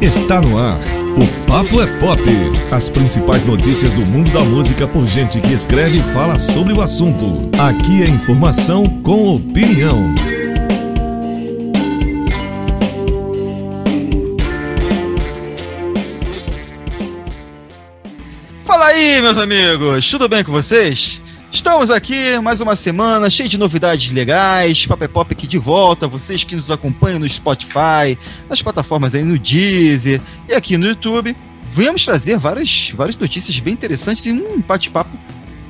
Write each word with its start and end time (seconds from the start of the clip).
Está 0.00 0.40
no 0.40 0.56
ar. 0.56 0.80
O 1.14 1.46
Papo 1.46 1.78
é 1.78 1.86
Pop. 1.98 2.22
As 2.70 2.88
principais 2.88 3.44
notícias 3.44 3.92
do 3.92 4.00
mundo 4.00 4.30
da 4.30 4.40
música 4.40 4.88
por 4.88 5.06
gente 5.06 5.38
que 5.42 5.52
escreve 5.52 5.98
e 5.98 6.02
fala 6.14 6.38
sobre 6.38 6.72
o 6.72 6.80
assunto. 6.80 7.50
Aqui 7.58 8.02
é 8.02 8.08
informação 8.08 8.86
com 9.02 9.36
opinião. 9.36 10.14
Fala 18.62 18.86
aí, 18.86 19.20
meus 19.20 19.36
amigos, 19.36 20.10
tudo 20.10 20.30
bem 20.30 20.42
com 20.42 20.50
vocês? 20.50 21.20
Estamos 21.52 21.90
aqui 21.90 22.38
mais 22.38 22.60
uma 22.60 22.76
semana 22.76 23.28
cheia 23.28 23.48
de 23.48 23.58
novidades 23.58 24.12
legais, 24.12 24.86
Papo 24.86 25.02
é 25.02 25.08
Pop 25.08 25.32
aqui 25.32 25.48
de 25.48 25.58
volta, 25.58 26.06
vocês 26.06 26.44
que 26.44 26.54
nos 26.54 26.70
acompanham 26.70 27.18
no 27.18 27.28
Spotify, 27.28 28.16
nas 28.48 28.62
plataformas 28.62 29.16
aí 29.16 29.24
no 29.24 29.36
Deezer 29.36 30.20
e 30.48 30.54
aqui 30.54 30.76
no 30.76 30.86
YouTube. 30.86 31.36
Vamos 31.64 32.04
trazer 32.04 32.38
várias, 32.38 32.92
várias 32.94 33.16
notícias 33.16 33.58
bem 33.58 33.72
interessantes 33.72 34.24
e 34.26 34.32
um 34.32 34.60
bate-papo 34.60 35.10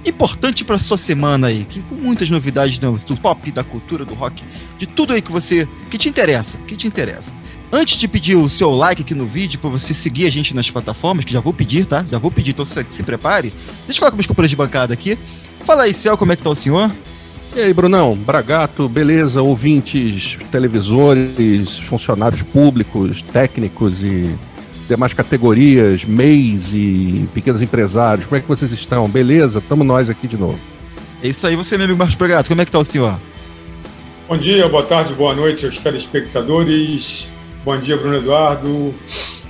importante 0.04 0.64
para 0.64 0.76
sua 0.78 0.98
semana 0.98 1.46
aí, 1.46 1.64
que 1.64 1.80
com 1.82 1.94
muitas 1.94 2.28
novidades 2.28 2.78
do, 2.78 2.92
do 2.92 3.16
pop, 3.16 3.50
da 3.50 3.64
cultura, 3.64 4.04
do 4.04 4.12
rock, 4.12 4.44
de 4.78 4.86
tudo 4.86 5.14
aí 5.14 5.22
que 5.22 5.32
você 5.32 5.66
que 5.90 5.96
te 5.96 6.10
interessa, 6.10 6.58
que 6.58 6.76
te 6.76 6.86
interessa. 6.86 7.34
Antes 7.72 7.98
de 7.98 8.06
pedir 8.06 8.36
o 8.36 8.50
seu 8.50 8.70
like 8.70 9.00
aqui 9.00 9.14
no 9.14 9.26
vídeo, 9.26 9.58
para 9.58 9.70
você 9.70 9.94
seguir 9.94 10.26
a 10.26 10.30
gente 10.30 10.54
nas 10.54 10.70
plataformas, 10.70 11.24
que 11.24 11.32
já 11.32 11.40
vou 11.40 11.54
pedir, 11.54 11.86
tá? 11.86 12.04
Já 12.10 12.18
vou 12.18 12.30
pedir, 12.30 12.50
então 12.50 12.66
se, 12.66 12.84
se 12.88 13.02
prepare. 13.02 13.52
Deixa 13.86 13.92
eu 13.92 13.94
falar 13.94 14.10
com 14.10 14.16
meus 14.16 14.26
companheiros 14.26 14.50
de 14.50 14.56
bancada 14.56 14.92
aqui. 14.92 15.16
Fala 15.64 15.84
aí, 15.84 15.94
Céu, 15.94 16.16
como 16.16 16.32
é 16.32 16.36
que 16.36 16.42
tá 16.42 16.50
o 16.50 16.54
senhor? 16.54 16.90
E 17.54 17.60
aí, 17.60 17.72
Brunão, 17.72 18.14
Bragato, 18.16 18.88
beleza? 18.88 19.42
Ouvintes, 19.42 20.38
televisores, 20.52 21.78
funcionários 21.80 22.42
públicos, 22.42 23.22
técnicos 23.22 23.94
e 24.02 24.34
demais 24.88 25.12
categorias, 25.12 26.04
MEIs 26.04 26.72
e 26.72 27.28
pequenos 27.32 27.62
empresários, 27.62 28.26
como 28.26 28.36
é 28.36 28.40
que 28.40 28.48
vocês 28.48 28.72
estão? 28.72 29.08
Beleza? 29.08 29.60
Tamo 29.60 29.84
nós 29.84 30.08
aqui 30.08 30.26
de 30.26 30.36
novo. 30.36 30.58
É 31.22 31.28
isso 31.28 31.46
aí, 31.46 31.54
você, 31.54 31.76
meu 31.76 31.84
amigo 31.84 31.98
Marcos 31.98 32.16
Bragato, 32.16 32.48
como 32.48 32.60
é 32.60 32.64
que 32.64 32.72
tá 32.72 32.78
o 32.78 32.84
senhor? 32.84 33.16
Bom 34.28 34.36
dia, 34.36 34.68
boa 34.68 34.84
tarde, 34.84 35.12
boa 35.14 35.34
noite 35.34 35.66
aos 35.66 35.78
telespectadores. 35.78 37.28
Bom 37.64 37.76
dia, 37.78 37.96
Bruno 37.96 38.16
Eduardo, 38.16 38.94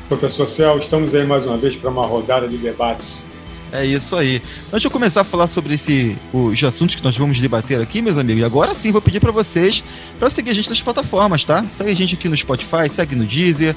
professor 0.09 0.47
Céu. 0.47 0.79
Estamos 0.79 1.15
aí 1.15 1.27
mais 1.27 1.47
uma 1.47 1.57
vez 1.57 1.77
para 1.77 1.91
uma 1.91 2.07
rodada 2.07 2.49
de 2.49 2.57
debates 2.57 3.30
é 3.73 3.87
isso 3.87 4.17
aí. 4.17 4.43
Antes 4.69 4.81
de 4.81 4.87
eu 4.87 4.91
começar 4.91 5.21
a 5.21 5.25
falar 5.25 5.47
sobre 5.47 5.75
esse, 5.75 6.17
os 6.33 6.63
assuntos 6.65 6.97
que 6.97 7.05
nós 7.05 7.17
vamos 7.17 7.39
debater 7.39 7.81
aqui, 7.81 8.03
meus 8.03 8.19
amigos, 8.19 8.43
agora 8.43 8.75
sim 8.75 8.91
vou 8.93 9.01
pedir 9.01 9.21
para 9.21 9.31
vocês 9.31 9.83
para 10.19 10.31
seguir 10.31 10.51
a 10.51 10.55
gente 10.55 10.69
nas 10.69 10.81
plataformas, 10.81 11.45
tá? 11.45 11.65
Segue 11.69 11.91
a 11.91 11.97
gente 11.97 12.15
aqui 12.15 12.29
no 12.29 12.37
Spotify, 12.37 12.89
segue 12.89 13.15
no 13.15 13.25
Deezer, 13.25 13.77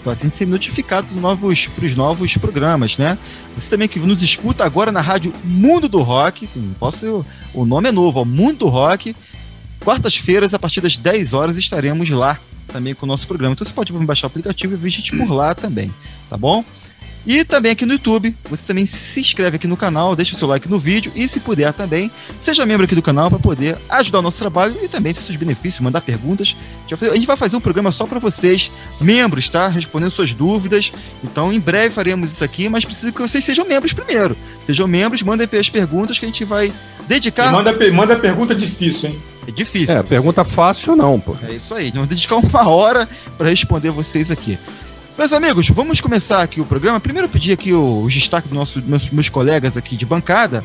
então 0.00 0.12
assim 0.12 0.30
ser 0.30 0.46
notificado 0.46 1.08
para 1.08 1.20
novos, 1.20 1.68
os 1.82 1.96
novos 1.96 2.36
programas, 2.36 2.96
né? 2.96 3.18
Você 3.54 3.68
também 3.68 3.88
que 3.88 3.98
nos 3.98 4.22
escuta 4.22 4.64
agora 4.64 4.90
na 4.90 5.00
rádio 5.00 5.32
Mundo 5.44 5.88
do 5.88 6.00
Rock, 6.00 6.48
posso, 6.78 7.24
o 7.52 7.64
nome 7.64 7.88
é 7.88 7.92
novo, 7.92 8.20
ó, 8.20 8.24
Mundo 8.24 8.58
do 8.58 8.68
Rock. 8.68 9.14
Quartas-feiras, 9.80 10.52
a 10.52 10.58
partir 10.58 10.82
das 10.82 10.98
10 10.98 11.32
horas, 11.32 11.56
estaremos 11.56 12.10
lá 12.10 12.38
também 12.70 12.94
com 12.94 13.06
o 13.06 13.08
nosso 13.08 13.26
programa. 13.26 13.54
Então 13.54 13.66
você 13.66 13.72
pode 13.72 13.92
baixar 13.92 14.26
o 14.26 14.28
aplicativo 14.28 14.74
e 14.74 14.76
ver 14.76 14.88
a 14.88 14.90
gente 14.90 15.16
por 15.16 15.30
lá 15.30 15.54
também, 15.54 15.90
tá 16.28 16.36
bom? 16.36 16.62
E 17.26 17.44
também 17.44 17.72
aqui 17.72 17.84
no 17.84 17.92
YouTube, 17.92 18.34
você 18.48 18.66
também 18.66 18.86
se 18.86 19.20
inscreve 19.20 19.56
aqui 19.56 19.66
no 19.66 19.76
canal, 19.76 20.16
deixa 20.16 20.34
o 20.34 20.38
seu 20.38 20.48
like 20.48 20.68
no 20.68 20.78
vídeo 20.78 21.12
e, 21.14 21.28
se 21.28 21.40
puder 21.40 21.72
também, 21.72 22.10
seja 22.38 22.64
membro 22.64 22.84
aqui 22.84 22.94
do 22.94 23.02
canal 23.02 23.28
para 23.28 23.38
poder 23.38 23.76
ajudar 23.90 24.20
o 24.20 24.22
nosso 24.22 24.38
trabalho 24.38 24.74
e 24.82 24.88
também 24.88 25.12
seus 25.12 25.36
benefícios, 25.36 25.80
mandar 25.80 26.00
perguntas. 26.00 26.56
A 26.90 27.14
gente 27.14 27.26
vai 27.26 27.36
fazer 27.36 27.56
um 27.56 27.60
programa 27.60 27.92
só 27.92 28.06
para 28.06 28.18
vocês, 28.18 28.70
membros, 29.00 29.48
tá? 29.48 29.68
Respondendo 29.68 30.10
suas 30.10 30.32
dúvidas. 30.32 30.92
Então, 31.22 31.52
em 31.52 31.60
breve 31.60 31.94
faremos 31.94 32.32
isso 32.32 32.42
aqui, 32.42 32.68
mas 32.68 32.84
precisa 32.84 33.12
que 33.12 33.20
vocês 33.20 33.44
sejam 33.44 33.66
membros 33.66 33.92
primeiro. 33.92 34.36
Sejam 34.64 34.88
membros, 34.88 35.22
mandem 35.22 35.48
as 35.58 35.70
perguntas 35.70 36.18
que 36.18 36.24
a 36.24 36.28
gente 36.28 36.44
vai 36.44 36.72
dedicar. 37.06 37.48
E 37.48 37.52
manda, 37.52 37.92
manda 37.92 38.16
pergunta 38.16 38.54
difícil, 38.54 39.10
hein? 39.10 39.20
É 39.46 39.50
difícil. 39.50 39.94
É, 39.96 40.02
pergunta 40.02 40.44
fácil 40.44 40.94
não, 40.94 41.18
pô. 41.18 41.36
É 41.42 41.54
isso 41.54 41.74
aí. 41.74 41.90
Vamos 41.90 42.08
dedicar 42.08 42.36
uma 42.36 42.68
hora 42.68 43.08
para 43.36 43.48
responder 43.48 43.90
vocês 43.90 44.30
aqui. 44.30 44.58
Meus 45.18 45.32
amigos, 45.32 45.68
vamos 45.68 46.00
começar 46.00 46.40
aqui 46.42 46.60
o 46.60 46.66
programa. 46.66 46.98
Primeiro 46.98 47.28
pedir 47.28 47.52
aqui 47.52 47.74
os 47.74 48.12
destaques 48.12 48.48
dos 48.48 48.58
nossos 48.58 48.82
meus, 48.84 49.10
meus 49.10 49.28
colegas 49.28 49.76
aqui 49.76 49.96
de 49.96 50.06
bancada. 50.06 50.64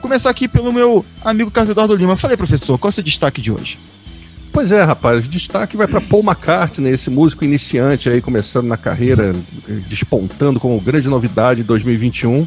Começar 0.00 0.30
aqui 0.30 0.48
pelo 0.48 0.72
meu 0.72 1.04
amigo 1.22 1.50
Carlos 1.50 1.70
Eduardo 1.70 1.94
Lima. 1.94 2.16
Falei, 2.16 2.36
professor, 2.36 2.78
qual 2.78 2.88
é 2.88 2.92
o 2.92 2.94
seu 2.94 3.04
destaque 3.04 3.40
de 3.42 3.52
hoje? 3.52 3.78
Pois 4.52 4.70
é, 4.70 4.82
rapaz, 4.82 5.26
o 5.26 5.28
destaque 5.28 5.76
vai 5.76 5.86
para 5.86 6.00
Paul 6.00 6.22
McCartney, 6.22 6.92
esse 6.92 7.10
músico 7.10 7.44
iniciante 7.44 8.08
aí, 8.08 8.20
começando 8.22 8.66
na 8.66 8.76
carreira, 8.76 9.34
despontando 9.88 10.60
como 10.60 10.80
grande 10.80 11.08
novidade 11.08 11.60
em 11.60 11.64
2021. 11.64 12.46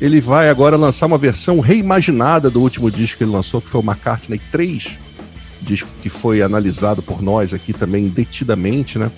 Ele 0.00 0.20
vai 0.20 0.48
agora 0.48 0.76
lançar 0.76 1.06
uma 1.06 1.18
versão 1.18 1.60
reimaginada 1.60 2.48
do 2.48 2.60
último 2.60 2.90
disco 2.90 3.18
que 3.18 3.24
ele 3.24 3.32
lançou, 3.32 3.60
que 3.60 3.68
foi 3.68 3.80
o 3.80 3.84
McCartney 3.84 4.40
3, 4.50 4.90
disco 5.60 5.88
que 6.00 6.08
foi 6.08 6.42
analisado 6.42 7.02
por 7.02 7.20
nós 7.20 7.52
aqui 7.52 7.72
também 7.72 8.08
detidamente, 8.08 8.98
né? 8.98 9.10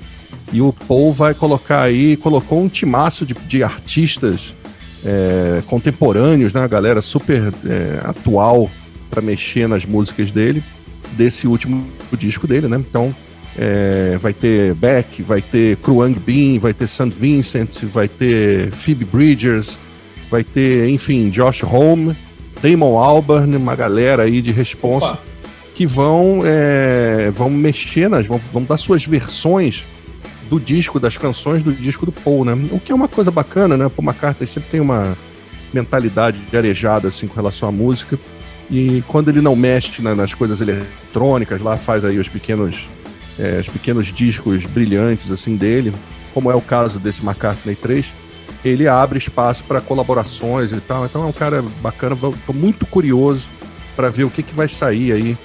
E 0.53 0.60
o 0.60 0.72
Paul 0.72 1.12
vai 1.12 1.34
colocar 1.34 1.82
aí, 1.82 2.16
colocou 2.16 2.62
um 2.62 2.69
timaço 2.69 3.27
de, 3.27 3.34
de 3.34 3.62
artistas 3.62 4.55
é, 5.05 5.62
contemporâneos, 5.66 6.53
né? 6.53 6.62
A 6.62 6.69
galera 6.69 7.03
super 7.03 7.53
é, 7.66 8.00
atual 8.05 8.71
para 9.10 9.21
mexer 9.21 9.69
nas 9.69 9.84
músicas 9.84 10.31
dele, 10.31 10.62
desse 11.12 11.47
último 11.47 11.87
disco 12.12 12.47
dele, 12.47 12.69
né? 12.69 12.77
Então 12.78 13.15
é, 13.56 14.19
vai 14.21 14.32
ter 14.32 14.75
Beck, 14.75 15.22
vai 15.22 15.41
ter 15.41 15.77
Kruang 15.78 16.19
Bean, 16.19 16.59
vai 16.59 16.75
ter 16.75 16.88
St. 16.88 17.11
Vincent, 17.11 17.84
vai 17.84 18.09
ter 18.09 18.71
Phoebe 18.72 19.05
Bridgers, 19.05 19.76
vai 20.31 20.43
ter, 20.43 20.88
enfim, 20.88 21.31
Josh 21.31 21.62
Home, 21.62 22.15
Damon 22.61 22.99
Albarn, 22.99 23.56
uma 23.56 23.76
galera 23.76 24.25
aí 24.25 24.41
de 24.41 24.50
responsa 24.50 25.06
Opa. 25.06 25.19
que 25.75 25.87
vão, 25.87 26.43
é, 26.44 27.31
vão 27.31 27.50
mexer 27.50 28.09
nas, 28.09 28.26
vão, 28.26 28.41
vão 28.53 28.65
dar 28.65 28.76
suas 28.76 29.05
versões 29.05 29.84
do 30.49 30.60
disco, 30.60 31.00
das 31.00 31.16
canções 31.16 31.62
do 31.62 31.72
disco 31.72 32.06
do 32.06 32.12
Paul, 32.12 32.44
né? 32.44 32.53
O 32.71 32.78
que 32.78 32.93
é 32.93 32.94
uma 32.94 33.09
coisa 33.09 33.31
bacana, 33.31 33.77
né? 33.77 33.88
Paul 33.88 34.09
McCartney 34.09 34.47
sempre 34.47 34.71
tem 34.71 34.81
uma 34.81 35.16
mentalidade 35.72 36.38
de 36.38 36.56
arejada, 36.56 37.09
assim, 37.09 37.27
com 37.27 37.34
relação 37.34 37.69
à 37.69 37.72
música. 37.72 38.19
E 38.71 39.03
quando 39.09 39.28
ele 39.28 39.41
não 39.41 39.55
mexe 39.55 40.00
né, 40.00 40.15
nas 40.15 40.32
coisas 40.32 40.60
eletrônicas, 40.60 41.60
lá 41.60 41.77
faz 41.77 42.05
aí 42.05 42.19
os 42.19 42.28
pequenos, 42.28 42.87
é, 43.38 43.59
os 43.60 43.69
pequenos 43.69 44.06
discos 44.06 44.65
brilhantes, 44.65 45.31
assim, 45.31 45.56
dele, 45.56 45.93
como 46.32 46.50
é 46.50 46.55
o 46.55 46.61
caso 46.61 46.99
desse 46.99 47.22
McCartney 47.22 47.75
3, 47.75 48.06
ele 48.65 48.88
abre 48.88 49.19
espaço 49.19 49.62
para 49.65 49.81
colaborações 49.81 50.72
e 50.72 50.81
tal. 50.81 51.05
Então 51.05 51.22
é 51.25 51.26
um 51.26 51.32
cara 51.32 51.62
bacana, 51.82 52.16
tô 52.47 52.53
muito 52.53 52.87
curioso 52.87 53.44
para 53.94 54.09
ver 54.09 54.25
o 54.25 54.31
que, 54.31 54.43
que 54.43 54.55
vai 54.55 54.69
sair 54.69 55.12
aí 55.12 55.37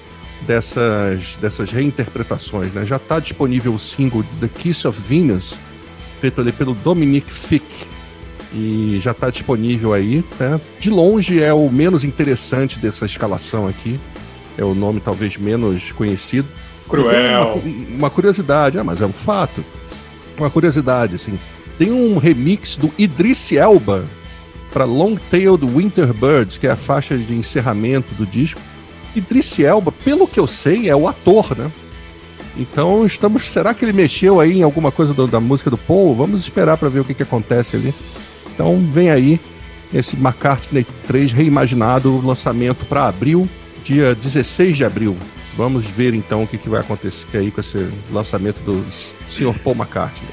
dessas, 0.41 1.35
dessas 1.41 1.71
reinterpretações. 1.71 2.73
Né? 2.73 2.85
Já 2.85 2.97
está 2.97 3.19
disponível 3.19 3.73
o 3.73 3.79
single 3.79 4.23
The 4.39 4.47
Kiss 4.47 4.87
of 4.87 4.99
Venus, 4.99 5.53
feito 6.19 6.41
ali 6.41 6.51
pelo 6.51 6.73
Dominic 6.73 7.31
Fick, 7.31 7.65
e 8.53 8.99
já 9.01 9.11
está 9.11 9.29
disponível 9.29 9.93
aí. 9.93 10.23
Né? 10.39 10.59
De 10.79 10.89
longe 10.89 11.41
é 11.41 11.53
o 11.53 11.69
menos 11.69 12.03
interessante 12.03 12.79
dessa 12.79 13.05
escalação 13.05 13.67
aqui, 13.67 13.99
é 14.57 14.63
o 14.63 14.73
nome 14.73 14.99
talvez 14.99 15.37
menos 15.37 15.91
conhecido. 15.91 16.47
Cruel. 16.87 17.61
Uma, 17.63 17.95
uma 17.97 18.09
curiosidade, 18.09 18.79
ah, 18.79 18.83
mas 18.83 19.01
é 19.01 19.05
um 19.05 19.13
fato. 19.13 19.63
Uma 20.37 20.49
curiosidade, 20.49 21.15
assim. 21.15 21.37
Tem 21.77 21.91
um 21.91 22.17
remix 22.17 22.75
do 22.75 22.91
Idris 22.97 23.51
Elba 23.51 24.03
para 24.73 24.85
Long 24.85 25.15
Tailed 25.15 25.65
Winter 25.65 26.13
Birds, 26.13 26.57
que 26.57 26.67
é 26.67 26.71
a 26.71 26.75
faixa 26.75 27.17
de 27.17 27.33
encerramento 27.33 28.13
do 28.15 28.25
disco. 28.25 28.59
Idris 29.15 29.59
Elba, 29.59 29.91
pelo 29.91 30.27
que 30.27 30.39
eu 30.39 30.47
sei, 30.47 30.89
é 30.89 30.95
o 30.95 31.07
ator, 31.07 31.57
né? 31.57 31.71
Então 32.57 33.05
estamos. 33.05 33.49
Será 33.49 33.73
que 33.73 33.85
ele 33.85 33.93
mexeu 33.93 34.39
aí 34.39 34.59
em 34.59 34.63
alguma 34.63 34.91
coisa 34.91 35.13
do, 35.13 35.27
da 35.27 35.39
música 35.39 35.69
do 35.69 35.77
Paul? 35.77 36.15
Vamos 36.15 36.41
esperar 36.41 36.77
para 36.77 36.89
ver 36.89 36.99
o 36.99 37.05
que, 37.05 37.13
que 37.13 37.23
acontece 37.23 37.75
ali. 37.75 37.93
Então 38.53 38.77
vem 38.91 39.09
aí 39.09 39.39
esse 39.93 40.15
McCartney 40.15 40.85
3 41.07 41.31
reimaginado, 41.31 42.25
lançamento 42.25 42.85
para 42.85 43.07
abril, 43.07 43.47
dia 43.83 44.13
16 44.13 44.77
de 44.77 44.85
abril. 44.85 45.17
Vamos 45.55 45.85
ver 45.85 46.13
então 46.13 46.43
o 46.43 46.47
que, 46.47 46.57
que 46.57 46.69
vai 46.69 46.81
acontecer 46.81 47.37
aí 47.37 47.51
com 47.51 47.61
esse 47.61 47.89
lançamento 48.11 48.59
do 48.59 48.83
Sr. 48.91 49.57
Paul 49.63 49.75
McCartney. 49.75 50.29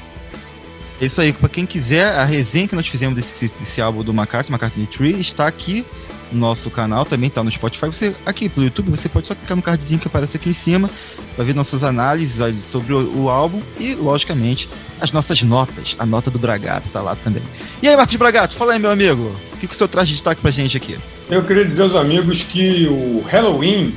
É 0.99 1.05
isso 1.05 1.21
aí, 1.21 1.31
para 1.31 1.49
quem 1.49 1.65
quiser, 1.65 2.05
a 2.05 2.25
resenha 2.25 2.67
que 2.67 2.75
nós 2.75 2.87
fizemos 2.87 3.15
desse, 3.15 3.47
desse 3.47 3.81
álbum 3.81 4.03
do 4.03 4.11
McCartney, 4.11 4.53
McCartney 4.53 4.87
3, 4.87 5.19
está 5.19 5.47
aqui 5.47 5.85
nosso 6.31 6.69
canal, 6.69 7.05
também 7.05 7.29
tá 7.29 7.43
no 7.43 7.51
Spotify. 7.51 7.85
Você 7.87 8.15
aqui 8.25 8.49
pelo 8.49 8.65
YouTube, 8.65 8.89
você 8.89 9.07
pode 9.09 9.27
só 9.27 9.35
clicar 9.35 9.55
no 9.55 9.63
cardzinho 9.63 9.99
que 9.99 10.07
aparece 10.07 10.37
aqui 10.37 10.49
em 10.49 10.53
cima, 10.53 10.89
vai 11.35 11.45
ver 11.45 11.55
nossas 11.55 11.83
análises 11.83 12.63
sobre 12.63 12.93
o, 12.93 13.23
o, 13.23 13.29
álbum 13.29 13.61
e, 13.79 13.95
logicamente, 13.95 14.69
as 14.99 15.11
nossas 15.11 15.41
notas. 15.41 15.95
A 15.99 16.05
nota 16.05 16.29
do 16.29 16.39
Bragato 16.39 16.89
tá 16.89 17.01
lá 17.01 17.15
também. 17.15 17.43
E 17.81 17.87
aí, 17.87 17.95
Marcos 17.95 18.15
Bragato, 18.15 18.55
fala 18.55 18.73
aí, 18.73 18.79
meu 18.79 18.91
amigo. 18.91 19.35
O 19.53 19.57
que, 19.57 19.67
que 19.67 19.73
o 19.73 19.77
senhor 19.77 19.87
traz 19.87 20.07
de 20.07 20.13
destaque 20.13 20.41
pra 20.41 20.51
gente 20.51 20.77
aqui? 20.77 20.97
Eu 21.29 21.43
queria 21.43 21.65
dizer 21.65 21.83
aos 21.83 21.95
amigos 21.95 22.43
que 22.43 22.87
o 22.87 23.23
Halloween 23.27 23.93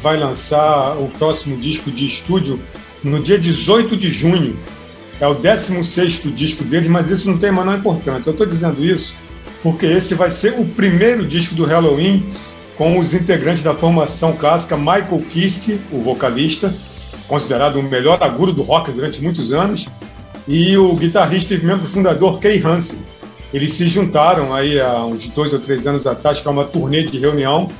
vai 0.00 0.18
lançar 0.18 0.96
o 0.96 1.08
próximo 1.18 1.56
disco 1.56 1.90
de 1.90 2.06
estúdio 2.06 2.60
no 3.02 3.20
dia 3.20 3.38
18 3.38 3.96
de 3.96 4.10
junho. 4.10 4.56
É 5.20 5.26
o 5.26 5.34
16 5.34 6.20
disco 6.34 6.64
deles, 6.64 6.88
mas 6.88 7.10
isso 7.10 7.30
não 7.30 7.36
tem 7.36 7.50
a 7.50 7.52
menor 7.52 7.78
importância. 7.78 8.30
Eu 8.30 8.32
estou 8.32 8.46
dizendo 8.46 8.82
isso 8.82 9.14
porque 9.62 9.86
esse 9.86 10.14
vai 10.14 10.30
ser 10.30 10.54
o 10.58 10.64
primeiro 10.64 11.26
disco 11.26 11.54
do 11.54 11.64
Halloween 11.64 12.24
com 12.76 12.98
os 12.98 13.12
integrantes 13.12 13.62
da 13.62 13.74
formação 13.74 14.32
clássica 14.32 14.76
Michael 14.76 15.22
Kiske, 15.30 15.78
o 15.92 16.00
vocalista, 16.00 16.74
considerado 17.28 17.76
o 17.76 17.82
melhor 17.82 18.22
agudo 18.22 18.52
do 18.52 18.62
rock 18.62 18.90
durante 18.90 19.22
muitos 19.22 19.52
anos, 19.52 19.86
e 20.48 20.76
o 20.76 20.94
guitarrista 20.94 21.54
e 21.54 21.62
membro 21.62 21.86
fundador 21.86 22.40
Kay 22.40 22.62
Hansen. 22.64 22.98
Eles 23.52 23.74
se 23.74 23.86
juntaram 23.88 24.54
aí 24.54 24.80
há 24.80 25.04
uns 25.04 25.26
dois 25.26 25.52
ou 25.52 25.58
três 25.58 25.86
anos 25.86 26.06
atrás 26.06 26.40
para 26.40 26.52
uma 26.52 26.64
turnê 26.64 27.02
de 27.02 27.18
reunião. 27.18 27.70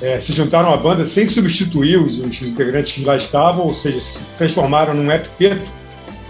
É, 0.00 0.20
se 0.20 0.32
juntaram 0.32 0.72
à 0.72 0.76
banda 0.76 1.06
sem 1.06 1.26
substituir 1.26 1.98
os, 1.98 2.18
os 2.18 2.42
integrantes 2.42 2.92
que 2.92 3.02
lá 3.02 3.16
estavam, 3.16 3.66
ou 3.66 3.74
seja, 3.74 3.98
se 3.98 4.22
transformaram 4.36 4.94
num 4.94 5.10
epiteto 5.10 5.62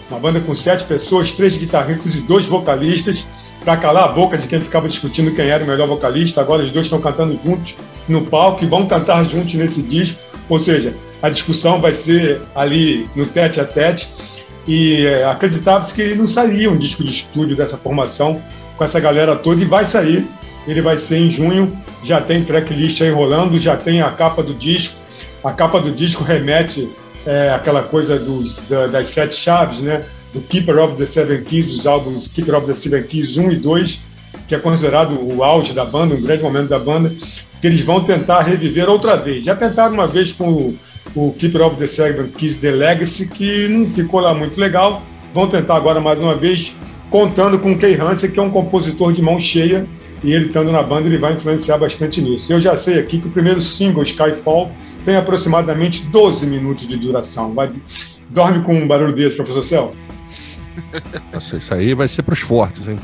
uma 0.08 0.20
banda 0.20 0.40
com 0.40 0.54
sete 0.54 0.84
pessoas, 0.84 1.32
três 1.32 1.56
guitarristas 1.56 2.14
e 2.14 2.20
dois 2.20 2.46
vocalistas, 2.46 3.26
para 3.66 3.76
calar 3.78 4.04
a 4.04 4.08
boca 4.12 4.38
de 4.38 4.46
quem 4.46 4.60
ficava 4.60 4.86
discutindo 4.86 5.34
quem 5.34 5.48
era 5.48 5.64
o 5.64 5.66
melhor 5.66 5.88
vocalista. 5.88 6.40
Agora 6.40 6.62
os 6.62 6.70
dois 6.70 6.86
estão 6.86 7.00
cantando 7.00 7.36
juntos 7.44 7.74
no 8.08 8.22
palco 8.22 8.62
e 8.62 8.66
vão 8.68 8.86
cantar 8.86 9.24
juntos 9.24 9.54
nesse 9.54 9.82
disco. 9.82 10.20
Ou 10.48 10.60
seja, 10.60 10.94
a 11.20 11.28
discussão 11.28 11.80
vai 11.80 11.92
ser 11.92 12.40
ali 12.54 13.10
no 13.16 13.26
tete 13.26 13.60
a 13.60 13.64
tete. 13.64 14.08
E 14.68 15.04
é, 15.04 15.24
acreditava-se 15.24 15.92
que 15.92 16.14
não 16.14 16.28
sairia 16.28 16.70
um 16.70 16.76
disco 16.76 17.02
de 17.02 17.10
estúdio 17.10 17.56
dessa 17.56 17.76
formação 17.76 18.40
com 18.76 18.84
essa 18.84 19.00
galera 19.00 19.34
toda, 19.34 19.60
e 19.60 19.64
vai 19.64 19.84
sair. 19.84 20.24
Ele 20.68 20.80
vai 20.80 20.96
ser 20.96 21.18
em 21.18 21.28
junho, 21.28 21.76
já 22.04 22.20
tem 22.20 22.44
tracklist 22.44 23.00
aí 23.00 23.10
rolando, 23.10 23.58
já 23.58 23.76
tem 23.76 24.00
a 24.00 24.10
capa 24.10 24.44
do 24.44 24.54
disco. 24.54 24.94
A 25.42 25.50
capa 25.50 25.80
do 25.80 25.90
disco 25.90 26.22
remete 26.22 26.88
é, 27.26 27.60
coisa 27.90 28.16
dos, 28.16 28.62
da, 28.68 28.86
das 28.86 29.08
sete 29.08 29.34
chaves, 29.34 29.80
né? 29.80 30.04
Do 30.36 30.42
Keeper 30.42 30.78
of 30.80 30.98
the 30.98 31.06
Seven 31.06 31.44
Keys, 31.44 31.64
dos 31.64 31.86
álbuns 31.86 32.28
Keeper 32.28 32.56
of 32.56 32.66
the 32.66 32.74
Seven 32.74 33.04
Keys 33.04 33.38
1 33.38 33.52
e 33.52 33.56
2, 33.56 34.02
que 34.46 34.54
é 34.54 34.58
considerado 34.58 35.18
o 35.18 35.42
auge 35.42 35.72
da 35.72 35.82
banda, 35.82 36.14
um 36.14 36.20
grande 36.20 36.42
momento 36.42 36.68
da 36.68 36.78
banda, 36.78 37.10
que 37.58 37.66
eles 37.66 37.80
vão 37.80 38.04
tentar 38.04 38.42
reviver 38.42 38.86
outra 38.86 39.16
vez. 39.16 39.46
Já 39.46 39.56
tentaram 39.56 39.94
uma 39.94 40.06
vez 40.06 40.34
com 40.34 40.50
o, 40.50 40.78
o 41.14 41.32
Keeper 41.32 41.62
of 41.62 41.78
the 41.78 41.86
Seven 41.86 42.26
Keys 42.26 42.58
The 42.58 42.70
Legacy, 42.70 43.28
que 43.28 43.66
não 43.66 43.88
ficou 43.88 44.20
lá 44.20 44.34
muito 44.34 44.60
legal. 44.60 45.02
Vão 45.32 45.48
tentar 45.48 45.74
agora 45.74 46.00
mais 46.02 46.20
uma 46.20 46.34
vez, 46.34 46.76
contando 47.08 47.58
com 47.58 47.72
o 47.72 47.78
Kay 47.78 47.98
Hansen, 47.98 48.30
que 48.30 48.38
é 48.38 48.42
um 48.42 48.50
compositor 48.50 49.14
de 49.14 49.22
mão 49.22 49.40
cheia, 49.40 49.88
e 50.22 50.32
ele 50.34 50.48
estando 50.48 50.70
na 50.70 50.82
banda, 50.82 51.08
ele 51.08 51.16
vai 51.16 51.32
influenciar 51.32 51.78
bastante 51.78 52.20
nisso. 52.20 52.52
Eu 52.52 52.60
já 52.60 52.76
sei 52.76 52.98
aqui 52.98 53.20
que 53.20 53.26
o 53.26 53.30
primeiro 53.30 53.62
single, 53.62 54.02
Skyfall, 54.02 54.70
tem 55.02 55.16
aproximadamente 55.16 56.06
12 56.08 56.46
minutos 56.46 56.86
de 56.86 56.98
duração. 56.98 57.54
Vai, 57.54 57.72
dorme 58.28 58.62
com 58.62 58.74
um 58.74 58.86
barulho 58.86 59.14
desse, 59.14 59.34
professor 59.36 59.62
Céu? 59.62 59.94
Nossa, 61.32 61.56
isso 61.56 61.74
aí 61.74 61.94
vai 61.94 62.08
ser 62.08 62.22
para 62.22 62.34
os 62.34 62.40
fortes, 62.40 62.86
hein? 62.86 62.98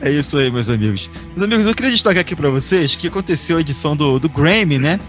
É 0.00 0.10
isso 0.10 0.36
aí, 0.36 0.50
meus 0.50 0.68
amigos. 0.68 1.10
Meus 1.30 1.42
amigos, 1.42 1.66
eu 1.66 1.74
queria 1.74 1.90
destacar 1.90 2.20
aqui 2.20 2.36
para 2.36 2.50
vocês 2.50 2.94
que 2.94 3.08
aconteceu 3.08 3.56
a 3.56 3.60
edição 3.60 3.96
do, 3.96 4.18
do 4.18 4.28
Grammy, 4.28 4.78
né? 4.78 5.00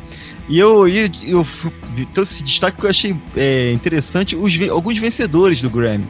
E 0.47 0.57
eu, 0.57 0.87
eu, 0.87 1.09
eu 1.23 1.47
então 1.97 2.23
esse 2.23 2.41
destaque 2.41 2.77
que 2.77 2.85
eu 2.85 2.89
achei 2.89 3.15
é, 3.35 3.71
interessante, 3.73 4.35
os, 4.35 4.57
alguns 4.69 4.97
vencedores 4.97 5.61
do 5.61 5.69
Grammy. 5.69 6.07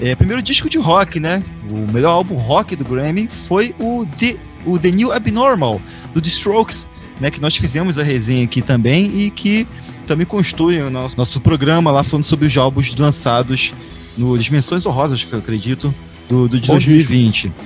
É, 0.00 0.14
primeiro 0.14 0.40
disco 0.40 0.70
de 0.70 0.78
rock, 0.78 1.18
né? 1.18 1.42
O 1.68 1.92
melhor 1.92 2.12
álbum 2.12 2.36
rock 2.36 2.76
do 2.76 2.84
Grammy 2.84 3.28
foi 3.28 3.74
o 3.78 4.06
The, 4.18 4.36
o 4.64 4.78
The 4.78 4.90
New 4.92 5.12
Abnormal, 5.12 5.82
do 6.14 6.20
The 6.20 6.28
Strokes 6.28 6.92
né, 7.22 7.30
que 7.30 7.40
nós 7.40 7.56
fizemos 7.56 8.00
a 8.00 8.02
resenha 8.02 8.44
aqui 8.44 8.60
também 8.60 9.06
e 9.16 9.30
que 9.30 9.66
também 10.08 10.26
constitui 10.26 10.82
o 10.82 10.90
nosso, 10.90 11.16
nosso 11.16 11.40
programa 11.40 11.92
lá 11.92 12.02
falando 12.02 12.24
sobre 12.24 12.46
os 12.46 12.56
álbuns 12.56 12.94
lançados 12.96 13.72
no 14.16 14.38
Dimensões 14.38 14.84
Horrorosas, 14.86 15.24
que 15.24 15.32
eu 15.32 15.38
acredito, 15.38 15.94
do, 16.28 16.48
do 16.48 16.60
de 16.60 16.66
Bom 16.66 16.74
2020. 16.74 17.42
Disco. 17.42 17.56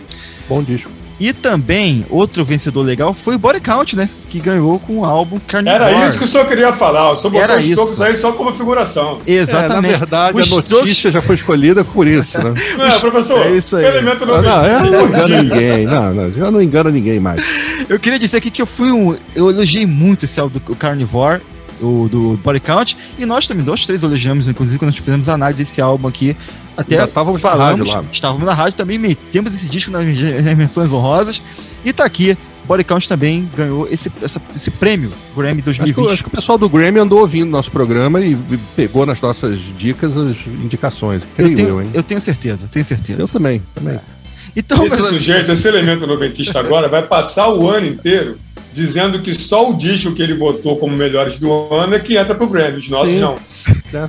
Bom 0.48 0.62
disco. 0.62 0.90
E 1.18 1.32
também, 1.32 2.04
outro 2.10 2.44
vencedor 2.44 2.82
legal 2.82 3.14
foi 3.14 3.36
o 3.36 3.38
Body 3.38 3.58
Count, 3.58 3.96
né? 3.96 4.08
Que 4.28 4.38
ganhou 4.38 4.78
com 4.78 4.98
o 4.98 5.04
álbum 5.04 5.40
Carnivore. 5.40 5.82
Era 5.82 6.06
isso 6.06 6.18
que 6.18 6.24
o 6.24 6.26
senhor 6.26 6.46
queria 6.46 6.74
falar. 6.74 7.12
O 7.12 7.16
senhor 7.16 7.30
botou 7.30 7.44
Era 7.44 7.56
os 7.58 7.66
Strokes 7.66 8.00
aí 8.02 8.14
só 8.14 8.32
como 8.32 8.52
figuração. 8.52 9.18
Exatamente. 9.26 9.72
É, 9.86 9.92
na 9.92 9.98
verdade, 9.98 10.42
a 10.42 10.46
notícia 10.46 11.10
já 11.10 11.22
foi 11.22 11.36
escolhida 11.36 11.82
por 11.84 12.06
isso, 12.06 12.36
né? 12.36 12.52
Não, 12.76 12.86
é, 12.86 12.98
professor, 12.98 13.46
é 13.46 13.56
isso 13.56 13.76
aí. 13.76 13.86
elemento 13.86 14.26
não, 14.26 14.42
não, 14.42 14.66
eu 14.66 14.90
não 14.90 15.06
engano 15.06 15.42
ninguém. 15.42 15.86
Não, 15.86 16.14
não, 16.14 16.22
eu 16.28 16.50
não 16.50 16.62
engano 16.62 16.90
ninguém 16.90 17.18
mais. 17.18 17.42
Eu 17.88 17.98
queria 17.98 18.18
dizer 18.18 18.36
aqui 18.36 18.50
que 18.50 18.60
eu 18.60 18.66
fui 18.66 18.92
um... 18.92 19.16
Eu 19.34 19.50
elogiei 19.50 19.86
muito 19.86 20.26
esse 20.26 20.38
álbum 20.38 20.58
do 20.58 20.76
Carnivore 20.76 21.40
o 21.80 22.08
do 22.10 22.38
Body 22.42 22.60
Count, 22.60 22.96
e 23.18 23.26
nós 23.26 23.46
também, 23.46 23.64
nós 23.64 23.84
três 23.84 24.02
elogiamos, 24.02 24.48
inclusive, 24.48 24.78
quando 24.78 24.90
nós 24.90 24.98
fizemos 24.98 25.28
a 25.28 25.34
análise 25.34 25.62
desse 25.62 25.80
álbum 25.80 26.08
aqui, 26.08 26.36
até 26.76 27.02
estávamos 27.02 27.40
falamos, 27.40 27.88
na 27.88 27.94
rádio 27.94 28.10
estávamos 28.12 28.46
na 28.46 28.54
rádio, 28.54 28.76
também 28.76 28.98
metemos 28.98 29.54
esse 29.54 29.68
disco 29.68 29.90
nas 29.90 30.04
menções 30.56 30.92
honrosas, 30.92 31.40
e 31.84 31.92
tá 31.92 32.04
aqui, 32.04 32.36
Body 32.66 32.84
Count 32.84 33.08
também 33.08 33.48
ganhou 33.56 33.88
esse, 33.90 34.10
essa, 34.20 34.40
esse 34.54 34.70
prêmio 34.72 35.12
Grammy 35.36 35.62
2020. 35.62 36.04
Acho, 36.04 36.14
acho, 36.14 36.22
que 36.24 36.28
o 36.28 36.32
pessoal 36.32 36.58
do 36.58 36.68
Grammy 36.68 36.98
andou 36.98 37.20
ouvindo 37.20 37.48
nosso 37.48 37.70
programa 37.70 38.20
e 38.20 38.36
pegou 38.74 39.06
nas 39.06 39.20
nossas 39.20 39.60
dicas 39.78 40.16
as 40.16 40.36
indicações. 40.46 41.22
Eu 41.38 41.54
tenho, 41.54 41.80
eu, 41.80 41.90
eu 41.94 42.02
tenho 42.02 42.20
certeza, 42.20 42.68
tenho 42.70 42.84
certeza. 42.84 43.22
Eu 43.22 43.28
também, 43.28 43.62
também. 43.74 43.98
Então, 44.56 44.84
esse 44.86 45.02
sujeito, 45.02 45.52
esse 45.52 45.68
elemento 45.68 46.06
noventista 46.06 46.58
agora, 46.58 46.88
vai 46.88 47.02
passar 47.02 47.48
o 47.52 47.68
ano 47.68 47.86
inteiro 47.86 48.38
dizendo 48.76 49.22
que 49.22 49.34
só 49.34 49.70
o 49.70 49.74
disco 49.74 50.12
que 50.12 50.20
ele 50.20 50.34
botou 50.34 50.76
como 50.76 50.94
melhores 50.94 51.38
do 51.38 51.72
ano 51.72 51.94
é 51.94 51.98
que 51.98 52.18
entra 52.18 52.34
pro 52.34 52.46
Grammy, 52.46 52.76
os 52.76 52.90
nossos 52.90 53.14
Sim. 53.14 53.20
não. 53.20 53.38
É. 53.94 54.08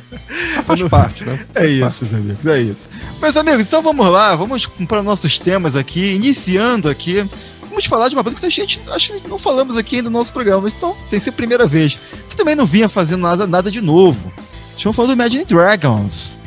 Faz 0.64 0.82
parte, 0.84 1.24
né? 1.24 1.44
É 1.54 1.66
isso, 1.66 2.06
meus 2.06 2.14
amigos, 2.14 2.46
é 2.46 2.60
isso. 2.62 2.88
Meus 3.20 3.36
amigos, 3.36 3.66
então 3.66 3.82
vamos 3.82 4.06
lá, 4.06 4.34
vamos 4.34 4.64
para 4.88 5.02
nossos 5.02 5.38
temas 5.38 5.76
aqui, 5.76 6.14
iniciando 6.14 6.88
aqui. 6.88 7.28
Vamos 7.68 7.84
falar 7.84 8.08
de 8.08 8.14
uma 8.14 8.22
banda 8.22 8.40
que 8.40 8.46
a 8.46 8.50
gente 8.50 8.80
acho 8.88 9.12
que 9.12 9.28
não 9.28 9.38
falamos 9.38 9.76
aqui 9.76 9.96
ainda 9.96 10.08
no 10.08 10.16
nosso 10.16 10.32
programa, 10.32 10.62
mas 10.62 10.72
então 10.72 10.96
tem 11.10 11.18
que 11.18 11.20
ser 11.20 11.30
a 11.30 11.34
primeira 11.34 11.66
vez. 11.66 12.00
Que 12.30 12.36
também 12.36 12.56
não 12.56 12.64
vinha 12.64 12.88
fazendo 12.88 13.20
nada, 13.20 13.46
nada 13.46 13.70
de 13.70 13.82
novo. 13.82 14.32
Estamos 14.74 14.96
falando 14.96 15.10
do 15.10 15.20
Imagine 15.20 15.44
Dragons, 15.44 16.38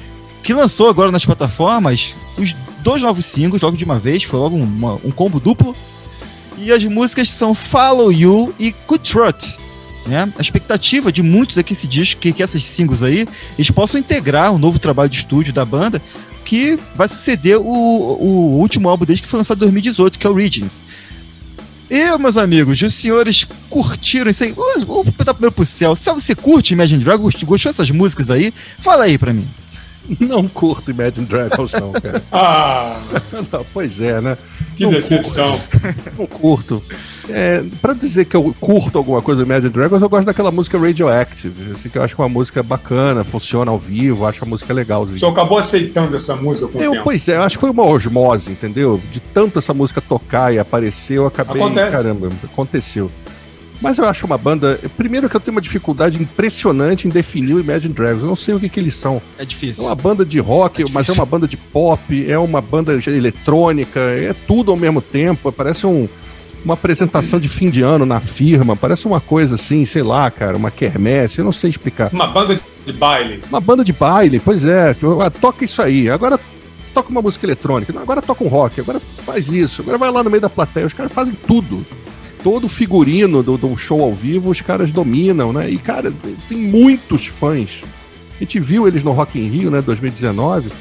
que 0.41 0.51
lançou 0.51 0.89
agora 0.89 1.11
nas 1.11 1.25
plataformas 1.25 2.15
os 2.39 2.55
dois 2.79 3.03
novos 3.03 3.23
singles 3.23 3.61
logo 3.61 3.77
de 3.77 3.85
uma 3.85 3.99
vez, 3.99 4.23
foi 4.23 4.39
logo 4.39 4.55
uma, 4.55 4.95
um 5.03 5.11
combo 5.11 5.39
duplo 5.39 5.75
e 6.61 6.71
as 6.71 6.83
músicas 6.83 7.29
são 7.29 7.53
Follow 7.53 8.11
You 8.11 8.53
e 8.59 8.71
Cutrot. 8.71 9.57
Né? 10.05 10.31
A 10.37 10.41
expectativa 10.41 11.11
de 11.11 11.21
muitos 11.21 11.57
é 11.57 11.63
que 11.63 11.73
esse 11.73 11.87
disco, 11.87 12.21
que, 12.21 12.31
que 12.31 12.43
essas 12.43 12.63
singles 12.63 13.03
aí, 13.03 13.27
eles 13.57 13.71
possam 13.71 13.99
integrar 13.99 14.51
o 14.51 14.55
um 14.55 14.57
novo 14.57 14.79
trabalho 14.79 15.09
de 15.09 15.17
estúdio 15.17 15.53
da 15.53 15.65
banda, 15.65 16.01
que 16.45 16.77
vai 16.95 17.07
suceder 17.07 17.57
o, 17.57 17.63
o 17.63 18.59
último 18.59 18.89
álbum 18.89 19.05
deles 19.05 19.21
que 19.21 19.27
foi 19.27 19.37
lançado 19.37 19.57
em 19.57 19.61
2018, 19.61 20.19
que 20.19 20.27
é 20.27 20.29
o 20.29 20.33
Origins. 20.33 20.83
E, 21.89 22.17
meus 22.17 22.37
amigos, 22.37 22.81
os 22.81 22.93
senhores 22.93 23.45
curtiram 23.69 24.31
isso 24.31 24.43
aí? 24.43 24.53
Vou 24.85 25.03
perguntar 25.03 25.33
primeiro 25.33 25.51
pro 25.51 25.65
céu. 25.65 25.95
Se 25.95 26.11
você 26.11 26.33
curte 26.33 26.73
Imagine 26.73 27.03
Dragons, 27.03 27.35
gostou 27.43 27.69
dessas 27.69 27.91
músicas 27.91 28.31
aí? 28.31 28.53
Fala 28.79 29.03
aí 29.03 29.17
pra 29.17 29.33
mim. 29.33 29.45
Não 30.19 30.47
curto 30.47 30.91
Imagine 30.91 31.25
Dragons, 31.25 31.73
não, 31.73 31.91
cara. 31.91 32.21
ah! 32.31 32.99
não, 33.51 33.65
pois 33.73 33.99
é, 33.99 34.19
né? 34.21 34.37
Que 34.75 34.83
não 34.83 34.91
decepção. 34.91 35.59
Curto. 35.59 36.13
Não 36.17 36.27
curto. 36.27 36.83
É, 37.29 37.63
pra 37.81 37.93
dizer 37.93 38.25
que 38.25 38.35
eu 38.35 38.55
curto 38.59 38.97
alguma 38.97 39.21
coisa 39.21 39.43
do 39.43 39.45
Imagine 39.45 39.69
Dragons, 39.69 40.01
eu 40.01 40.09
gosto 40.09 40.25
daquela 40.25 40.51
música 40.51 40.79
Radioactive. 40.79 41.73
Assim, 41.73 41.89
que 41.89 41.97
eu 41.97 42.03
acho 42.03 42.15
que 42.15 42.21
é 42.21 42.23
uma 42.23 42.29
música 42.29 42.63
bacana, 42.63 43.23
funciona 43.23 43.71
ao 43.71 43.77
vivo, 43.77 44.25
acho 44.25 44.43
a 44.43 44.47
música 44.47 44.73
legal. 44.73 45.03
Assim. 45.03 45.15
O 45.15 45.19
senhor 45.19 45.31
acabou 45.31 45.57
aceitando 45.57 46.15
essa 46.15 46.35
música 46.35 46.67
com 46.67 46.81
eu, 46.81 46.91
tempo. 46.91 47.03
Pois 47.03 47.27
é, 47.27 47.37
eu 47.37 47.43
acho 47.43 47.57
que 47.57 47.61
foi 47.61 47.69
uma 47.69 47.85
osmose, 47.85 48.49
entendeu? 48.49 48.99
De 49.11 49.19
tanto 49.19 49.59
essa 49.59 49.73
música 49.73 50.01
tocar 50.01 50.53
e 50.53 50.59
aparecer, 50.59 51.17
eu 51.17 51.27
acabei. 51.27 51.61
Acontece. 51.61 51.91
Caramba, 51.91 52.31
aconteceu. 52.43 53.11
Mas 53.81 53.97
eu 53.97 54.05
acho 54.05 54.25
uma 54.27 54.37
banda. 54.37 54.79
Primeiro 54.95 55.27
que 55.27 55.35
eu 55.35 55.39
tenho 55.39 55.55
uma 55.55 55.61
dificuldade 55.61 56.21
impressionante 56.21 57.07
em 57.07 57.09
definir 57.09 57.55
o 57.55 57.59
Imagine 57.59 57.93
Dragons. 57.93 58.21
Eu 58.21 58.27
não 58.27 58.35
sei 58.35 58.53
o 58.53 58.59
que, 58.59 58.69
que 58.69 58.79
eles 58.79 58.93
são. 58.93 59.19
É 59.37 59.43
difícil. 59.43 59.83
É 59.83 59.87
uma 59.87 59.95
banda 59.95 60.23
de 60.23 60.39
rock, 60.39 60.83
é 60.83 60.85
mas 60.91 61.09
é 61.09 61.13
uma 61.13 61.25
banda 61.25 61.47
de 61.47 61.57
pop, 61.57 62.31
é 62.31 62.37
uma 62.37 62.61
banda 62.61 62.93
eletrônica, 63.07 63.99
é 63.99 64.35
tudo 64.47 64.69
ao 64.69 64.77
mesmo 64.77 65.01
tempo. 65.01 65.51
Parece 65.51 65.87
um, 65.87 66.07
uma 66.63 66.75
apresentação 66.75 67.39
de 67.39 67.49
fim 67.49 67.71
de 67.71 67.81
ano 67.81 68.05
na 68.05 68.19
firma. 68.19 68.75
Parece 68.75 69.07
uma 69.07 69.19
coisa 69.19 69.55
assim, 69.55 69.83
sei 69.85 70.03
lá, 70.03 70.29
cara, 70.29 70.55
uma 70.55 70.69
quermesse, 70.69 71.39
eu 71.39 71.45
não 71.45 71.51
sei 71.51 71.71
explicar. 71.71 72.11
Uma 72.13 72.27
banda 72.27 72.59
de 72.85 72.93
baile. 72.93 73.43
Uma 73.49 73.59
banda 73.59 73.83
de 73.83 73.93
baile, 73.93 74.39
pois 74.39 74.63
é. 74.63 74.95
Ah, 75.25 75.29
toca 75.31 75.65
isso 75.65 75.81
aí. 75.81 76.07
Agora 76.07 76.39
toca 76.93 77.09
uma 77.09 77.21
música 77.21 77.47
eletrônica. 77.47 77.93
Agora 77.99 78.21
toca 78.21 78.43
um 78.43 78.47
rock. 78.47 78.79
Agora 78.79 78.99
faz 79.25 79.49
isso. 79.49 79.81
Agora 79.81 79.97
vai 79.97 80.11
lá 80.11 80.23
no 80.23 80.29
meio 80.29 80.41
da 80.41 80.49
plateia. 80.49 80.85
Os 80.85 80.93
caras 80.93 81.11
fazem 81.11 81.33
tudo 81.47 81.83
todo 82.43 82.65
o 82.65 82.69
figurino 82.69 83.43
do, 83.43 83.57
do 83.57 83.77
show 83.77 84.01
ao 84.01 84.13
vivo 84.13 84.49
os 84.49 84.61
caras 84.61 84.91
dominam, 84.91 85.53
né? 85.53 85.69
E, 85.69 85.77
cara, 85.77 86.13
tem 86.47 86.57
muitos 86.57 87.27
fãs. 87.27 87.83
A 88.35 88.39
gente 88.43 88.59
viu 88.59 88.87
eles 88.87 89.03
no 89.03 89.11
Rock 89.11 89.39
in 89.39 89.47
Rio, 89.47 89.71
né, 89.71 89.81
2019. 89.81 90.71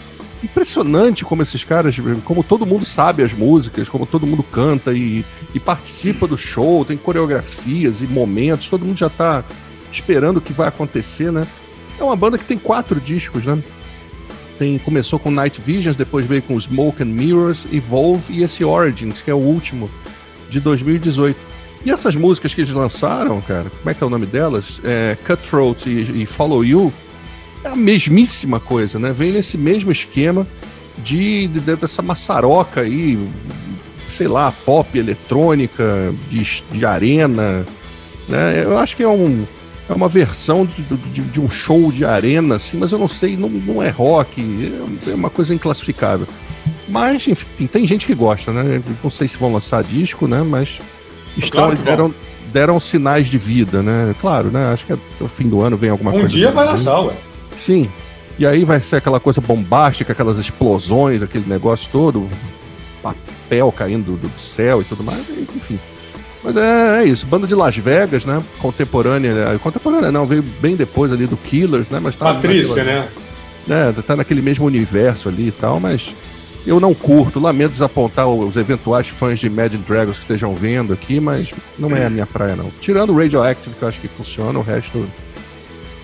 Impressionante 0.42 1.24
como 1.24 1.42
esses 1.42 1.62
caras, 1.62 1.94
como 2.24 2.42
todo 2.42 2.64
mundo 2.64 2.86
sabe 2.86 3.22
as 3.22 3.32
músicas, 3.32 3.88
como 3.88 4.06
todo 4.06 4.26
mundo 4.26 4.42
canta 4.42 4.92
e, 4.92 5.24
e 5.54 5.60
participa 5.60 6.26
do 6.26 6.38
show, 6.38 6.84
tem 6.84 6.96
coreografias 6.96 8.00
e 8.00 8.06
momentos, 8.06 8.68
todo 8.68 8.86
mundo 8.86 8.96
já 8.96 9.10
tá 9.10 9.44
esperando 9.92 10.38
o 10.38 10.40
que 10.40 10.54
vai 10.54 10.68
acontecer, 10.68 11.30
né? 11.30 11.46
É 11.98 12.02
uma 12.02 12.16
banda 12.16 12.38
que 12.38 12.44
tem 12.46 12.56
quatro 12.56 12.98
discos, 12.98 13.44
né? 13.44 13.62
tem, 14.60 14.78
começou 14.78 15.18
com 15.18 15.30
Night 15.30 15.58
Visions, 15.58 15.96
depois 15.96 16.26
veio 16.26 16.42
com 16.42 16.60
Smoke 16.60 17.02
and 17.02 17.06
Mirrors, 17.06 17.64
Evolve 17.72 18.34
e 18.34 18.42
esse 18.42 18.62
Origins, 18.62 19.22
que 19.22 19.30
é 19.30 19.34
o 19.34 19.38
último, 19.38 19.90
de 20.50 20.60
2018. 20.60 21.50
E 21.84 21.90
essas 21.90 22.14
músicas 22.14 22.52
que 22.52 22.60
eles 22.60 22.75
lançaram, 22.75 23.40
cara, 23.40 23.70
como 23.70 23.90
é 23.90 23.94
que 23.94 24.02
é 24.02 24.06
o 24.06 24.10
nome 24.10 24.26
delas? 24.26 24.80
É, 24.84 25.16
Cutthroat 25.26 25.88
e, 25.88 26.22
e 26.22 26.26
Follow 26.26 26.64
You, 26.64 26.92
é 27.64 27.68
a 27.68 27.76
mesmíssima 27.76 28.60
coisa, 28.60 28.99
né? 28.99 29.12
Vem 29.12 29.32
nesse 29.32 29.56
mesmo 29.56 29.90
esquema 29.90 30.46
de, 30.99 31.46
de, 31.49 31.60
dessa 31.60 32.02
maçaroca 32.02 32.82
aí, 32.82 33.18
sei 34.10 34.28
lá, 34.28 34.52
pop, 34.52 34.99
eletrônica, 34.99 36.12
de, 36.30 36.62
de 36.70 36.84
arena, 36.84 37.66
né? 38.28 38.62
Eu 38.64 38.78
acho 38.78 38.96
que 38.96 39.02
é 39.02 39.08
um 39.08 39.44
é 39.88 39.92
uma 39.92 40.08
versão 40.08 40.64
de, 40.64 40.82
de, 40.82 41.20
de, 41.20 41.40
um 41.40 41.50
show 41.50 41.90
de 41.90 42.04
arena, 42.04 42.56
assim, 42.56 42.76
mas 42.76 42.92
eu 42.92 42.99
não 42.99 43.08
sei, 43.08 43.37
não, 43.37 43.49
não 43.49 43.82
é 43.82 43.88
rock, 43.90 44.40
é, 44.40 45.10
é 45.10 45.14
uma 45.14 45.28
coisa 45.28 45.52
inclassificável. 45.52 46.28
Mas, 46.88 47.26
enfim, 47.26 47.66
tem 47.66 47.87
gente 47.88 48.06
que 48.06 48.14
gosta, 48.14 48.52
né? 48.52 48.80
Não 49.02 49.10
sei 49.10 49.26
se 49.26 49.37
vão 49.37 49.52
lançar 49.52 49.82
disco, 49.82 50.28
né? 50.28 50.42
Mas 50.42 50.78
estão, 51.37 51.68
claro 51.68 51.76
deram, 51.76 52.14
deram 52.52 52.80
sinais 52.80 53.28
de 53.28 53.38
vida, 53.38 53.82
né? 53.82 54.14
Claro, 54.20 54.50
né? 54.50 54.72
Acho 54.72 54.84
que 54.84 54.94
no 55.20 55.28
fim 55.28 55.49
do 55.49 55.62
ano 55.62 55.76
vem 55.76 55.90
alguma 55.90 56.10
um 56.10 56.14
coisa. 56.14 56.26
Um 56.26 56.30
dia 56.30 56.50
vai 56.52 56.66
lançar, 56.66 57.00
ué. 57.00 57.14
Sim. 57.64 57.88
E 58.38 58.46
aí 58.46 58.64
vai 58.64 58.80
ser 58.80 58.96
aquela 58.96 59.20
coisa 59.20 59.40
bombástica, 59.40 60.12
aquelas 60.12 60.38
explosões, 60.38 61.22
aquele 61.22 61.44
negócio 61.46 61.88
todo, 61.92 62.26
papel 63.02 63.70
caindo 63.72 64.16
do 64.16 64.30
céu 64.40 64.80
e 64.80 64.84
tudo 64.84 65.04
mais, 65.04 65.20
enfim. 65.28 65.78
Mas 66.42 66.56
é, 66.56 67.02
é, 67.02 67.04
isso, 67.04 67.26
banda 67.26 67.46
de 67.46 67.54
Las 67.54 67.76
Vegas, 67.76 68.25
né? 68.25 68.42
Contemporânea. 68.58 69.34
Né? 69.34 69.60
Contemporânea 69.62 70.10
não, 70.10 70.26
veio 70.26 70.42
bem 70.42 70.75
depois 70.75 71.12
ali 71.12 71.26
do 71.26 71.37
Killers, 71.37 71.90
né? 71.90 72.00
Mas 72.00 72.16
tá 72.16 72.32
Patrícia, 72.32 72.82
naquela, 72.82 73.08
né? 73.66 73.94
É, 73.99 74.02
tá 74.02 74.16
naquele 74.16 74.40
mesmo 74.40 74.64
universo 74.64 75.28
ali 75.28 75.49
e 75.49 75.52
tal, 75.52 75.78
mas 75.78 76.14
eu 76.66 76.78
não 76.78 76.94
curto, 76.94 77.40
lamento 77.40 77.72
desapontar 77.72 78.28
os 78.28 78.56
eventuais 78.56 79.08
fãs 79.08 79.38
de 79.38 79.46
Imagine 79.46 79.82
Dragons 79.86 80.16
que 80.16 80.22
estejam 80.22 80.54
vendo 80.54 80.92
aqui, 80.92 81.18
mas 81.18 81.52
não 81.78 81.96
é 81.96 82.06
a 82.06 82.10
minha 82.10 82.26
praia, 82.26 82.54
não. 82.56 82.70
Tirando 82.80 83.10
o 83.10 83.18
Radioactive, 83.18 83.74
que 83.74 83.82
eu 83.82 83.88
acho 83.88 84.00
que 84.00 84.08
funciona, 84.08 84.58
o 84.58 84.62
resto. 84.62 85.06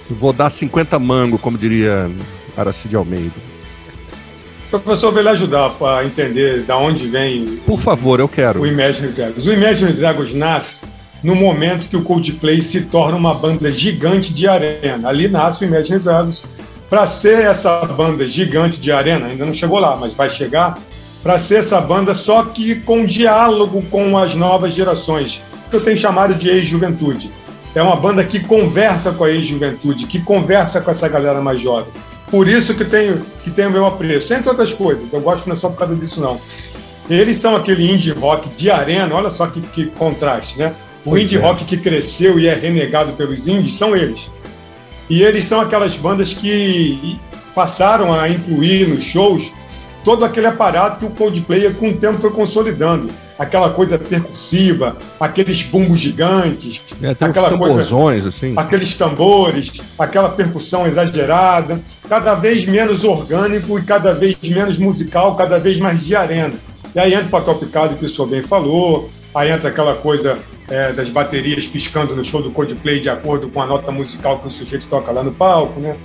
Vou 0.08 0.32
dar 0.32 0.50
50 0.50 0.98
mango, 0.98 1.38
como 1.38 1.58
diria 1.58 2.10
Aracide 2.56 2.96
Almeida. 2.96 3.34
O 4.72 4.78
professor 4.80 5.12
veio 5.12 5.24
lhe 5.24 5.28
ajudar 5.30 5.70
para 5.70 6.04
entender 6.04 6.62
da 6.62 6.76
onde 6.76 7.06
vem. 7.06 7.60
Por 7.64 7.80
favor, 7.80 8.18
eu 8.18 8.28
quero. 8.28 8.60
O 8.60 8.66
Imagine 8.66 9.12
Dragons. 9.12 9.46
O 9.46 9.52
Imagine 9.52 9.92
Dragons 9.92 10.32
nasce 10.34 10.80
no 11.22 11.34
momento 11.34 11.88
que 11.88 11.96
o 11.96 12.02
Coldplay 12.02 12.60
se 12.60 12.82
torna 12.82 13.16
uma 13.16 13.34
banda 13.34 13.72
gigante 13.72 14.34
de 14.34 14.48
arena. 14.48 15.08
Ali 15.08 15.28
nasce 15.28 15.64
o 15.64 15.66
Imagine 15.66 15.98
Dragons. 15.98 16.46
Para 16.88 17.06
ser 17.06 17.40
essa 17.40 17.84
banda 17.84 18.26
gigante 18.28 18.80
de 18.80 18.92
arena, 18.92 19.26
ainda 19.26 19.44
não 19.44 19.52
chegou 19.52 19.78
lá, 19.78 19.96
mas 19.96 20.14
vai 20.14 20.30
chegar. 20.30 20.78
Para 21.22 21.38
ser 21.38 21.56
essa 21.56 21.80
banda, 21.80 22.14
só 22.14 22.44
que 22.44 22.76
com 22.76 23.04
diálogo 23.04 23.82
com 23.90 24.16
as 24.16 24.34
novas 24.34 24.72
gerações, 24.72 25.42
que 25.68 25.76
eu 25.76 25.80
tenho 25.80 25.96
chamado 25.96 26.34
de 26.34 26.48
ex-juventude. 26.48 27.30
É 27.74 27.82
uma 27.82 27.96
banda 27.96 28.24
que 28.24 28.40
conversa 28.40 29.12
com 29.12 29.24
a 29.24 29.30
ex-juventude, 29.30 30.06
que 30.06 30.22
conversa 30.22 30.80
com 30.80 30.90
essa 30.90 31.08
galera 31.08 31.40
mais 31.40 31.60
jovem. 31.60 31.92
Por 32.30 32.48
isso 32.48 32.74
que 32.74 32.84
tem, 32.84 33.20
que 33.42 33.50
tem 33.50 33.66
o 33.66 33.70
meu 33.70 33.86
apreço, 33.86 34.32
entre 34.32 34.48
outras 34.48 34.72
coisas. 34.72 35.12
Eu 35.12 35.20
gosto 35.20 35.46
não 35.46 35.54
é 35.54 35.58
só 35.58 35.68
por 35.68 35.78
causa 35.78 35.94
disso, 35.94 36.20
não. 36.20 36.40
Eles 37.08 37.36
são 37.36 37.54
aquele 37.54 37.92
indie 37.92 38.12
rock 38.12 38.48
de 38.50 38.70
arena, 38.70 39.14
olha 39.14 39.30
só 39.30 39.46
que, 39.46 39.60
que 39.60 39.86
contraste, 39.86 40.58
né? 40.58 40.74
O 41.04 41.10
pois 41.10 41.22
indie 41.22 41.36
é. 41.36 41.40
rock 41.40 41.64
que 41.64 41.76
cresceu 41.76 42.38
e 42.38 42.48
é 42.48 42.54
renegado 42.54 43.12
pelos 43.12 43.46
indies 43.46 43.74
são 43.74 43.94
eles. 43.94 44.30
E 45.08 45.22
eles 45.22 45.44
são 45.44 45.60
aquelas 45.60 45.96
bandas 45.96 46.34
que 46.34 47.18
passaram 47.54 48.12
a 48.12 48.28
incluir 48.28 48.88
nos 48.88 49.04
shows 49.04 49.52
todo 50.06 50.24
aquele 50.24 50.46
aparato 50.46 51.00
que 51.00 51.04
o 51.04 51.10
Coldplay 51.10 51.68
com 51.74 51.88
o 51.88 51.94
tempo 51.94 52.20
foi 52.20 52.30
consolidando 52.30 53.10
aquela 53.36 53.70
coisa 53.70 53.98
percussiva, 53.98 54.96
aqueles 55.18 55.62
bumbos 55.64 55.98
gigantes, 55.98 56.80
é, 57.02 57.10
aquela 57.10 57.58
coisa, 57.58 58.28
assim. 58.28 58.54
aqueles 58.56 58.94
tambores, 58.94 59.72
aquela 59.98 60.28
percussão 60.28 60.86
exagerada, 60.86 61.80
cada 62.08 62.34
vez 62.34 62.64
menos 62.66 63.02
orgânico 63.02 63.78
e 63.78 63.82
cada 63.82 64.14
vez 64.14 64.36
menos 64.42 64.78
musical, 64.78 65.34
cada 65.34 65.58
vez 65.58 65.78
mais 65.78 66.04
de 66.04 66.14
arena. 66.14 66.54
E 66.94 67.00
aí 67.00 67.12
entra 67.12 67.26
o 67.26 67.30
papel 67.30 67.56
picado 67.56 67.96
que 67.96 68.06
o 68.06 68.08
senhor 68.08 68.28
bem 68.28 68.42
falou, 68.42 69.10
aí 69.34 69.50
entra 69.50 69.68
aquela 69.68 69.94
coisa 69.94 70.38
é, 70.68 70.92
das 70.92 71.10
baterias 71.10 71.66
piscando 71.66 72.14
no 72.16 72.24
show 72.24 72.42
do 72.42 72.50
Coldplay 72.50 73.00
de 73.00 73.08
acordo 73.08 73.48
com 73.48 73.62
a 73.62 73.66
nota 73.66 73.90
musical 73.92 74.40
que 74.40 74.48
o 74.48 74.50
sujeito 74.50 74.86
toca 74.88 75.12
lá 75.12 75.22
no 75.22 75.32
palco, 75.32 75.78
né? 75.80 75.96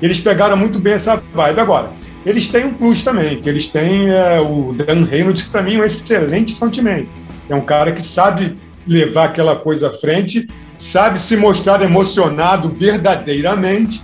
Eles 0.00 0.20
pegaram 0.20 0.56
muito 0.56 0.78
bem 0.78 0.94
essa 0.94 1.22
vibe. 1.34 1.60
Agora, 1.60 1.92
eles 2.24 2.48
têm 2.48 2.66
um 2.66 2.74
plus 2.74 3.02
também, 3.02 3.40
que 3.40 3.48
eles 3.48 3.68
têm 3.68 4.10
é, 4.10 4.40
o 4.40 4.74
Dan 4.74 5.04
Reynolds, 5.04 5.44
que 5.44 5.50
para 5.50 5.62
mim 5.62 5.76
é 5.76 5.80
um 5.80 5.84
excelente 5.84 6.54
frontman. 6.54 7.08
É 7.48 7.54
um 7.54 7.62
cara 7.62 7.92
que 7.92 8.02
sabe 8.02 8.58
levar 8.86 9.26
aquela 9.26 9.56
coisa 9.56 9.88
à 9.88 9.90
frente, 9.90 10.46
sabe 10.76 11.18
se 11.18 11.36
mostrar 11.36 11.82
emocionado 11.82 12.68
verdadeiramente, 12.70 14.02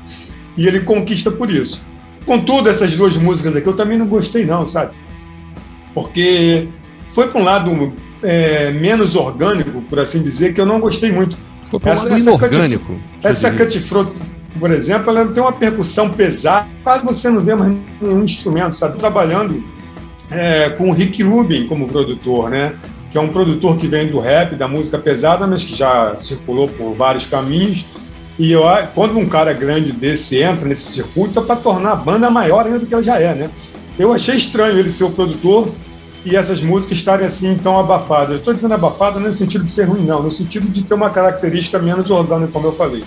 e 0.57 0.67
ele 0.67 0.81
conquista 0.81 1.31
por 1.31 1.51
isso. 1.51 1.85
Contudo, 2.25 2.69
essas 2.69 2.95
duas 2.95 3.17
músicas 3.17 3.57
aqui 3.57 3.67
eu 3.67 3.77
também 3.77 3.99
não 3.99 4.07
gostei, 4.07 4.47
não, 4.47 4.67
sabe? 4.67 4.95
Porque 5.93 6.69
foi 7.09 7.29
para 7.29 7.41
um 7.41 7.45
lado 7.45 7.95
é, 8.23 8.71
menos 8.71 9.15
orgânico, 9.15 9.83
por 9.83 9.99
assim 9.99 10.23
dizer, 10.23 10.55
que 10.55 10.61
eu 10.61 10.67
não 10.67 10.81
gostei 10.81 11.11
muito. 11.13 11.37
Foi 11.71 11.81
para 11.81 11.93
um 11.93 11.97
lado 11.97 12.19
inorgânico. 12.19 12.97
Essa 13.23 13.51
Cutthroat 13.51 14.13
por 14.59 14.71
exemplo, 14.71 15.11
ela 15.11 15.27
tem 15.29 15.43
uma 15.43 15.53
percussão 15.53 16.11
pesada, 16.11 16.69
quase 16.83 17.05
você 17.05 17.31
não 17.31 17.41
vê 17.41 17.55
mais 17.55 17.75
nenhum 18.01 18.23
instrumento, 18.23 18.77
sabe? 18.77 18.99
Trabalhando 18.99 19.63
é, 20.31 20.71
com 20.71 20.91
o 20.91 20.93
Rick 20.93 21.23
Rubin 21.23 21.67
como 21.67 21.89
produtor, 21.89 22.51
né? 22.51 22.75
Que 23.11 23.19
é 23.19 23.21
um 23.21 23.29
produtor 23.29 23.77
que 23.77 23.87
vem 23.87 24.09
do 24.09 24.19
rap, 24.19 24.57
da 24.57 24.69
música 24.69 24.99
pesada, 24.99 25.47
mas 25.47 25.65
que 25.65 25.75
já 25.75 26.15
circulou 26.17 26.69
por 26.69 26.93
vários 26.93 27.27
caminhos. 27.27 27.85
E 28.39 28.53
eu, 28.53 28.63
quando 28.95 29.19
um 29.19 29.27
cara 29.27 29.53
grande 29.53 29.93
desse 29.93 30.41
entra 30.41 30.67
nesse 30.69 30.87
circuito, 30.93 31.39
é 31.39 31.43
para 31.43 31.57
tornar 31.57 31.93
a 31.93 31.97
banda 31.97 32.31
maior 32.31 32.67
ainda 32.67 32.79
do 32.79 32.87
que 32.87 32.95
ela 32.95 33.03
já 33.03 33.19
é, 33.19 33.35
né? 33.35 33.51
Eu 33.99 34.13
achei 34.13 34.37
estranho 34.37 34.79
ele 34.79 34.91
ser 34.91 35.05
o 35.05 35.11
produtor 35.11 35.69
e 36.25 36.37
essas 36.37 36.63
músicas 36.63 36.99
estarem 36.99 37.27
assim 37.27 37.59
tão 37.59 37.79
abafadas. 37.79 38.39
Estou 38.39 38.55
dizendo 38.55 38.75
abafada 38.75 39.19
não 39.19 39.29
no 39.29 39.35
sentido 39.35 39.65
de 39.65 39.73
ser 39.73 39.85
ruim, 39.85 40.05
não, 40.05 40.23
no 40.23 40.31
sentido 40.31 40.69
de 40.69 40.83
ter 40.83 40.95
uma 40.95 41.11
característica 41.11 41.79
menos 41.79 42.11
orgânica, 42.11 42.53
como 42.53 42.69
eu 42.69 42.73
falei. 42.73 43.05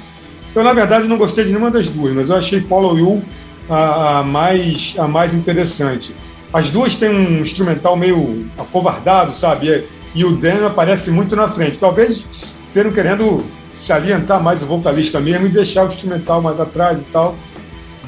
Eu, 0.53 0.63
na 0.63 0.73
verdade, 0.73 1.07
não 1.07 1.17
gostei 1.17 1.43
de 1.43 1.51
nenhuma 1.51 1.71
das 1.71 1.87
duas, 1.87 2.13
mas 2.13 2.29
eu 2.29 2.35
achei 2.35 2.61
Follow 2.61 2.97
You 2.97 3.21
a, 3.69 4.19
a 4.19 4.23
mais, 4.23 4.95
a 4.97 5.07
mais 5.07 5.33
interessante. 5.33 6.15
As 6.53 6.69
duas 6.69 6.95
têm 6.95 7.09
um 7.09 7.39
instrumental 7.41 7.97
meio 7.97 8.45
acovardado, 8.57 9.33
sabe? 9.33 9.83
E, 10.13 10.23
o 10.23 10.37
Dan 10.37 10.65
aparece 10.65 11.11
muito 11.11 11.35
na 11.35 11.49
frente. 11.49 11.77
Talvez 11.77 12.53
tenham 12.73 12.91
querendo 12.91 13.43
salientar 13.73 14.41
mais 14.41 14.63
o 14.63 14.65
vocalista 14.65 15.19
mesmo 15.19 15.47
e 15.47 15.49
deixar 15.49 15.83
o 15.83 15.87
instrumental 15.87 16.41
mais 16.41 16.59
atrás 16.59 17.01
e 17.01 17.05
tal. 17.05 17.35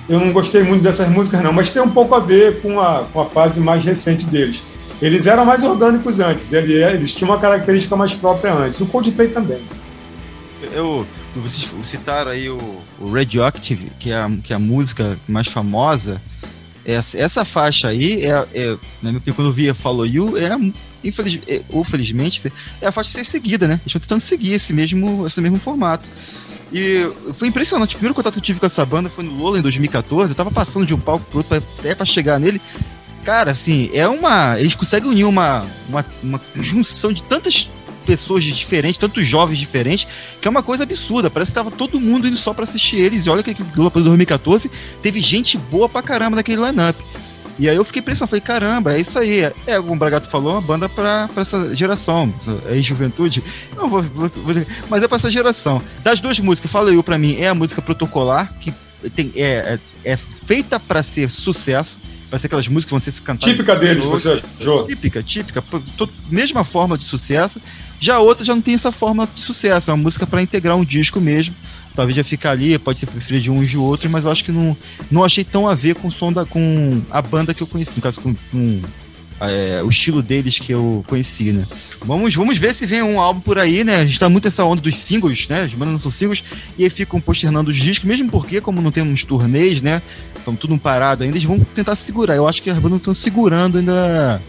Eu 0.07 0.21
não 0.21 0.31
gostei 0.31 0.63
muito 0.63 0.81
dessas 0.81 1.09
músicas, 1.09 1.43
não, 1.43 1.51
mas 1.51 1.67
tem 1.67 1.81
um 1.81 1.89
pouco 1.89 2.15
a 2.15 2.19
ver 2.19 2.61
com 2.61 2.79
a, 2.79 3.03
com 3.11 3.19
a 3.19 3.25
fase 3.25 3.59
mais 3.59 3.83
recente 3.83 4.25
deles. 4.25 4.63
Eles 5.01 5.27
eram 5.27 5.45
mais 5.45 5.63
orgânicos 5.63 6.19
antes, 6.19 6.51
eles, 6.51 6.69
eles 6.71 7.13
tinham 7.13 7.29
uma 7.29 7.39
característica 7.39 7.95
mais 7.95 8.13
própria 8.13 8.53
antes. 8.53 8.81
O 8.81 8.85
Coldplay 8.85 9.27
também. 9.27 9.59
Eu, 10.73 11.05
vocês 11.35 11.69
citaram 11.83 12.31
aí 12.31 12.49
o, 12.49 12.81
o 12.99 13.11
Radioactive, 13.11 13.91
que 13.99 14.11
é, 14.11 14.15
a, 14.15 14.29
que 14.43 14.53
é 14.53 14.55
a 14.55 14.59
música 14.59 15.17
mais 15.27 15.47
famosa. 15.47 16.19
Essa, 16.83 17.17
essa 17.19 17.45
faixa 17.45 17.89
aí, 17.89 18.25
é, 18.25 18.47
é, 18.53 18.77
na 19.01 19.09
minha 19.09 19.17
opinião, 19.17 19.35
quando 19.35 19.49
eu 19.49 19.53
via 19.53 19.75
Follow 19.75 20.05
You, 20.05 20.37
é, 20.37 20.57
infeliz, 21.03 21.39
é, 21.47 21.61
ou 21.69 21.83
felizmente, 21.83 22.51
é 22.81 22.87
a 22.87 22.91
faixa 22.91 23.11
ser 23.11 23.25
seguida, 23.25 23.67
né? 23.67 23.73
Eles 23.73 23.87
estão 23.87 24.01
tentando 24.01 24.21
seguir 24.21 24.53
esse 24.53 24.73
mesmo, 24.73 25.27
esse 25.27 25.39
mesmo 25.41 25.59
formato. 25.59 26.09
E 26.71 27.09
foi 27.33 27.47
impressionante. 27.47 27.95
O 27.95 27.97
primeiro 27.97 28.15
contato 28.15 28.33
que 28.33 28.39
eu 28.39 28.43
tive 28.43 28.59
com 28.59 28.65
essa 28.65 28.85
banda 28.85 29.09
foi 29.09 29.23
no 29.23 29.37
Lola 29.37 29.59
em 29.59 29.61
2014. 29.61 30.31
Eu 30.31 30.35
tava 30.35 30.51
passando 30.51 30.85
de 30.85 30.93
um 30.93 30.99
palco 30.99 31.25
pro 31.29 31.39
outro 31.39 31.63
até 31.79 31.95
pra 31.95 32.05
chegar 32.05 32.39
nele. 32.39 32.61
Cara, 33.27 33.51
assim, 33.51 33.89
é 33.91 34.07
uma. 34.07 34.57
Eles 34.57 34.73
conseguem 34.73 35.09
unir 35.09 35.25
uma, 35.25 35.65
uma, 35.89 36.05
uma 36.23 36.39
junção 36.61 37.11
de 37.11 37.21
tantas 37.21 37.67
pessoas 38.05 38.41
diferentes, 38.41 38.97
tantos 38.97 39.27
jovens 39.27 39.57
diferentes, 39.57 40.07
que 40.39 40.47
é 40.47 40.49
uma 40.49 40.63
coisa 40.63 40.83
absurda. 40.83 41.29
Parece 41.29 41.51
que 41.51 41.59
estava 41.59 41.69
todo 41.69 41.99
mundo 41.99 42.25
indo 42.25 42.37
só 42.37 42.53
para 42.53 42.63
assistir 42.63 42.95
eles. 42.95 43.25
E 43.25 43.29
olha 43.29 43.43
que 43.43 43.51
aquele 43.51 43.67
Lollapalooza 43.75 44.11
2014 44.11 44.71
teve 45.03 45.19
gente 45.19 45.57
boa 45.57 45.89
pra 45.89 46.01
caramba 46.01 46.37
naquele 46.37 46.65
line-up. 46.65 46.97
E 47.59 47.67
aí 47.67 47.75
eu 47.75 47.83
fiquei 47.83 47.99
impressionado, 47.99 48.29
falei, 48.29 48.39
caramba, 48.39 48.93
é 48.93 49.01
isso 49.01 49.19
aí. 49.19 49.41
É, 49.41 49.75
como 49.75 49.91
o 49.91 49.97
Bragato 49.97 50.29
falou, 50.29 50.53
uma 50.53 50.61
banda 50.61 50.87
pra, 50.87 51.27
pra 51.27 51.41
essa 51.41 51.75
geração. 51.75 52.33
É 52.69 52.77
juventude? 52.77 53.43
Não 53.75 53.89
vou, 53.89 54.03
vou, 54.03 54.29
vou, 54.29 54.65
mas 54.89 55.03
é 55.03 55.07
pra 55.09 55.17
essa 55.17 55.29
geração. 55.29 55.81
Das 56.01 56.21
duas 56.21 56.39
músicas, 56.39 56.71
Fala 56.71 56.93
Eu 56.93 57.03
pra 57.03 57.17
mim, 57.17 57.35
é 57.37 57.49
a 57.49 57.53
música 57.53 57.81
protocolar, 57.81 58.53
que 58.61 58.73
tem, 59.13 59.33
é, 59.35 59.77
é, 60.05 60.13
é 60.13 60.15
feita 60.15 60.79
para 60.79 61.03
ser 61.03 61.29
sucesso. 61.29 62.07
Vai 62.29 62.39
ser 62.39 62.47
aquelas 62.47 62.67
músicas 62.67 62.85
que 62.85 62.91
vão 62.91 62.99
ser 62.99 63.21
cantadas. 63.21 63.53
Típica 63.53 63.75
deles, 63.75 64.03
você 64.03 64.41
achou? 64.59 64.85
Típica, 64.85 65.23
típica. 65.23 65.63
Mesma 66.29 66.63
forma 66.63 66.97
de 66.97 67.05
sucesso. 67.05 67.61
Já 67.99 68.15
a 68.15 68.19
outra 68.19 68.43
já 68.43 68.53
não 68.53 68.61
tem 68.61 68.73
essa 68.73 68.91
forma 68.91 69.27
de 69.33 69.39
sucesso. 69.39 69.89
É 69.89 69.93
uma 69.93 70.03
música 70.03 70.27
para 70.27 70.41
integrar 70.41 70.75
um 70.75 70.83
disco 70.83 71.21
mesmo. 71.21 71.55
talvez 71.95 72.15
já 72.15 72.23
ficar 72.23 72.51
ali, 72.51 72.77
pode 72.77 72.99
ser 72.99 73.07
preferido 73.07 73.43
de 73.43 73.51
uns 73.51 73.69
de 73.69 73.77
outros, 73.77 74.11
mas 74.11 74.25
eu 74.25 74.31
acho 74.31 74.43
que 74.43 74.51
não, 74.51 74.75
não 75.09 75.23
achei 75.23 75.43
tão 75.43 75.67
a 75.67 75.73
ver 75.73 75.95
com 75.95 76.09
o 76.09 76.11
som 76.11 76.31
da, 76.31 76.45
com 76.45 77.01
a 77.09 77.21
banda 77.21 77.53
que 77.53 77.63
eu 77.63 77.67
conheci, 77.67 77.95
no 77.95 78.01
caso 78.01 78.21
com, 78.21 78.35
com 78.51 78.81
é, 79.41 79.81
o 79.83 79.89
estilo 79.89 80.21
deles 80.21 80.57
que 80.59 80.71
eu 80.71 81.03
conheci, 81.07 81.51
né? 81.51 81.65
Vamos, 82.03 82.33
vamos 82.35 82.57
ver 82.57 82.73
se 82.73 82.85
vem 82.85 83.01
um 83.03 83.19
álbum 83.19 83.39
por 83.41 83.57
aí, 83.59 83.83
né? 83.83 83.97
A 83.97 84.05
gente 84.05 84.19
tá 84.19 84.27
muito 84.29 84.47
essa 84.47 84.63
onda 84.63 84.81
dos 84.81 84.97
singles, 84.97 85.47
né? 85.47 85.63
As 85.63 85.73
bandas 85.73 85.93
não 85.93 85.99
são 85.99 86.11
singles 86.11 86.43
e 86.77 86.83
aí 86.83 86.89
ficam 86.89 87.19
posternando 87.21 87.69
os 87.69 87.77
discos, 87.77 88.07
mesmo 88.07 88.29
porque, 88.29 88.59
como 88.61 88.81
não 88.81 88.91
temos 88.91 89.23
turnês, 89.23 89.81
né? 89.81 90.01
Estão 90.37 90.55
tudo 90.55 90.77
parado 90.77 91.23
ainda, 91.23 91.35
eles 91.37 91.47
vão 91.47 91.59
tentar 91.59 91.95
segurar. 91.95 92.35
Eu 92.35 92.47
acho 92.47 92.63
que 92.63 92.69
as 92.69 92.77
bandas 92.79 92.99
estão 92.99 93.13
segurando 93.13 93.77
ainda 93.77 94.41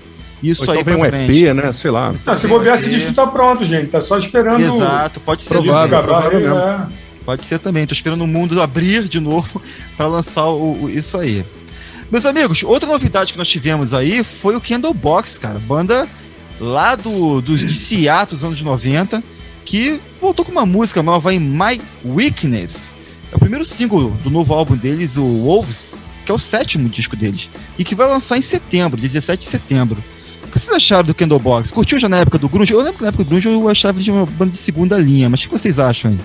isso 0.42 0.62
Ou 0.62 0.70
aí 0.70 0.78
então 0.80 0.94
vem 0.94 1.02
um 1.02 1.06
frente. 1.08 1.44
EP, 1.44 1.54
né? 1.54 1.72
Sei 1.72 1.90
lá. 1.90 2.14
Não, 2.24 2.38
se 2.38 2.46
bobear, 2.46 2.78
esse 2.78 2.88
disco 2.88 3.12
tá 3.12 3.26
pronto, 3.26 3.64
gente. 3.64 3.88
Tá 3.88 4.00
só 4.00 4.16
esperando 4.16 4.60
Exato, 4.62 5.18
pode 5.20 5.42
ser. 5.42 5.60
disco 5.60 5.88
Provável, 5.88 6.40
mesmo. 6.40 6.54
é. 6.56 6.86
Pode 7.24 7.44
ser 7.44 7.58
também. 7.58 7.86
Tô 7.86 7.92
esperando 7.92 8.22
o 8.22 8.26
mundo 8.26 8.62
abrir 8.62 9.08
de 9.08 9.18
novo 9.20 9.60
para 9.98 10.06
lançar 10.06 10.46
o, 10.46 10.84
o- 10.84 10.88
isso 10.90 11.18
aí. 11.18 11.44
Meus 12.10 12.24
amigos, 12.24 12.62
outra 12.62 12.88
novidade 12.88 13.32
que 13.32 13.38
nós 13.38 13.48
tivemos 13.48 13.92
aí 13.92 14.24
foi 14.24 14.56
o 14.56 14.60
Candlebox, 14.60 15.36
cara. 15.36 15.58
Banda 15.58 16.08
lá 16.58 16.94
do, 16.96 17.42
do, 17.42 17.56
de 17.56 17.74
Seattle, 17.74 18.34
dos 18.34 18.42
anos 18.42 18.62
90, 18.62 19.22
que 19.64 20.00
voltou 20.18 20.42
com 20.42 20.50
uma 20.50 20.64
música 20.64 21.02
nova 21.02 21.34
em 21.34 21.38
My 21.38 21.78
Weakness. 22.02 22.94
É 23.30 23.36
o 23.36 23.38
primeiro 23.38 23.62
single 23.62 24.10
do 24.24 24.30
novo 24.30 24.54
álbum 24.54 24.74
deles, 24.74 25.18
o 25.18 25.22
Wolves, 25.22 25.96
que 26.24 26.32
é 26.32 26.34
o 26.34 26.38
sétimo 26.38 26.88
disco 26.88 27.14
deles. 27.14 27.50
E 27.78 27.84
que 27.84 27.94
vai 27.94 28.08
lançar 28.08 28.38
em 28.38 28.42
setembro, 28.42 28.98
17 28.98 29.40
de 29.40 29.46
setembro. 29.46 30.02
O 30.44 30.50
que 30.50 30.58
vocês 30.58 30.74
acharam 30.74 31.04
do 31.04 31.14
Candlebox? 31.14 31.70
Curtiu 31.70 32.00
já 32.00 32.08
na 32.08 32.20
época 32.20 32.38
do 32.38 32.48
Grunge? 32.48 32.72
Eu 32.72 32.78
lembro 32.78 32.94
que 32.94 33.02
na 33.02 33.08
época 33.08 33.22
do 33.22 33.28
Grunge 33.28 33.48
eu 33.48 33.68
achava 33.68 34.00
de 34.00 34.10
uma 34.10 34.24
banda 34.24 34.52
de 34.52 34.58
segunda 34.58 34.96
linha, 34.96 35.28
mas 35.28 35.40
o 35.40 35.42
que 35.42 35.50
vocês 35.50 35.78
acham 35.78 36.10
aí? 36.10 36.18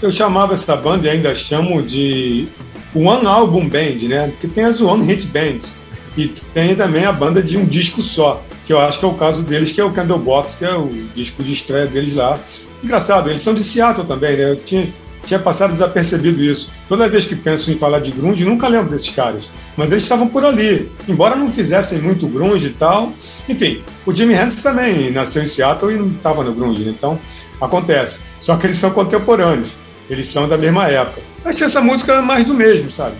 Eu 0.00 0.10
chamava 0.10 0.54
essa 0.54 0.74
banda 0.74 1.06
e 1.06 1.10
ainda 1.10 1.34
chamo 1.34 1.82
de 1.82 2.48
One 2.94 3.26
Album 3.26 3.68
Band, 3.68 4.08
né? 4.08 4.28
Porque 4.28 4.48
tem 4.48 4.64
as 4.64 4.80
One 4.80 5.04
Hit 5.04 5.26
Bands. 5.26 5.76
E 6.16 6.28
tem 6.52 6.74
também 6.74 7.04
a 7.04 7.12
banda 7.12 7.42
de 7.42 7.56
um 7.56 7.64
disco 7.64 8.02
só, 8.02 8.42
que 8.66 8.72
eu 8.72 8.80
acho 8.80 8.98
que 8.98 9.04
é 9.04 9.08
o 9.08 9.14
caso 9.14 9.42
deles, 9.42 9.72
que 9.72 9.80
é 9.80 9.84
o 9.84 9.92
Candlebox, 9.92 10.56
que 10.56 10.64
é 10.64 10.74
o 10.74 10.90
disco 11.14 11.42
de 11.42 11.52
estreia 11.52 11.86
deles 11.86 12.14
lá. 12.14 12.38
Engraçado, 12.82 13.30
eles 13.30 13.42
são 13.42 13.54
de 13.54 13.62
Seattle 13.62 14.06
também, 14.06 14.36
né? 14.36 14.50
Eu 14.50 14.56
tinha, 14.56 14.88
tinha 15.24 15.38
passado 15.38 15.72
desapercebido 15.72 16.42
isso. 16.42 16.70
Toda 16.88 17.08
vez 17.08 17.24
que 17.26 17.36
penso 17.36 17.70
em 17.70 17.78
falar 17.78 18.00
de 18.00 18.10
grunge, 18.10 18.44
nunca 18.44 18.66
lembro 18.66 18.90
desses 18.90 19.10
caras. 19.10 19.50
Mas 19.76 19.90
eles 19.92 20.02
estavam 20.02 20.26
por 20.26 20.44
ali. 20.44 20.90
Embora 21.08 21.36
não 21.36 21.48
fizessem 21.48 22.00
muito 22.00 22.26
grunge 22.26 22.66
e 22.66 22.70
tal. 22.70 23.12
Enfim, 23.48 23.80
o 24.04 24.12
Jimi 24.12 24.34
Hendrix 24.34 24.62
também 24.62 25.12
nasceu 25.12 25.42
em 25.42 25.46
Seattle 25.46 25.92
e 25.92 25.96
não 25.96 26.08
estava 26.08 26.42
no 26.42 26.52
grunge, 26.52 26.84
né? 26.84 26.92
Então, 26.96 27.18
acontece. 27.60 28.20
Só 28.40 28.56
que 28.56 28.66
eles 28.66 28.78
são 28.78 28.90
contemporâneos. 28.90 29.70
Eles 30.10 30.28
são 30.28 30.48
da 30.48 30.58
mesma 30.58 30.88
época. 30.88 31.22
Achei 31.44 31.66
essa 31.66 31.80
música 31.80 32.20
mais 32.20 32.44
do 32.44 32.52
mesmo, 32.52 32.90
sabe? 32.90 33.14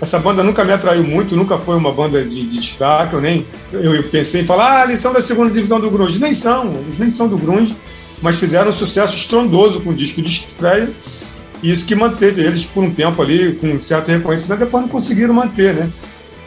Essa 0.00 0.18
banda 0.18 0.42
nunca 0.42 0.64
me 0.64 0.72
atraiu 0.72 1.04
muito, 1.04 1.36
nunca 1.36 1.58
foi 1.58 1.76
uma 1.76 1.92
banda 1.92 2.24
de, 2.24 2.44
de 2.44 2.58
destaque. 2.58 3.12
Eu 3.12 3.20
nem 3.20 3.46
eu, 3.70 3.94
eu 3.94 4.02
pensei 4.04 4.40
em 4.40 4.44
falar, 4.44 4.80
ah, 4.80 4.84
eles 4.84 4.98
são 4.98 5.12
da 5.12 5.20
segunda 5.20 5.52
divisão 5.52 5.78
do 5.78 5.90
grunge. 5.90 6.18
Nem 6.18 6.34
são, 6.34 6.64
eles 6.86 6.98
nem 6.98 7.10
são 7.10 7.28
do 7.28 7.36
grunge, 7.36 7.76
mas 8.22 8.36
fizeram 8.36 8.70
um 8.70 8.72
sucesso 8.72 9.14
estrondoso 9.14 9.80
com 9.80 9.90
o 9.90 9.94
disco 9.94 10.22
de 10.22 10.30
estreia. 10.30 10.90
E 11.62 11.70
isso 11.70 11.84
que 11.84 11.94
manteve 11.94 12.42
eles 12.42 12.64
por 12.64 12.82
um 12.82 12.90
tempo 12.90 13.22
ali, 13.22 13.52
com 13.52 13.68
um 13.68 13.80
certo 13.80 14.10
reconhecimento, 14.10 14.60
depois 14.60 14.82
não 14.82 14.88
conseguiram 14.88 15.34
manter, 15.34 15.74
né? 15.74 15.88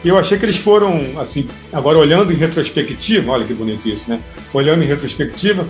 Eu 0.04 0.18
achei 0.18 0.36
que 0.36 0.44
eles 0.44 0.58
foram, 0.58 1.18
assim, 1.18 1.48
agora 1.72 1.96
olhando 1.96 2.32
em 2.32 2.36
retrospectiva, 2.36 3.32
olha 3.32 3.44
que 3.44 3.54
bonito 3.54 3.88
isso, 3.88 4.10
né? 4.10 4.20
Olhando 4.52 4.82
em 4.84 4.86
retrospectiva, 4.86 5.66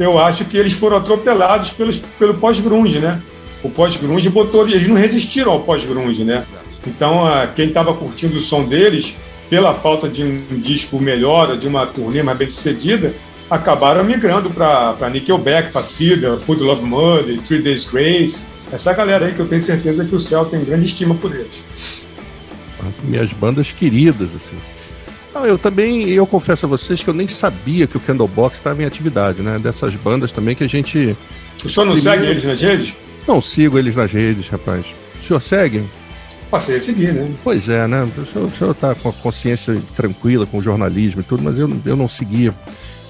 eu 0.00 0.18
acho 0.18 0.44
que 0.46 0.56
eles 0.56 0.72
foram 0.72 0.96
atropelados 0.96 1.70
pelos, 1.70 2.02
pelo 2.18 2.34
pós-grunge, 2.34 2.98
né? 2.98 3.20
O 3.62 3.68
pós-grunge 3.70 4.28
botou, 4.30 4.68
eles 4.68 4.86
não 4.86 4.94
resistiram 4.96 5.52
ao 5.52 5.60
pós-grunge, 5.60 6.24
né? 6.24 6.44
Então, 6.86 7.24
ah, 7.26 7.48
quem 7.54 7.68
estava 7.68 7.92
curtindo 7.92 8.38
o 8.38 8.42
som 8.42 8.64
deles, 8.64 9.14
pela 9.50 9.74
falta 9.74 10.08
de 10.08 10.22
um 10.22 10.60
disco 10.60 11.00
melhor, 11.00 11.56
de 11.56 11.66
uma 11.66 11.86
turnê 11.86 12.22
mais 12.22 12.38
bem 12.38 12.48
sucedida, 12.48 13.12
acabaram 13.50 14.04
migrando 14.04 14.50
para 14.50 15.10
Nickelback, 15.10 15.72
para 15.72 15.82
Cida, 15.82 16.36
Food 16.46 16.62
Love 16.62 16.82
Mud, 16.82 17.38
Three 17.46 17.62
Days 17.62 17.84
Grace. 17.86 18.44
Essa 18.70 18.92
galera 18.92 19.26
aí 19.26 19.32
que 19.34 19.40
eu 19.40 19.48
tenho 19.48 19.60
certeza 19.62 20.04
que 20.04 20.14
o 20.14 20.20
céu 20.20 20.44
tem 20.44 20.62
grande 20.64 20.84
estima 20.84 21.14
por 21.14 21.34
eles. 21.34 22.06
Minhas 23.04 23.32
bandas 23.32 23.72
queridas, 23.72 24.28
assim. 24.28 24.56
Não, 25.34 25.46
eu 25.46 25.58
também, 25.58 26.08
eu 26.08 26.26
confesso 26.26 26.66
a 26.66 26.68
vocês 26.68 27.02
que 27.02 27.08
eu 27.08 27.14
nem 27.14 27.26
sabia 27.28 27.86
que 27.86 27.96
o 27.96 28.00
Candlebox 28.00 28.56
estava 28.58 28.82
em 28.82 28.86
atividade, 28.86 29.42
né? 29.42 29.58
Dessas 29.58 29.94
bandas 29.94 30.30
também 30.32 30.54
que 30.54 30.64
a 30.64 30.68
gente. 30.68 31.16
O 31.64 31.68
senhor 31.68 31.86
não 31.86 31.94
Primeiro- 31.94 32.20
segue 32.20 32.30
eles 32.30 32.44
nas 32.44 32.60
redes? 32.60 32.94
Não 33.26 33.42
sigo 33.42 33.78
eles 33.78 33.96
nas 33.96 34.10
redes, 34.10 34.48
rapaz. 34.48 34.84
O 35.22 35.26
senhor 35.26 35.40
segue? 35.40 35.84
Passei 36.50 36.76
a 36.76 36.80
seguir, 36.80 37.12
né? 37.12 37.30
Pois 37.44 37.68
é, 37.68 37.86
né? 37.86 38.08
O 38.16 38.26
senhor, 38.26 38.46
o 38.46 38.50
senhor 38.50 38.74
tá 38.74 38.94
com 38.94 39.10
a 39.10 39.12
consciência 39.12 39.76
tranquila 39.94 40.46
com 40.46 40.58
o 40.58 40.62
jornalismo 40.62 41.20
e 41.20 41.24
tudo, 41.24 41.42
mas 41.42 41.58
eu, 41.58 41.70
eu 41.84 41.96
não 41.96 42.08
seguia. 42.08 42.54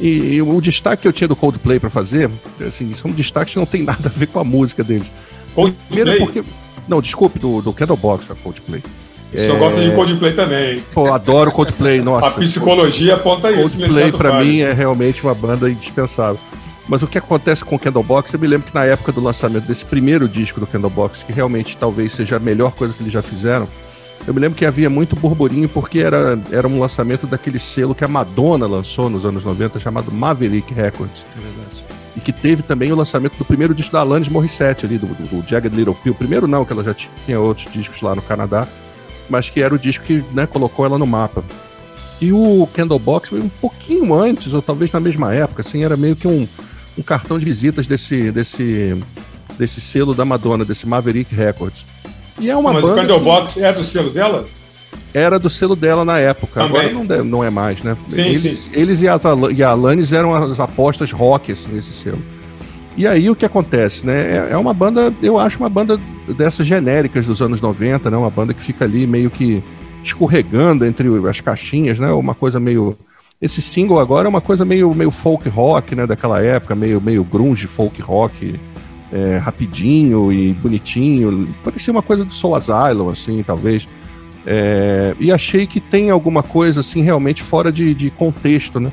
E, 0.00 0.34
e 0.34 0.42
o 0.42 0.60
destaque 0.60 1.02
que 1.02 1.08
eu 1.08 1.12
tinha 1.12 1.28
do 1.28 1.36
Coldplay 1.36 1.78
para 1.78 1.90
fazer, 1.90 2.28
assim, 2.66 2.94
são 3.00 3.10
destaques 3.12 3.52
que 3.52 3.58
não 3.58 3.66
tem 3.66 3.82
nada 3.84 4.08
a 4.08 4.18
ver 4.18 4.26
com 4.26 4.40
a 4.40 4.44
música 4.44 4.82
deles. 4.82 5.06
Primeiro 5.54 6.18
Coldplay? 6.18 6.18
porque. 6.18 6.42
Não, 6.88 7.00
desculpe, 7.02 7.38
do, 7.38 7.60
do 7.60 7.72
Candlebox, 7.72 8.30
a 8.30 8.34
Coldplay. 8.34 8.82
O 9.32 9.38
senhor 9.38 9.58
gosta 9.58 9.80
de 9.82 9.90
Coldplay 9.92 10.32
também. 10.32 10.76
hein? 10.76 10.84
Pô, 10.92 11.06
eu 11.06 11.14
adoro 11.14 11.52
Coldplay, 11.52 12.00
nossa. 12.02 12.28
A 12.28 12.30
psicologia 12.30 13.14
aponta 13.14 13.50
isso. 13.52 13.78
né? 13.78 13.86
Coldplay 13.86 14.12
pra 14.12 14.42
mim 14.42 14.60
é 14.60 14.72
realmente 14.72 15.22
uma 15.22 15.34
banda 15.34 15.70
indispensável. 15.70 16.40
Mas 16.88 17.02
o 17.02 17.06
que 17.06 17.18
acontece 17.18 17.64
com 17.64 17.76
o 17.76 17.78
Candlebox, 17.78 18.32
eu 18.32 18.40
me 18.40 18.46
lembro 18.46 18.66
que 18.66 18.74
na 18.74 18.84
época 18.84 19.12
do 19.12 19.20
lançamento 19.20 19.66
desse 19.66 19.84
primeiro 19.84 20.26
disco 20.26 20.58
do 20.58 20.66
Candlebox, 20.66 21.22
que 21.22 21.32
realmente 21.32 21.76
talvez 21.76 22.14
seja 22.14 22.36
a 22.36 22.40
melhor 22.40 22.72
coisa 22.72 22.94
que 22.94 23.02
eles 23.02 23.12
já 23.12 23.20
fizeram, 23.20 23.68
eu 24.26 24.32
me 24.32 24.40
lembro 24.40 24.58
que 24.58 24.64
havia 24.64 24.88
muito 24.88 25.14
burburinho 25.14 25.68
porque 25.68 26.00
era, 26.00 26.38
era 26.50 26.66
um 26.66 26.80
lançamento 26.80 27.26
daquele 27.26 27.58
selo 27.58 27.94
que 27.94 28.04
a 28.04 28.08
Madonna 28.08 28.66
lançou 28.66 29.08
nos 29.10 29.24
anos 29.24 29.44
90, 29.44 29.78
chamado 29.78 30.10
Maverick 30.10 30.72
Records. 30.72 31.24
E 32.16 32.20
que 32.20 32.32
teve 32.32 32.62
também 32.62 32.90
o 32.90 32.96
lançamento 32.96 33.36
do 33.36 33.44
primeiro 33.44 33.74
disco 33.74 33.92
da 33.92 34.00
Alanis 34.00 34.28
Morissette 34.28 34.86
ali, 34.86 34.98
do, 34.98 35.06
do, 35.06 35.42
do 35.42 35.48
Jagged 35.48 35.74
Little 35.74 35.94
Pill. 35.94 36.14
Primeiro 36.14 36.48
não, 36.48 36.64
que 36.64 36.72
ela 36.72 36.82
já 36.82 36.94
tinha 36.94 37.38
outros 37.38 37.72
discos 37.72 38.00
lá 38.02 38.14
no 38.14 38.22
Canadá, 38.22 38.66
mas 39.30 39.50
que 39.50 39.60
era 39.60 39.74
o 39.74 39.78
disco 39.78 40.04
que 40.04 40.24
né, 40.32 40.46
colocou 40.46 40.84
ela 40.84 40.98
no 40.98 41.06
mapa. 41.06 41.44
E 42.20 42.32
o 42.32 42.68
Candlebox 42.74 43.28
foi 43.28 43.40
um 43.40 43.48
pouquinho 43.48 44.12
antes, 44.12 44.52
ou 44.52 44.60
talvez 44.60 44.90
na 44.90 44.98
mesma 44.98 45.32
época, 45.32 45.62
assim, 45.62 45.84
era 45.84 45.96
meio 45.96 46.16
que 46.16 46.26
um, 46.26 46.48
um 46.98 47.02
cartão 47.02 47.38
de 47.38 47.44
visitas 47.44 47.86
desse, 47.86 48.30
desse, 48.30 49.02
desse 49.56 49.80
selo 49.80 50.14
da 50.14 50.24
Madonna, 50.24 50.64
desse 50.64 50.86
Maverick 50.86 51.34
Records. 51.34 51.84
E 52.40 52.50
é 52.50 52.56
uma 52.56 52.72
Mas 52.72 52.84
o 52.84 52.88
banda 52.88 53.00
que 53.00 53.06
Candlebox 53.06 53.56
é 53.58 53.72
do 53.72 53.84
selo 53.84 54.10
dela? 54.10 54.46
era 55.12 55.38
do 55.38 55.48
selo 55.48 55.74
dela 55.74 56.04
na 56.04 56.18
época, 56.18 56.60
Também. 56.60 56.90
agora 56.90 56.92
não, 56.92 57.24
não 57.24 57.44
é 57.44 57.50
mais, 57.50 57.82
né? 57.82 57.96
Sim, 58.08 58.22
eles, 58.22 58.42
sim. 58.42 58.70
eles 58.72 59.00
e, 59.00 59.08
as, 59.08 59.22
e 59.54 59.62
a 59.62 59.70
Alanis 59.70 60.12
eram 60.12 60.34
as 60.34 60.60
apostas 60.60 61.12
rock, 61.12 61.52
assim, 61.52 61.72
nesse 61.72 61.92
selo. 61.92 62.22
E 62.96 63.06
aí 63.06 63.30
o 63.30 63.36
que 63.36 63.44
acontece, 63.44 64.04
né? 64.04 64.48
É, 64.48 64.52
é 64.52 64.56
uma 64.56 64.74
banda, 64.74 65.12
eu 65.22 65.38
acho 65.38 65.58
uma 65.58 65.68
banda 65.68 65.98
dessas 66.36 66.66
genéricas 66.66 67.26
dos 67.26 67.40
anos 67.40 67.60
90, 67.60 68.10
né? 68.10 68.16
Uma 68.16 68.30
banda 68.30 68.52
que 68.52 68.62
fica 68.62 68.84
ali 68.84 69.06
meio 69.06 69.30
que 69.30 69.62
escorregando 70.02 70.84
entre 70.84 71.08
as 71.28 71.40
caixinhas, 71.40 71.98
né? 71.98 72.10
Uma 72.12 72.34
coisa 72.34 72.58
meio. 72.58 72.98
Esse 73.40 73.62
single 73.62 74.00
agora 74.00 74.26
é 74.26 74.28
uma 74.28 74.40
coisa 74.40 74.64
meio, 74.64 74.92
meio 74.92 75.10
folk 75.12 75.48
rock, 75.48 75.94
né? 75.94 76.06
Daquela 76.06 76.42
época, 76.42 76.74
meio, 76.74 77.00
meio 77.00 77.22
grunge 77.22 77.68
folk 77.68 78.00
rock, 78.02 78.58
é, 79.12 79.36
rapidinho 79.38 80.32
e 80.32 80.52
bonitinho. 80.54 81.48
Parecia 81.62 81.92
uma 81.92 82.02
coisa 82.02 82.24
do 82.24 82.34
Soul 82.34 82.56
Asylum, 82.56 83.10
assim, 83.10 83.42
talvez. 83.46 83.86
É, 84.44 85.14
e 85.20 85.30
achei 85.30 85.66
que 85.68 85.80
tem 85.80 86.10
alguma 86.10 86.42
coisa, 86.42 86.80
assim, 86.80 87.00
realmente 87.02 87.42
fora 87.42 87.70
de, 87.70 87.94
de 87.94 88.10
contexto, 88.10 88.80
né? 88.80 88.90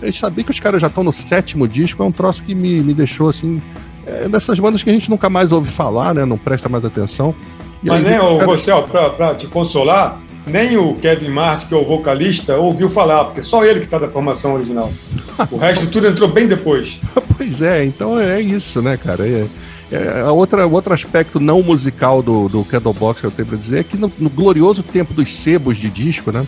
Eu 0.00 0.12
sabia 0.12 0.44
que 0.44 0.50
os 0.52 0.60
caras 0.60 0.80
já 0.80 0.86
estão 0.86 1.02
no 1.02 1.10
sétimo 1.12 1.66
disco, 1.66 2.00
é 2.00 2.06
um 2.06 2.12
troço 2.12 2.44
que 2.44 2.54
me, 2.54 2.80
me 2.80 2.94
deixou, 2.94 3.28
assim, 3.28 3.60
é, 4.06 4.28
dessas 4.28 4.60
bandas 4.60 4.80
que 4.80 4.90
a 4.90 4.92
gente 4.92 5.10
nunca 5.10 5.28
mais 5.28 5.50
ouve 5.50 5.70
falar, 5.70 6.14
né? 6.14 6.24
Não 6.24 6.38
presta 6.38 6.68
mais 6.68 6.84
atenção. 6.84 7.34
E 7.82 7.88
Mas 7.88 8.06
aí, 8.06 8.16
o 8.18 8.38
caras- 8.38 8.46
Rossel, 8.46 8.82
pra, 8.84 9.10
pra 9.10 9.34
te 9.34 9.48
consolar, 9.48 10.20
nem 10.48 10.76
o 10.76 10.94
Kevin 10.94 11.28
Martin, 11.28 11.68
que 11.68 11.74
é 11.74 11.76
o 11.76 11.84
vocalista, 11.84 12.56
ouviu 12.56 12.88
falar, 12.88 13.26
porque 13.26 13.42
só 13.42 13.64
ele 13.64 13.80
que 13.80 13.86
tá 13.86 13.98
da 13.98 14.08
formação 14.08 14.54
original. 14.54 14.90
O 15.50 15.56
resto 15.58 15.86
tudo 15.86 16.08
entrou 16.08 16.28
bem 16.28 16.46
depois. 16.46 17.00
Pois 17.38 17.62
é, 17.62 17.84
então 17.84 18.18
é 18.18 18.40
isso, 18.40 18.82
né, 18.82 18.96
cara? 18.96 19.24
É, 19.24 19.46
é, 19.92 20.22
a 20.22 20.32
outra, 20.32 20.66
o 20.66 20.72
outro 20.72 20.92
aspecto 20.92 21.38
não 21.38 21.62
musical 21.62 22.20
do, 22.20 22.48
do 22.48 22.64
Candlebox 22.64 23.20
que 23.20 23.26
eu 23.28 23.30
tenho 23.30 23.46
pra 23.46 23.56
dizer 23.56 23.78
é 23.78 23.82
que 23.84 23.96
no, 23.96 24.10
no 24.18 24.28
glorioso 24.28 24.82
tempo 24.82 25.14
dos 25.14 25.36
sebos 25.36 25.78
de 25.78 25.88
disco, 25.88 26.32
né? 26.32 26.44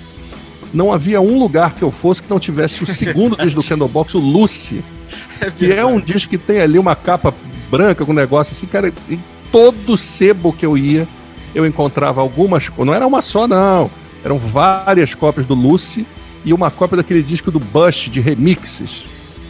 Não 0.75 0.93
havia 0.93 1.21
um 1.21 1.39
lugar 1.39 1.77
que 1.77 1.83
eu 1.83 1.93
fosse 1.93 2.21
que 2.21 2.29
não 2.29 2.41
tivesse 2.41 2.83
o 2.83 2.87
segundo 2.89 3.37
disco 3.41 3.63
do 3.63 3.69
Candlebox, 3.69 4.15
o 4.15 4.19
Lucy. 4.19 4.83
que 5.57 5.73
é 5.73 5.87
um 5.87 6.01
disco 6.01 6.29
que 6.29 6.39
tem 6.39 6.61
ali 6.61 6.77
uma 6.77 6.97
capa 6.97 7.33
branca 7.71 8.05
com 8.05 8.11
um 8.11 8.15
negócio 8.15 8.53
assim, 8.53 8.67
cara, 8.67 8.93
em 9.09 9.21
todo 9.53 9.97
sebo 9.97 10.53
que 10.53 10.67
eu 10.67 10.77
ia, 10.77 11.07
eu 11.55 11.67
encontrava 11.67 12.21
algumas, 12.21 12.69
não 12.79 12.95
era 12.95 13.07
uma 13.07 13.23
só 13.23 13.47
não, 13.47 13.91
eram 14.25 14.39
várias 14.39 15.15
cópias 15.15 15.47
do 15.47 15.55
Lucy 15.55 16.07
e 16.45 16.53
uma 16.53 16.71
cópia 16.71 16.99
daquele 16.99 17.23
disco 17.23 17.51
do 17.51 17.59
Bush 17.61 18.09
de 18.11 18.21
remixes, 18.21 19.05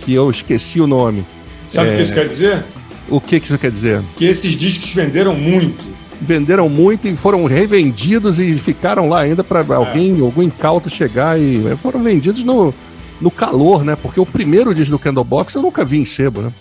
que 0.05 0.13
eu 0.13 0.31
esqueci 0.31 0.81
o 0.81 0.87
nome. 0.87 1.25
Sabe 1.67 1.91
o 1.91 1.93
É. 1.93 1.97
que 1.97 2.03
isso 2.03 2.15
quer 2.15 2.27
dizer? 2.27 2.65
O 3.09 3.21
que, 3.21 3.41
que 3.41 3.47
isso 3.47 3.59
quer 3.59 3.71
dizer? 3.71 4.03
Que 4.17 4.25
esses 4.25 4.53
discos 4.53 4.93
venderam 4.93 5.35
muito. 5.35 5.83
Venderam 6.21 6.69
muito 6.69 7.09
e 7.09 7.17
foram 7.17 7.45
revendidos 7.47 8.39
e 8.39 8.55
ficaram 8.55 9.09
lá 9.09 9.21
ainda 9.21 9.43
para 9.43 9.61
é. 9.61 9.75
alguém, 9.75 10.21
algum 10.21 10.43
incauto 10.43 10.91
chegar 10.91 11.41
e 11.41 11.63
foram 11.83 12.03
vendidos 12.03 12.45
no, 12.45 12.75
no 13.21 13.31
calor, 13.31 13.85
né? 13.85 13.97
Porque 13.97 14.21
o 14.21 14.27
primeiro 14.27 14.75
disco 14.75 14.91
do 14.93 14.99
Candlebox 14.99 15.55
eu 15.55 15.63
nunca 15.63 15.85
vi 15.85 15.99
em 15.99 16.05
sebo, 16.05 16.43
né? 16.43 16.53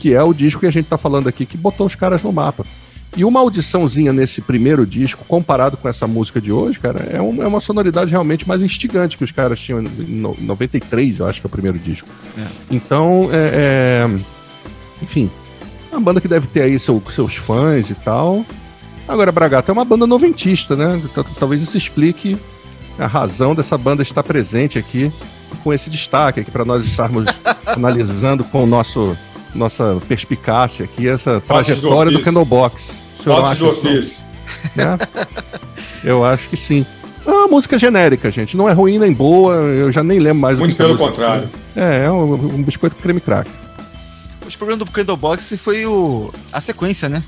Que 0.00 0.14
é 0.14 0.22
o 0.22 0.34
disco 0.34 0.60
que 0.60 0.66
a 0.66 0.70
gente 0.70 0.86
tá 0.86 0.98
falando 0.98 1.28
aqui 1.28 1.46
que 1.46 1.56
botou 1.56 1.86
os 1.86 1.94
caras 1.94 2.22
no 2.22 2.32
mapa. 2.32 2.66
E 3.16 3.24
uma 3.24 3.40
audiçãozinha 3.40 4.12
nesse 4.12 4.40
primeiro 4.40 4.84
disco, 4.84 5.24
comparado 5.26 5.76
com 5.76 5.88
essa 5.88 6.06
música 6.06 6.40
de 6.40 6.50
hoje, 6.50 6.80
cara, 6.80 7.08
é, 7.12 7.22
um, 7.22 7.42
é 7.42 7.46
uma 7.46 7.60
sonoridade 7.60 8.10
realmente 8.10 8.46
mais 8.46 8.60
instigante 8.60 9.16
que 9.16 9.22
os 9.22 9.30
caras 9.30 9.60
tinham 9.60 9.82
em 9.82 10.20
93, 10.40 11.20
eu 11.20 11.26
acho 11.26 11.40
que 11.40 11.46
é 11.46 11.48
o 11.48 11.50
primeiro 11.50 11.78
disco. 11.78 12.08
É. 12.36 12.46
Então, 12.70 13.28
é, 13.32 14.08
é, 14.08 14.18
enfim, 15.00 15.30
é 15.92 15.94
uma 15.94 16.00
banda 16.00 16.20
que 16.20 16.26
deve 16.26 16.48
ter 16.48 16.62
aí 16.62 16.78
seu, 16.78 17.00
seus 17.14 17.36
fãs 17.36 17.88
e 17.88 17.94
tal. 17.94 18.44
Agora, 19.06 19.30
Bragata 19.30 19.70
é 19.70 19.72
uma 19.72 19.84
banda 19.84 20.06
noventista, 20.06 20.74
né? 20.74 21.00
Talvez 21.38 21.62
isso 21.62 21.78
explique 21.78 22.36
a 22.98 23.06
razão 23.06 23.54
dessa 23.54 23.78
banda 23.78 24.02
estar 24.02 24.22
presente 24.24 24.78
aqui 24.78 25.12
com 25.62 25.72
esse 25.72 25.88
destaque 25.88 26.40
aqui 26.40 26.50
para 26.50 26.64
nós 26.64 26.84
estarmos 26.84 27.26
analisando 27.66 28.42
com 28.42 28.64
o 28.64 28.66
nosso 28.66 29.16
nossa 29.54 30.02
perspicácia 30.08 30.84
aqui 30.84 31.08
essa 31.08 31.40
trajetória 31.40 32.10
do, 32.10 32.18
do 32.18 32.24
Candlebox. 32.24 33.03
Votos 33.24 33.56
do 33.56 33.68
ofício. 33.68 34.22
Né? 34.74 34.98
Eu 36.04 36.24
acho 36.24 36.48
que 36.48 36.56
sim. 36.56 36.84
É 37.26 37.30
uma 37.30 37.48
música 37.48 37.78
genérica, 37.78 38.30
gente. 38.30 38.56
Não 38.56 38.68
é 38.68 38.72
ruim 38.72 38.98
nem 38.98 39.12
boa, 39.12 39.54
eu 39.54 39.90
já 39.90 40.04
nem 40.04 40.18
lembro 40.18 40.42
mais. 40.42 40.58
Muito 40.58 40.76
pelo 40.76 40.98
contrário. 40.98 41.48
É, 41.74 42.04
é 42.04 42.10
um, 42.10 42.34
um 42.34 42.62
biscoito 42.62 42.96
creme 42.96 43.18
crack. 43.18 43.50
O 44.46 44.58
problema 44.58 44.84
do 44.84 44.90
Candlebox 44.90 45.54
foi 45.56 45.86
o, 45.86 46.30
a 46.52 46.60
sequência, 46.60 47.08
né? 47.08 47.24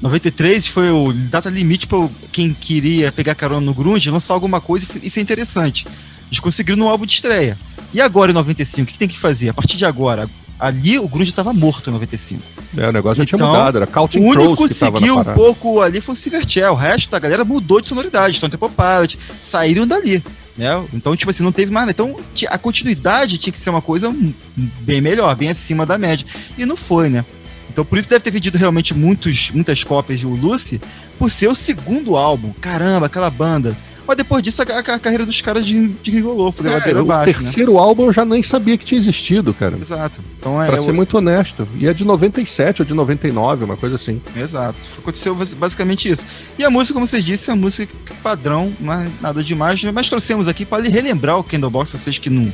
93 0.00 0.66
foi 0.66 0.90
o 0.90 1.12
data 1.12 1.50
limite 1.50 1.86
para 1.86 2.08
quem 2.30 2.54
queria 2.54 3.10
pegar 3.10 3.34
carona 3.34 3.64
no 3.64 3.74
grunge 3.74 4.10
lançar 4.10 4.34
alguma 4.34 4.60
coisa 4.60 4.86
e 5.02 5.06
isso 5.06 5.18
é 5.18 5.22
interessante. 5.22 5.86
Eles 6.28 6.38
conseguiram 6.38 6.78
no 6.78 6.88
álbum 6.88 7.06
de 7.06 7.14
estreia. 7.14 7.56
E 7.92 8.00
agora 8.00 8.30
em 8.30 8.34
95, 8.34 8.88
o 8.88 8.92
que 8.92 8.98
tem 8.98 9.08
que 9.08 9.18
fazer? 9.18 9.48
A 9.48 9.54
partir 9.54 9.76
de 9.76 9.84
agora, 9.84 10.28
ali 10.58 10.98
o 10.98 11.08
grunge 11.08 11.30
estava 11.30 11.52
morto 11.52 11.90
em 11.90 11.92
95. 11.92 12.42
É, 12.76 12.88
o 12.88 12.92
negócio 12.92 13.22
já 13.22 13.26
tinha 13.26 13.36
então, 13.36 13.48
mudado, 13.48 13.76
era 13.78 13.86
Counting 13.86 14.18
O 14.18 14.24
único 14.24 14.66
que 14.66 14.74
seguiu 14.74 15.18
um 15.18 15.24
pouco 15.24 15.80
ali 15.80 16.00
foi 16.00 16.14
o 16.14 16.16
Silverchair, 16.16 16.70
o 16.72 16.74
resto 16.74 17.10
da 17.10 17.18
galera 17.18 17.44
mudou 17.44 17.80
de 17.80 17.88
sonoridade, 17.88 18.36
Stone 18.36 18.50
Temple 18.50 18.68
Pilot, 18.68 19.18
saíram 19.40 19.86
dali. 19.86 20.22
Né? 20.56 20.84
Então, 20.92 21.14
tipo 21.14 21.30
assim, 21.30 21.44
não 21.44 21.52
teve 21.52 21.72
mais. 21.72 21.88
Então, 21.88 22.18
a 22.48 22.58
continuidade 22.58 23.38
tinha 23.38 23.52
que 23.52 23.58
ser 23.58 23.70
uma 23.70 23.80
coisa 23.80 24.12
bem 24.56 25.00
melhor, 25.00 25.34
bem 25.36 25.48
acima 25.48 25.86
da 25.86 25.96
média. 25.96 26.26
E 26.58 26.66
não 26.66 26.76
foi, 26.76 27.08
né? 27.08 27.24
Então, 27.70 27.84
por 27.84 27.96
isso 27.96 28.08
deve 28.08 28.24
ter 28.24 28.32
vendido 28.32 28.58
realmente 28.58 28.92
muitos, 28.92 29.52
muitas 29.52 29.84
cópias 29.84 30.18
de 30.18 30.26
Lucy, 30.26 30.80
por 31.16 31.30
ser 31.30 31.46
o 31.46 31.54
segundo 31.54 32.16
álbum. 32.16 32.52
Caramba, 32.60 33.06
aquela 33.06 33.30
banda 33.30 33.76
mas 34.08 34.16
depois 34.16 34.42
disso, 34.42 34.62
a, 34.62 34.64
a, 34.64 34.98
carreira 34.98 35.26
dos 35.26 35.42
caras 35.42 35.66
desregolou, 35.66 36.50
foi 36.50 36.66
é, 36.66 36.94
O 36.94 37.04
né? 37.04 37.24
terceiro 37.26 37.74
né? 37.74 37.78
álbum 37.78 38.06
eu 38.06 38.12
já 38.14 38.24
nem 38.24 38.42
sabia 38.42 38.78
que 38.78 38.84
tinha 38.86 38.98
existido, 38.98 39.52
cara. 39.52 39.76
Exato. 39.78 40.22
Então 40.38 40.62
é. 40.62 40.66
Pra 40.66 40.80
ser 40.80 40.92
muito 40.92 41.18
honesto. 41.18 41.68
E 41.76 41.86
é 41.86 41.92
de 41.92 42.06
97 42.06 42.80
ou 42.80 42.86
de 42.86 42.94
99, 42.94 43.66
uma 43.66 43.76
coisa 43.76 43.96
assim. 43.96 44.18
Exato. 44.34 44.78
Aconteceu 44.96 45.34
basicamente 45.34 46.08
isso. 46.08 46.24
E 46.58 46.64
a 46.64 46.70
música, 46.70 46.94
como 46.94 47.06
você 47.06 47.20
disse, 47.20 47.50
é 47.50 47.52
uma 47.52 47.60
música 47.60 47.94
padrão, 48.22 48.72
mas 48.80 49.10
nada 49.20 49.44
demais. 49.44 49.84
Mas 49.84 50.08
trouxemos 50.08 50.48
aqui 50.48 50.64
para 50.64 50.82
relembrar 50.84 51.38
o 51.38 51.44
Candlebox, 51.44 51.90
vocês 51.90 52.16
que 52.16 52.30
não, 52.30 52.50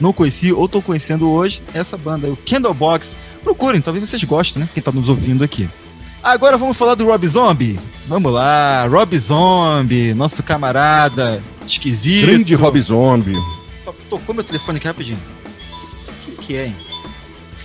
não 0.00 0.12
conheciam 0.12 0.56
ou 0.56 0.66
estão 0.66 0.80
conhecendo 0.80 1.28
hoje, 1.28 1.60
essa 1.74 1.96
banda, 1.96 2.28
o 2.28 2.36
Candlebox. 2.36 3.16
Procurem, 3.42 3.80
talvez 3.80 4.08
vocês 4.08 4.22
gostem, 4.22 4.62
né? 4.62 4.68
Quem 4.72 4.80
tá 4.80 4.92
nos 4.92 5.08
ouvindo 5.08 5.42
aqui. 5.42 5.68
Agora 6.24 6.56
vamos 6.56 6.78
falar 6.78 6.94
do 6.94 7.04
Rob 7.04 7.28
Zombie. 7.28 7.78
Vamos 8.08 8.32
lá, 8.32 8.86
Rob 8.86 9.18
Zombie, 9.18 10.14
nosso 10.14 10.42
camarada 10.42 11.38
esquisito. 11.66 12.24
Grande 12.24 12.54
Rob 12.54 12.80
Zombie. 12.80 13.36
Só 13.84 13.94
tocou 14.08 14.34
meu 14.34 14.42
telefone 14.42 14.78
aqui 14.78 14.86
rapidinho. 14.86 15.18
O 16.08 16.12
que, 16.24 16.32
que 16.46 16.56
é, 16.56 16.68
hein? 16.68 16.76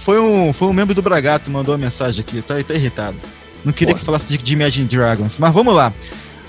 Foi 0.03 0.19
um, 0.19 0.51
foi 0.51 0.67
um 0.67 0.73
membro 0.73 0.93
do 0.93 1.01
Bragato 1.01 1.49
mandou 1.49 1.73
uma 1.73 1.79
mensagem 1.79 2.19
aqui, 2.19 2.41
tá, 2.41 2.61
tá 2.61 2.73
irritado. 2.73 3.15
Não 3.63 3.71
queria 3.71 3.93
porra. 3.93 3.99
que 3.99 4.05
falasse 4.05 4.27
de, 4.27 4.37
de 4.37 4.53
Imagine 4.53 4.89
Dragons, 4.89 5.37
mas 5.39 5.53
vamos 5.53 5.73
lá. 5.73 5.93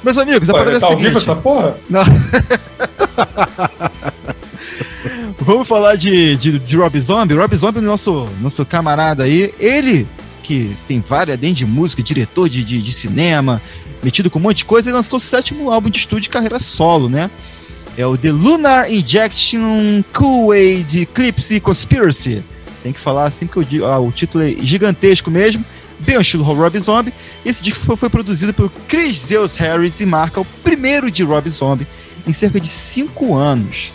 Meus 0.02 0.18
amigos, 0.18 0.50
a 0.50 0.52
parada 0.52 0.72
é 0.72 0.76
a 0.78 0.80
tá 0.80 0.88
seguinte... 0.88 1.16
essa 1.16 1.36
porra? 1.36 1.76
Não. 1.88 2.02
vamos 5.38 5.68
falar 5.68 5.94
de, 5.94 6.36
de, 6.36 6.58
de 6.58 6.76
Rob 6.76 7.00
Zombie. 7.00 7.34
Rob 7.34 7.54
Zombie, 7.54 7.80
nosso, 7.80 8.28
nosso 8.40 8.66
camarada 8.66 9.22
aí, 9.22 9.54
ele 9.60 10.08
que 10.50 10.76
tem 10.88 10.98
várias, 10.98 11.38
além 11.38 11.54
de 11.54 11.64
música, 11.64 12.02
diretor 12.02 12.48
de, 12.48 12.64
de, 12.64 12.82
de, 12.82 12.92
cinema, 12.92 13.62
metido 14.02 14.28
com 14.28 14.40
um 14.40 14.42
monte 14.42 14.58
de 14.58 14.64
coisa, 14.64 14.90
e 14.90 14.92
lançou 14.92 15.18
o 15.18 15.20
sétimo 15.20 15.70
álbum 15.70 15.88
de 15.88 15.98
estúdio 15.98 16.24
de 16.24 16.28
carreira 16.28 16.58
solo, 16.58 17.08
né? 17.08 17.30
É 17.96 18.04
o 18.04 18.18
The 18.18 18.32
Lunar 18.32 18.92
Injection 18.92 20.02
Kool-Aid 20.12 21.02
Eclipse 21.02 21.60
Conspiracy. 21.60 22.42
Tem 22.82 22.92
que 22.92 22.98
falar 22.98 23.26
assim 23.26 23.46
que 23.46 23.64
digo, 23.64 23.84
ah, 23.84 24.00
o 24.00 24.10
título 24.10 24.42
é 24.42 24.56
gigantesco 24.60 25.30
mesmo, 25.30 25.64
bem 26.00 26.16
ao 26.16 26.22
estilo 26.22 26.42
Rob 26.42 26.76
Zombie. 26.80 27.12
Esse 27.46 27.62
disco 27.62 27.86
foi, 27.86 27.94
foi 27.94 28.10
produzido 28.10 28.52
pelo 28.52 28.72
Chris 28.88 29.18
Zeus 29.18 29.56
Harris 29.56 30.00
e 30.00 30.06
marca 30.06 30.40
o 30.40 30.44
primeiro 30.64 31.12
de 31.12 31.22
Rob 31.22 31.48
Zombie 31.48 31.86
em 32.26 32.32
cerca 32.32 32.58
de 32.58 32.66
5 32.66 33.36
anos. 33.36 33.92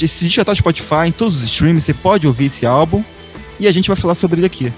Esse 0.00 0.26
disco 0.26 0.36
já 0.36 0.44
tá 0.44 0.52
no 0.52 0.56
Spotify, 0.56 1.08
em 1.08 1.12
todos 1.12 1.38
os 1.38 1.42
streams, 1.42 1.84
você 1.84 1.92
pode 1.92 2.24
ouvir 2.24 2.44
esse 2.44 2.64
álbum 2.64 3.02
e 3.58 3.66
a 3.66 3.72
gente 3.72 3.88
vai 3.88 3.96
falar 3.96 4.14
sobre 4.14 4.40
ele 4.40 4.46
aqui. 4.46 4.72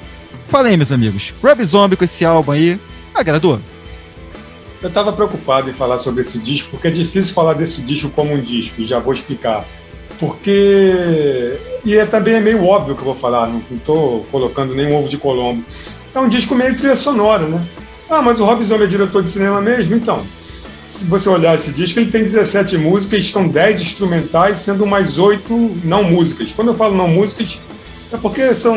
Fala 0.48 0.68
aí, 0.68 0.76
meus 0.76 0.92
amigos. 0.92 1.34
Rob 1.42 1.62
Zombie 1.64 1.96
com 1.96 2.04
esse 2.04 2.24
álbum 2.24 2.52
aí, 2.52 2.78
agradou? 3.14 3.60
Eu 4.80 4.88
estava 4.88 5.12
preocupado 5.12 5.68
em 5.68 5.74
falar 5.74 5.98
sobre 5.98 6.20
esse 6.20 6.38
disco, 6.38 6.70
porque 6.70 6.88
é 6.88 6.90
difícil 6.90 7.34
falar 7.34 7.54
desse 7.54 7.82
disco 7.82 8.08
como 8.10 8.32
um 8.32 8.40
disco, 8.40 8.80
e 8.80 8.86
já 8.86 8.98
vou 8.98 9.12
explicar. 9.12 9.64
Porque. 10.18 11.56
E 11.84 11.96
é 11.96 12.06
também 12.06 12.34
é 12.34 12.40
meio 12.40 12.64
óbvio 12.64 12.94
que 12.94 13.00
eu 13.00 13.04
vou 13.04 13.14
falar, 13.14 13.48
não 13.48 13.62
estou 13.70 14.24
colocando 14.30 14.74
nenhum 14.74 14.96
ovo 14.96 15.08
de 15.08 15.16
Colombo. 15.16 15.62
É 16.14 16.18
um 16.18 16.28
disco 16.28 16.54
meio 16.54 16.76
trilha 16.76 16.96
sonora, 16.96 17.46
né? 17.46 17.64
Ah, 18.08 18.22
mas 18.22 18.40
o 18.40 18.44
Rob 18.44 18.64
Zombie 18.64 18.84
é 18.84 18.86
diretor 18.86 19.22
de 19.22 19.30
cinema 19.30 19.60
mesmo? 19.60 19.94
Então, 19.94 20.24
se 20.88 21.04
você 21.04 21.28
olhar 21.28 21.54
esse 21.54 21.72
disco, 21.72 22.00
ele 22.00 22.10
tem 22.10 22.22
17 22.22 22.78
músicas, 22.78 23.30
são 23.30 23.46
10 23.46 23.80
instrumentais, 23.80 24.60
sendo 24.60 24.86
mais 24.86 25.18
8 25.18 25.80
não 25.84 26.02
músicas. 26.04 26.52
Quando 26.52 26.68
eu 26.68 26.74
falo 26.74 26.96
não 26.96 27.08
músicas, 27.08 27.60
é 28.12 28.16
porque 28.16 28.54
são 28.54 28.76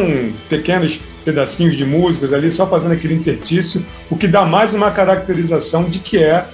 pequenos 0.49 0.99
pedacinhos 1.23 1.75
de 1.75 1.85
músicas 1.85 2.33
ali, 2.33 2.51
só 2.51 2.67
fazendo 2.67 2.93
aquele 2.93 3.13
intertício, 3.13 3.85
o 4.09 4.17
que 4.17 4.27
dá 4.27 4.45
mais 4.45 4.73
uma 4.73 4.91
caracterização 4.91 5.83
de 5.83 5.99
que 5.99 6.17
é 6.17 6.45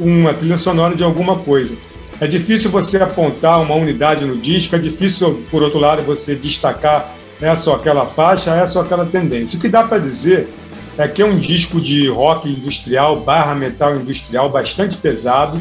uma 0.00 0.34
trilha 0.34 0.58
sonora 0.58 0.94
de 0.94 1.04
alguma 1.04 1.36
coisa. 1.36 1.74
É 2.20 2.26
difícil 2.26 2.70
você 2.70 2.96
apontar 2.96 3.60
uma 3.60 3.74
unidade 3.74 4.24
no 4.24 4.36
disco, 4.36 4.74
é 4.74 4.78
difícil, 4.78 5.42
por 5.50 5.62
outro 5.62 5.78
lado, 5.78 6.02
você 6.02 6.34
destacar 6.34 7.14
é 7.40 7.54
só 7.54 7.74
aquela 7.74 8.06
faixa, 8.06 8.54
é 8.54 8.66
só 8.66 8.80
aquela 8.80 9.04
tendência. 9.04 9.58
O 9.58 9.60
que 9.60 9.68
dá 9.68 9.84
para 9.84 9.98
dizer 9.98 10.48
é 10.96 11.06
que 11.06 11.20
é 11.20 11.26
um 11.26 11.38
disco 11.38 11.78
de 11.78 12.08
rock 12.08 12.48
industrial, 12.48 13.20
barra 13.20 13.54
metal 13.54 13.96
industrial, 13.96 14.48
bastante 14.48 14.96
pesado, 14.96 15.60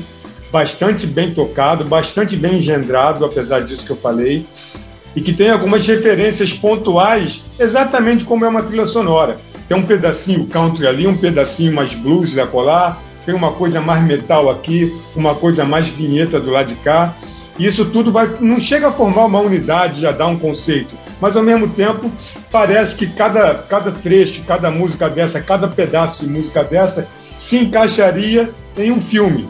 bastante 0.49 1.05
bem 1.05 1.33
tocado, 1.33 1.83
bastante 1.83 2.37
bem 2.37 2.55
engendrado, 2.55 3.25
apesar 3.25 3.61
disso 3.61 3.85
que 3.85 3.91
eu 3.91 3.97
falei, 3.97 4.45
e 5.15 5.21
que 5.21 5.33
tem 5.33 5.49
algumas 5.49 5.85
referências 5.87 6.51
pontuais, 6.51 7.41
exatamente 7.57 8.25
como 8.25 8.43
é 8.43 8.49
uma 8.49 8.63
trilha 8.63 8.85
sonora. 8.85 9.37
Tem 9.67 9.77
um 9.77 9.85
pedacinho 9.85 10.45
country 10.47 10.85
ali, 10.85 11.07
um 11.07 11.17
pedacinho 11.17 11.73
mais 11.73 11.95
blues 11.95 12.33
da 12.33 12.45
colar, 12.45 13.01
tem 13.25 13.33
uma 13.33 13.51
coisa 13.51 13.81
mais 13.81 14.03
metal 14.03 14.49
aqui, 14.49 14.93
uma 15.15 15.33
coisa 15.33 15.63
mais 15.63 15.87
vinheta 15.87 16.39
do 16.39 16.51
lado 16.51 16.67
de 16.67 16.75
cá. 16.75 17.13
E 17.57 17.65
isso 17.65 17.85
tudo 17.85 18.11
vai, 18.11 18.29
não 18.41 18.59
chega 18.59 18.89
a 18.89 18.91
formar 18.91 19.25
uma 19.25 19.39
unidade, 19.39 20.01
já 20.01 20.11
dá 20.11 20.27
um 20.27 20.37
conceito, 20.37 20.93
mas 21.21 21.37
ao 21.37 21.43
mesmo 21.43 21.69
tempo 21.69 22.11
parece 22.51 22.95
que 22.97 23.07
cada, 23.07 23.55
cada 23.55 23.91
trecho, 23.91 24.43
cada 24.45 24.69
música 24.69 25.09
dessa, 25.09 25.41
cada 25.41 25.67
pedaço 25.67 26.25
de 26.25 26.29
música 26.29 26.63
dessa 26.63 27.07
se 27.37 27.57
encaixaria 27.57 28.49
em 28.77 28.91
um 28.91 28.99
filme. 28.99 29.47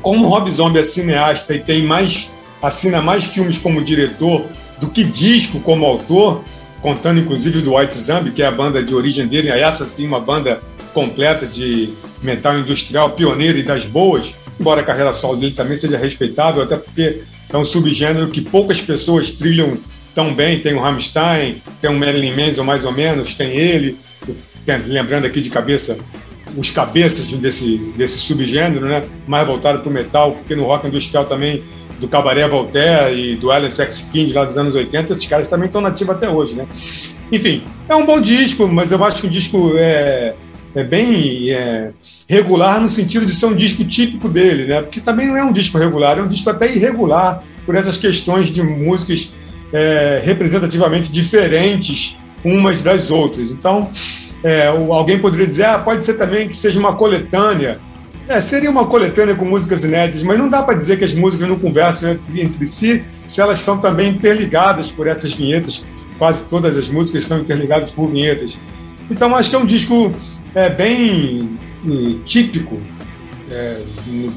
Como 0.00 0.28
Rob 0.28 0.48
Zombie 0.50 0.78
é 0.78 0.84
cineasta 0.84 1.52
e 1.54 1.58
tem 1.58 1.84
mais 1.84 2.30
assina 2.62 3.00
mais 3.00 3.24
filmes 3.24 3.58
como 3.58 3.82
diretor 3.82 4.44
do 4.80 4.88
que 4.88 5.04
disco 5.04 5.60
como 5.60 5.84
autor, 5.84 6.42
contando 6.80 7.20
inclusive 7.20 7.60
do 7.60 7.76
White 7.76 7.94
Zombie, 7.94 8.30
que 8.30 8.42
é 8.42 8.46
a 8.46 8.50
banda 8.50 8.82
de 8.82 8.94
origem 8.94 9.26
dele, 9.26 9.50
essa 9.50 9.84
sim 9.84 10.06
uma 10.06 10.20
banda 10.20 10.60
completa 10.94 11.46
de 11.46 11.90
metal 12.22 12.58
industrial, 12.58 13.10
pioneira 13.10 13.58
e 13.58 13.62
das 13.62 13.84
boas, 13.84 14.34
embora 14.58 14.80
a 14.80 14.84
carreira 14.84 15.14
solo 15.14 15.36
dele 15.36 15.52
também 15.52 15.78
seja 15.78 15.96
respeitável, 15.96 16.62
até 16.62 16.76
porque 16.76 17.22
é 17.52 17.56
um 17.56 17.64
subgênero 17.64 18.28
que 18.28 18.40
poucas 18.40 18.80
pessoas 18.80 19.30
trilham 19.30 19.78
tão 20.14 20.34
bem, 20.34 20.60
tem 20.60 20.74
o 20.74 20.80
Rammstein, 20.80 21.62
tem 21.80 21.90
o 21.90 21.98
Marilyn 21.98 22.34
Manson 22.34 22.64
mais 22.64 22.84
ou 22.84 22.92
menos, 22.92 23.34
tem 23.34 23.56
ele, 23.56 23.96
lembrando 24.86 25.26
aqui 25.26 25.40
de 25.40 25.50
cabeça 25.50 25.96
os 26.56 26.70
cabeças 26.70 27.26
desse, 27.28 27.78
desse 27.96 28.18
subgênero, 28.18 28.86
né? 28.86 29.04
mais 29.26 29.46
voltado 29.46 29.80
para 29.80 29.88
o 29.88 29.92
metal, 29.92 30.32
porque 30.32 30.56
no 30.56 30.64
rock 30.64 30.86
industrial 30.88 31.26
também 31.26 31.64
do 32.00 32.08
Cabaré 32.08 32.48
Voltaire 32.48 33.14
e 33.14 33.36
do 33.36 33.50
Alan 33.50 33.70
Sex 33.70 34.10
Fiend 34.10 34.32
lá 34.32 34.44
dos 34.44 34.56
anos 34.56 34.74
80, 34.74 35.12
esses 35.12 35.26
caras 35.26 35.48
também 35.48 35.66
estão 35.66 35.80
nativos 35.80 36.16
até 36.16 36.28
hoje, 36.28 36.56
né? 36.56 36.66
Enfim, 37.30 37.62
é 37.88 37.94
um 37.94 38.04
bom 38.04 38.20
disco, 38.20 38.66
mas 38.66 38.90
eu 38.90 39.04
acho 39.04 39.20
que 39.20 39.26
o 39.26 39.30
disco 39.30 39.74
é, 39.76 40.34
é 40.74 40.84
bem 40.84 41.50
é, 41.50 41.90
regular 42.28 42.80
no 42.80 42.88
sentido 42.88 43.26
de 43.26 43.34
ser 43.34 43.46
um 43.46 43.54
disco 43.54 43.84
típico 43.84 44.28
dele, 44.28 44.66
né? 44.66 44.82
Porque 44.82 45.00
também 45.00 45.28
não 45.28 45.36
é 45.36 45.44
um 45.44 45.52
disco 45.52 45.78
regular, 45.78 46.18
é 46.18 46.22
um 46.22 46.28
disco 46.28 46.48
até 46.50 46.72
irregular 46.74 47.44
por 47.66 47.74
essas 47.74 47.96
questões 47.96 48.50
de 48.50 48.62
músicas 48.62 49.34
é, 49.72 50.20
representativamente 50.24 51.12
diferentes 51.12 52.16
umas 52.44 52.82
das 52.82 53.10
outras. 53.10 53.50
Então, 53.50 53.90
é, 54.42 54.66
alguém 54.66 55.18
poderia 55.18 55.46
dizer, 55.46 55.66
ah, 55.66 55.78
pode 55.78 56.04
ser 56.04 56.14
também 56.14 56.48
que 56.48 56.56
seja 56.56 56.80
uma 56.80 56.96
coletânea. 56.96 57.78
É, 58.30 58.40
seria 58.40 58.70
uma 58.70 58.86
coletânea 58.86 59.34
com 59.34 59.44
músicas 59.44 59.82
inéditas, 59.82 60.22
mas 60.22 60.38
não 60.38 60.48
dá 60.48 60.62
para 60.62 60.76
dizer 60.76 60.96
que 60.96 61.02
as 61.02 61.12
músicas 61.12 61.48
não 61.48 61.58
conversam 61.58 62.16
entre, 62.32 62.64
si 62.64 63.02
se 63.26 63.40
elas 63.40 63.58
são 63.58 63.78
também 63.78 64.10
interligadas 64.10 64.92
por 64.92 65.08
essas 65.08 65.34
vinhetas. 65.34 65.84
Quase 66.16 66.48
todas 66.48 66.78
as 66.78 66.88
músicas 66.88 67.24
são 67.24 67.40
interligadas 67.40 67.90
por 67.90 68.08
vinhetas. 68.08 68.56
Então, 69.10 69.34
acho 69.34 69.50
que 69.50 69.56
é 69.56 69.58
um 69.58 69.66
disco 69.66 70.12
é, 70.54 70.70
bem 70.70 71.58
hum, 71.84 72.20
típico, 72.24 72.78
é, 73.50 73.80
no, 74.06 74.32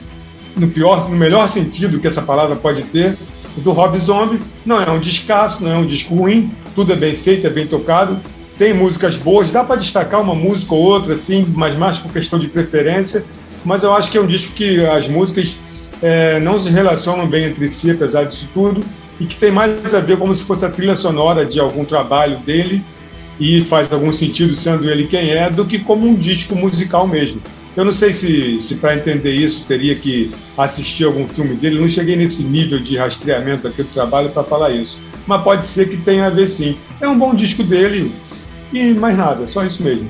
no, 0.58 0.68
pior, 0.70 1.08
no 1.08 1.16
melhor 1.16 1.48
sentido 1.48 2.00
que 2.00 2.08
essa 2.08 2.24
palavra 2.24 2.56
pode 2.56 2.82
ter, 2.86 3.16
do 3.58 3.74
Rob 3.74 3.96
Zombie. 4.00 4.42
Não 4.66 4.82
é 4.82 4.90
um 4.90 5.00
descasso, 5.00 5.64
não 5.64 5.72
é 5.72 5.78
um 5.78 5.86
disco 5.86 6.16
ruim, 6.16 6.52
tudo 6.74 6.94
é 6.94 6.96
bem 6.96 7.16
feito, 7.16 7.46
é 7.46 7.50
bem 7.52 7.68
tocado, 7.68 8.20
tem 8.58 8.74
músicas 8.74 9.18
boas, 9.18 9.52
dá 9.52 9.64
para 9.64 9.76
destacar 9.76 10.20
uma 10.20 10.34
música 10.34 10.74
ou 10.74 10.82
outra, 10.82 11.14
assim, 11.14 11.46
mas 11.56 11.76
mais 11.76 12.00
por 12.00 12.12
questão 12.12 12.40
de 12.40 12.48
preferência. 12.48 13.24
Mas 13.66 13.84
eu 13.84 13.94
acho 13.94 14.12
que 14.12 14.18
é 14.18 14.22
um 14.22 14.28
disco 14.28 14.54
que 14.54 14.86
as 14.86 15.08
músicas 15.08 15.56
é, 16.02 16.40
não 16.40 16.60
se 16.60 16.70
relacionam 16.70 17.28
bem 17.28 17.46
entre 17.46 17.68
si, 17.70 17.92
apesar 17.92 18.26
disso 18.26 18.48
tudo, 18.54 18.84
e 19.20 19.26
que 19.26 19.36
tem 19.36 19.52
mais 19.52 19.94
a 19.94 20.00
ver 20.00 20.18
como 20.18 20.36
se 20.36 20.44
fosse 20.44 20.66
a 20.66 20.70
trilha 20.70 20.96
sonora 20.96 21.46
de 21.46 21.60
algum 21.60 21.86
trabalho 21.86 22.38
dele 22.40 22.82
e 23.40 23.62
faz 23.62 23.92
algum 23.92 24.12
sentido 24.12 24.56
sendo 24.56 24.90
ele 24.90 25.08
quem 25.08 25.32
é, 25.32 25.50
do 25.50 25.66
que 25.66 25.80
como 25.80 26.08
um 26.08 26.14
disco 26.14 26.56
musical 26.56 27.08
mesmo. 27.08 27.42
Eu 27.76 27.84
não 27.84 27.92
sei 27.92 28.14
se, 28.14 28.62
se 28.62 28.76
para 28.76 28.96
entender 28.96 29.32
isso 29.32 29.66
teria 29.66 29.96
que 29.96 30.32
assistir 30.58 31.06
algum 31.06 31.28
filme 31.28 31.56
dele, 31.56 31.80
não 31.80 31.90
cheguei 31.90 32.16
nesse 32.16 32.44
nível 32.44 32.78
de 32.78 32.98
rastreamento 32.98 33.68
aqui 33.68 33.82
do 33.82 33.90
trabalho 33.90 34.30
para 34.30 34.44
falar 34.44 34.72
isso. 34.72 35.00
Mas 35.26 35.42
pode 35.42 35.66
ser 35.66 35.90
que 35.90 35.98
tenha 35.98 36.28
a 36.28 36.30
ver 36.30 36.48
sim. 36.48 36.76
É 37.02 37.08
um 37.08 37.18
bom 37.18 37.34
disco 37.34 37.64
dele 37.64 38.12
e 38.72 38.94
mais 38.94 39.18
nada, 39.18 39.48
só 39.48 39.64
isso 39.64 39.82
mesmo. 39.82 40.08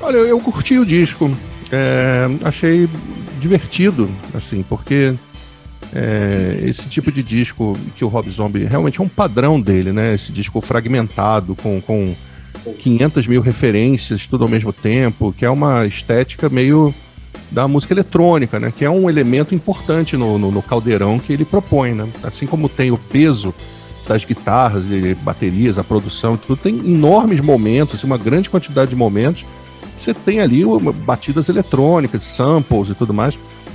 Olha, 0.00 0.16
eu 0.16 0.40
curti 0.40 0.78
o 0.78 0.86
disco. 0.86 1.30
É, 1.72 2.26
achei 2.44 2.88
divertido, 3.40 4.10
assim, 4.34 4.64
porque 4.68 5.14
é, 5.94 6.60
esse 6.64 6.88
tipo 6.88 7.10
de 7.10 7.22
disco 7.22 7.76
que 7.96 8.04
o 8.04 8.08
Rob 8.08 8.28
Zombie 8.30 8.64
realmente 8.64 9.00
é 9.00 9.04
um 9.04 9.08
padrão 9.08 9.60
dele, 9.60 9.92
né? 9.92 10.14
Esse 10.14 10.32
disco 10.32 10.60
fragmentado, 10.60 11.54
com, 11.56 11.80
com 11.80 12.14
500 12.78 13.26
mil 13.26 13.40
referências, 13.40 14.26
tudo 14.26 14.44
ao 14.44 14.50
mesmo 14.50 14.72
tempo, 14.72 15.34
que 15.36 15.44
é 15.44 15.50
uma 15.50 15.86
estética 15.86 16.48
meio 16.48 16.94
da 17.50 17.66
música 17.66 17.94
eletrônica, 17.94 18.60
né? 18.60 18.72
Que 18.76 18.84
é 18.84 18.90
um 18.90 19.08
elemento 19.08 19.54
importante 19.54 20.16
no, 20.16 20.38
no, 20.38 20.50
no 20.50 20.62
caldeirão 20.62 21.18
que 21.18 21.32
ele 21.32 21.44
propõe, 21.44 21.92
né? 21.92 22.08
Assim 22.22 22.46
como 22.46 22.68
tem 22.68 22.90
o 22.90 22.98
peso 22.98 23.54
das 24.06 24.24
guitarras 24.24 24.84
e 24.90 25.14
baterias, 25.22 25.78
a 25.78 25.84
produção, 25.84 26.36
tudo 26.36 26.56
tem 26.56 26.78
enormes 26.78 27.40
momentos, 27.40 27.94
assim, 27.94 28.06
uma 28.06 28.18
grande 28.18 28.50
quantidade 28.50 28.90
de 28.90 28.96
momentos. 28.96 29.44
Você 30.00 30.14
tem 30.14 30.40
ali 30.40 30.62
batidas 31.04 31.48
eletrônicas, 31.48 32.22
samples 32.22 32.88
e 32.90 32.94
tudo 32.94 33.12
mais. 33.12 33.34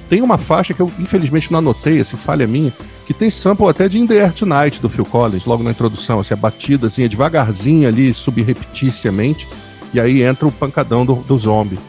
Tem 0.09 0.21
uma 0.21 0.37
faixa 0.37 0.73
que 0.73 0.81
eu 0.81 0.91
infelizmente 0.99 1.51
não 1.51 1.59
anotei, 1.59 1.99
assim, 1.99 2.17
falha 2.17 2.47
minha, 2.47 2.73
que 3.07 3.13
tem 3.13 3.29
sample 3.29 3.67
até 3.67 3.87
de 3.87 3.99
In 3.99 4.07
The 4.07 4.21
Air 4.21 4.33
Tonight 4.33 4.81
do 4.81 4.89
Phil 4.89 5.05
Collins, 5.05 5.45
logo 5.45 5.63
na 5.63 5.71
introdução, 5.71 6.19
assim, 6.19 6.33
a 6.33 6.37
batida 6.37 6.87
assim, 6.87 7.07
devagarzinho 7.07 7.87
ali, 7.87 8.13
subrepeticiamente, 8.13 9.47
e 9.93 9.99
aí 9.99 10.21
entra 10.21 10.47
o 10.47 10.51
pancadão 10.51 11.05
do, 11.05 11.15
do 11.15 11.37
zombie. 11.37 11.79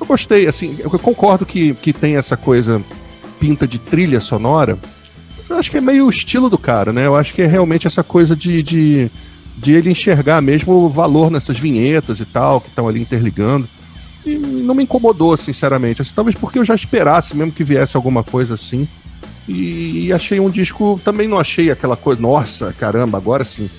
Eu 0.00 0.06
gostei, 0.06 0.46
assim, 0.46 0.76
eu 0.78 0.90
concordo 0.90 1.44
que, 1.44 1.74
que 1.74 1.92
tem 1.92 2.16
essa 2.16 2.36
coisa 2.36 2.80
pinta 3.38 3.66
de 3.66 3.78
trilha 3.78 4.20
sonora, 4.20 4.78
eu 5.48 5.56
acho 5.56 5.70
que 5.70 5.78
é 5.78 5.80
meio 5.80 6.06
o 6.06 6.10
estilo 6.10 6.50
do 6.50 6.58
cara, 6.58 6.92
né? 6.92 7.06
Eu 7.06 7.16
acho 7.16 7.32
que 7.32 7.42
é 7.42 7.46
realmente 7.46 7.86
essa 7.86 8.04
coisa 8.04 8.36
de, 8.36 8.62
de, 8.62 9.10
de 9.56 9.72
ele 9.72 9.90
enxergar 9.90 10.42
mesmo 10.42 10.74
o 10.74 10.88
valor 10.88 11.30
nessas 11.30 11.58
vinhetas 11.58 12.20
e 12.20 12.24
tal, 12.26 12.60
que 12.60 12.68
estão 12.68 12.86
ali 12.86 13.00
interligando. 13.00 13.66
E 14.28 14.62
não 14.62 14.74
me 14.74 14.82
incomodou, 14.82 15.36
sinceramente. 15.36 16.02
Assim, 16.02 16.12
talvez 16.14 16.36
porque 16.36 16.58
eu 16.58 16.64
já 16.64 16.74
esperasse 16.74 17.36
mesmo 17.36 17.52
que 17.52 17.64
viesse 17.64 17.96
alguma 17.96 18.22
coisa 18.22 18.54
assim. 18.54 18.86
E, 19.48 20.12
achei 20.12 20.38
um 20.38 20.50
disco. 20.50 21.00
Também 21.02 21.26
não 21.26 21.38
achei 21.38 21.70
aquela 21.70 21.96
coisa, 21.96 22.20
nossa, 22.20 22.74
caramba, 22.78 23.16
agora 23.16 23.44
sim. 23.44 23.70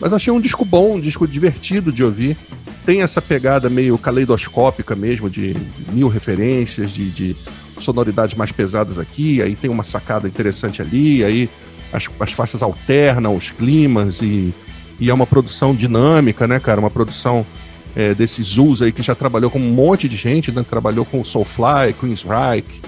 Mas 0.00 0.12
achei 0.12 0.32
um 0.32 0.40
disco 0.40 0.64
bom, 0.64 0.96
um 0.96 1.00
disco 1.00 1.26
divertido 1.26 1.90
de 1.90 2.04
ouvir. 2.04 2.36
Tem 2.84 3.00
essa 3.00 3.22
pegada 3.22 3.70
meio 3.70 3.96
caleidoscópica 3.96 4.94
mesmo, 4.94 5.30
de 5.30 5.56
mil 5.90 6.08
referências, 6.08 6.90
de, 6.90 7.08
de 7.10 7.36
sonoridades 7.80 8.36
mais 8.36 8.52
pesadas 8.52 8.98
aqui, 8.98 9.40
aí 9.40 9.56
tem 9.56 9.70
uma 9.70 9.84
sacada 9.84 10.28
interessante 10.28 10.82
ali, 10.82 11.24
aí 11.24 11.48
as, 11.92 12.08
as 12.20 12.32
faixas 12.32 12.62
alternam 12.62 13.34
os 13.34 13.50
climas 13.50 14.20
e, 14.20 14.52
e 15.00 15.08
é 15.08 15.14
uma 15.14 15.26
produção 15.26 15.74
dinâmica, 15.74 16.46
né, 16.46 16.60
cara? 16.60 16.80
Uma 16.80 16.90
produção 16.90 17.46
é, 17.96 18.14
desses 18.14 18.46
Zulls 18.48 18.82
aí 18.82 18.92
que 18.92 19.02
já 19.02 19.14
trabalhou 19.14 19.50
com 19.50 19.58
um 19.58 19.72
monte 19.72 20.08
de 20.08 20.16
gente, 20.16 20.50
né? 20.50 20.64
Trabalhou 20.68 21.04
com 21.04 21.24
Soulfly, 21.24 21.94
Queensryche, 21.98 22.80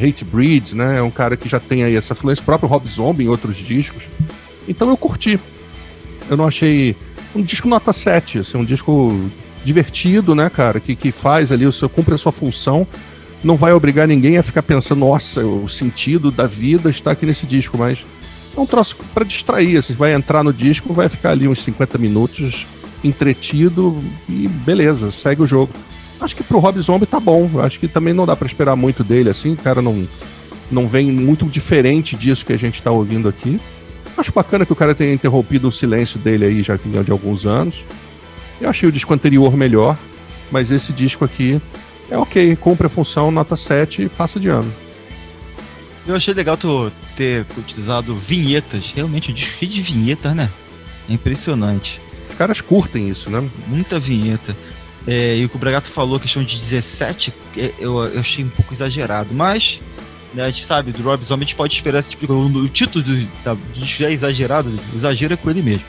Hate 0.00 0.24
Breeds, 0.24 0.72
né? 0.74 0.98
É 0.98 1.02
um 1.02 1.10
cara 1.10 1.36
que 1.36 1.48
já 1.48 1.58
tem 1.58 1.82
aí 1.82 1.96
essa 1.96 2.12
influência, 2.12 2.42
o 2.42 2.44
próprio 2.44 2.68
Rob 2.68 2.88
Zombie 2.88 3.24
em 3.24 3.28
outros 3.28 3.56
discos. 3.56 4.02
Então 4.68 4.88
eu 4.88 4.96
curti. 4.96 5.38
Eu 6.28 6.36
não 6.36 6.46
achei 6.46 6.94
um 7.34 7.42
disco 7.42 7.68
nota 7.68 7.92
7, 7.92 8.40
assim, 8.40 8.58
um 8.58 8.64
disco 8.64 9.18
divertido, 9.64 10.34
né, 10.34 10.48
cara, 10.48 10.80
que, 10.80 10.94
que 10.96 11.12
faz 11.12 11.52
ali, 11.52 11.66
o 11.66 11.72
seu, 11.72 11.88
cumpre 11.88 12.14
a 12.14 12.18
sua 12.18 12.32
função. 12.32 12.86
Não 13.42 13.56
vai 13.56 13.72
obrigar 13.72 14.06
ninguém 14.06 14.36
a 14.36 14.42
ficar 14.42 14.62
pensando, 14.62 15.00
nossa, 15.00 15.40
o 15.44 15.68
sentido 15.68 16.30
da 16.30 16.46
vida 16.46 16.90
está 16.90 17.12
aqui 17.12 17.24
nesse 17.24 17.46
disco, 17.46 17.78
mas 17.78 18.04
é 18.54 18.60
um 18.60 18.66
troço 18.66 18.96
para 19.14 19.24
distrair. 19.24 19.78
Assim, 19.78 19.94
vai 19.94 20.12
entrar 20.12 20.44
no 20.44 20.52
disco, 20.52 20.92
vai 20.92 21.08
ficar 21.08 21.30
ali 21.30 21.48
uns 21.48 21.64
50 21.64 21.96
minutos 21.96 22.66
entretido 23.02 24.02
e 24.28 24.48
beleza, 24.48 25.10
segue 25.10 25.42
o 25.42 25.46
jogo. 25.46 25.72
Acho 26.20 26.36
que 26.36 26.42
pro 26.42 26.58
Rob 26.58 26.78
Zombie 26.80 27.06
tá 27.06 27.18
bom. 27.18 27.48
Acho 27.62 27.78
que 27.78 27.88
também 27.88 28.12
não 28.12 28.26
dá 28.26 28.36
para 28.36 28.46
esperar 28.46 28.76
muito 28.76 29.02
dele 29.02 29.30
assim. 29.30 29.54
O 29.54 29.56
cara 29.56 29.80
não, 29.80 30.06
não 30.70 30.86
vem 30.86 31.10
muito 31.10 31.46
diferente 31.46 32.14
disso 32.14 32.44
que 32.44 32.52
a 32.52 32.58
gente 32.58 32.82
tá 32.82 32.90
ouvindo 32.90 33.28
aqui. 33.28 33.58
Acho 34.16 34.32
bacana 34.32 34.66
que 34.66 34.72
o 34.72 34.76
cara 34.76 34.94
tenha 34.94 35.14
interrompido 35.14 35.68
o 35.68 35.72
silêncio 35.72 36.18
dele 36.18 36.44
aí 36.44 36.62
já 36.62 36.76
vinha 36.76 37.02
de 37.02 37.10
alguns 37.10 37.46
anos. 37.46 37.76
Eu 38.60 38.68
achei 38.68 38.86
o 38.86 38.92
disco 38.92 39.14
anterior 39.14 39.56
melhor, 39.56 39.96
mas 40.50 40.70
esse 40.70 40.92
disco 40.92 41.24
aqui 41.24 41.60
é 42.10 42.18
ok, 42.18 42.54
cumpre 42.56 42.86
a 42.86 42.90
função, 42.90 43.30
nota 43.30 43.56
7 43.56 44.02
e 44.02 44.08
passa 44.10 44.38
de 44.38 44.48
ano. 44.48 44.70
Eu 46.06 46.14
achei 46.14 46.34
legal 46.34 46.56
tu 46.56 46.92
ter 47.16 47.46
utilizado 47.56 48.14
vinhetas, 48.14 48.92
realmente 48.94 49.30
um 49.30 49.34
disco 49.34 49.58
cheio 49.58 49.70
de 49.70 49.80
vinhetas, 49.80 50.34
né? 50.34 50.50
É 51.08 51.12
impressionante. 51.12 52.00
Caras 52.40 52.62
curtem 52.62 53.10
isso, 53.10 53.28
né? 53.28 53.46
Muita 53.66 54.00
vinheta. 54.00 54.56
É, 55.06 55.36
e 55.36 55.44
o 55.44 55.48
que 55.50 55.56
o 55.56 55.58
Bragato 55.58 55.90
falou, 55.90 56.18
questão 56.18 56.42
de 56.42 56.56
17, 56.56 57.34
é, 57.58 57.74
eu, 57.78 58.02
eu 58.02 58.18
achei 58.18 58.42
um 58.42 58.48
pouco 58.48 58.72
exagerado, 58.72 59.34
mas 59.34 59.78
né, 60.32 60.44
a 60.44 60.46
gente 60.46 60.64
sabe, 60.64 60.90
do 60.90 61.02
Rob 61.02 61.22
Zombie 61.22 61.44
a 61.44 61.46
gente 61.46 61.54
pode 61.54 61.74
esperar 61.74 61.98
esse 61.98 62.08
tipo 62.08 62.26
de. 62.26 62.32
O 62.32 62.66
título 62.70 63.04
do, 63.04 63.28
da, 63.44 63.52
do 63.52 64.06
é 64.06 64.10
exagerado, 64.10 64.72
exagera 64.96 65.36
com 65.36 65.50
ele 65.50 65.60
mesmo. 65.60 65.84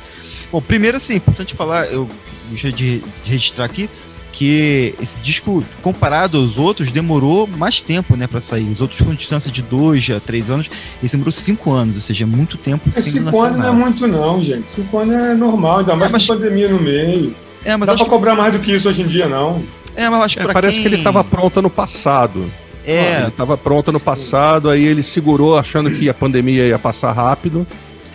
Bom, 0.51 0.59
primeiro 0.61 0.97
assim, 0.97 1.13
é 1.13 1.15
importante 1.15 1.55
falar, 1.55 1.85
eu 1.85 2.09
gostaria 2.49 2.75
de 2.75 3.01
registrar 3.23 3.63
aqui, 3.63 3.89
que 4.31 4.95
esse 5.01 5.19
disco, 5.19 5.63
comparado 5.81 6.37
aos 6.37 6.57
outros, 6.57 6.91
demorou 6.91 7.47
mais 7.47 7.81
tempo, 7.81 8.15
né, 8.15 8.27
para 8.27 8.39
sair. 8.39 8.69
Os 8.71 8.81
outros 8.81 8.99
foram 8.99 9.15
distância 9.15 9.51
de 9.51 9.61
dois 9.61 10.09
a 10.09 10.19
três 10.19 10.49
anos, 10.49 10.69
esse 11.03 11.15
demorou 11.15 11.31
cinco 11.31 11.71
anos, 11.71 11.95
ou 11.95 12.01
seja, 12.01 12.25
muito 12.25 12.57
tempo 12.57 12.89
é, 12.89 12.91
sem 12.93 13.03
Cinco 13.03 13.41
anos 13.41 13.57
nada. 13.57 13.57
não 13.57 13.67
é 13.67 13.71
muito 13.71 14.07
não, 14.07 14.43
gente. 14.43 14.71
Cinco 14.71 14.97
anos 14.97 15.13
é 15.13 15.35
normal, 15.35 15.79
ainda 15.79 15.95
mais 15.95 16.09
é, 16.09 16.13
mas... 16.13 16.25
com 16.25 16.33
pandemia 16.33 16.69
no 16.69 16.81
meio. 16.81 17.35
É, 17.63 17.77
mas 17.77 17.87
Dá 17.87 17.95
pra 17.95 18.03
que... 18.03 18.09
cobrar 18.09 18.35
mais 18.35 18.53
do 18.53 18.59
que 18.59 18.73
isso 18.73 18.89
hoje 18.89 19.01
em 19.01 19.07
dia, 19.07 19.27
não. 19.27 19.61
É, 19.95 20.09
mas 20.09 20.23
acho 20.23 20.37
que 20.37 20.43
é, 20.43 20.51
parece 20.51 20.75
quem... 20.75 20.81
que 20.83 20.87
ele 20.87 20.95
estava 20.95 21.23
pronto 21.23 21.61
no 21.61 21.69
passado. 21.69 22.49
É. 22.85 23.19
Ele 23.19 23.27
estava 23.27 23.57
pronto 23.57 23.91
no 23.91 23.99
passado, 23.99 24.69
aí 24.69 24.83
ele 24.83 25.03
segurou 25.03 25.57
achando 25.57 25.91
que 25.91 26.09
a 26.09 26.13
pandemia 26.13 26.65
ia 26.65 26.79
passar 26.79 27.11
rápido. 27.11 27.67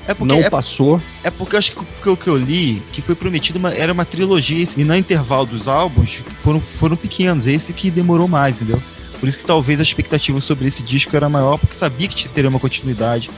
É 0.08 0.14
porque, 0.14 0.34
não 0.34 0.40
é, 0.40 0.48
passou. 0.48 1.00
É 1.24 1.30
porque 1.30 1.56
eu 1.56 1.58
acho 1.58 1.72
que 1.72 2.08
o 2.08 2.16
que 2.16 2.28
eu 2.28 2.36
li, 2.36 2.82
que 2.92 3.02
foi 3.02 3.14
prometido, 3.14 3.58
uma, 3.58 3.72
era 3.72 3.92
uma 3.92 4.04
trilogia, 4.04 4.64
e 4.76 4.84
no 4.84 4.94
intervalo 4.94 5.46
dos 5.46 5.66
álbuns 5.66 6.22
foram, 6.42 6.60
foram 6.60 6.96
pequenos, 6.96 7.46
esse 7.46 7.72
que 7.72 7.90
demorou 7.90 8.28
mais, 8.28 8.62
entendeu? 8.62 8.80
Por 9.18 9.28
isso 9.28 9.38
que 9.38 9.44
talvez 9.44 9.80
a 9.80 9.82
expectativa 9.82 10.40
sobre 10.40 10.68
esse 10.68 10.82
disco 10.82 11.16
era 11.16 11.28
maior, 11.28 11.58
porque 11.58 11.74
sabia 11.74 12.06
que 12.06 12.28
teria 12.28 12.50
uma 12.50 12.60
continuidade 12.60 13.30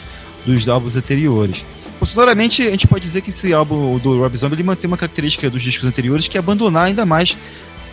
dos 0.45 0.69
álbuns 0.69 0.97
anteriores. 0.97 1.65
Sonoramente, 2.05 2.63
a 2.63 2.71
gente 2.71 2.87
pode 2.87 3.03
dizer 3.03 3.23
que 3.23 3.31
esse 3.31 3.53
álbum 3.53 3.99
do 3.99 4.19
Rob 4.19 4.37
Zombie 4.37 4.55
ele 4.55 4.63
mantém 4.63 4.87
uma 4.87 4.97
característica 4.97 5.51
dos 5.51 5.63
discos 5.63 5.89
anteriores, 5.89 6.29
que 6.29 6.37
é 6.37 6.41
abandonar 6.41 6.87
ainda 6.87 7.05
mais 7.05 7.37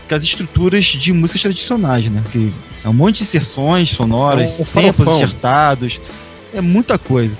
as 0.09 0.23
estruturas 0.23 0.85
de 0.85 1.11
músicas 1.11 1.41
tradicionais, 1.41 2.09
né? 2.09 2.23
Que 2.31 2.53
são 2.77 2.91
um 2.91 2.93
monte 2.93 3.17
de 3.17 3.23
inserções 3.23 3.89
sonoras, 3.89 4.59
é 4.59 4.63
samples 4.63 5.07
acertados, 5.07 5.99
é 6.53 6.61
muita 6.61 6.99
coisa. 6.99 7.35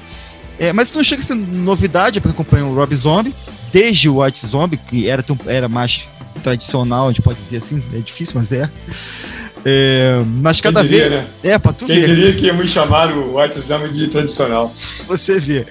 É, 0.60 0.72
mas 0.74 0.90
isso 0.90 0.98
não 0.98 1.04
chega 1.04 1.22
a 1.22 1.26
ser 1.26 1.36
novidade, 1.36 2.22
porque 2.22 2.34
acompanha 2.34 2.66
o 2.66 2.74
Rob 2.74 2.96
Zombie 2.96 3.34
desde 3.76 4.08
o 4.08 4.22
White 4.22 4.48
Zombie, 4.48 4.78
que 4.78 5.10
era, 5.10 5.24
era 5.48 5.68
mais 5.68 6.06
tradicional, 6.42 7.08
a 7.08 7.12
gente 7.12 7.22
pode 7.22 7.40
dizer 7.40 7.58
assim, 7.58 7.84
é 7.94 7.98
difícil, 7.98 8.36
mas 8.38 8.54
é. 8.54 8.70
É, 9.68 10.24
mas 10.42 10.62
cada 10.62 10.82
diria, 10.84 11.10
vez. 11.10 11.12
Né? 11.12 11.28
É, 11.44 11.58
pra 11.58 11.74
tu 11.74 11.86
Quem 11.88 11.96
ver. 11.96 12.06
Quem 12.06 12.16
diria 12.16 12.34
que 12.36 12.52
me 12.54 12.68
chamar 12.68 13.12
o 13.12 13.38
White 13.38 13.60
Zombie 13.60 13.90
de 13.90 14.08
tradicional. 14.08 14.72
Você 15.08 15.40
vê. 15.40 15.66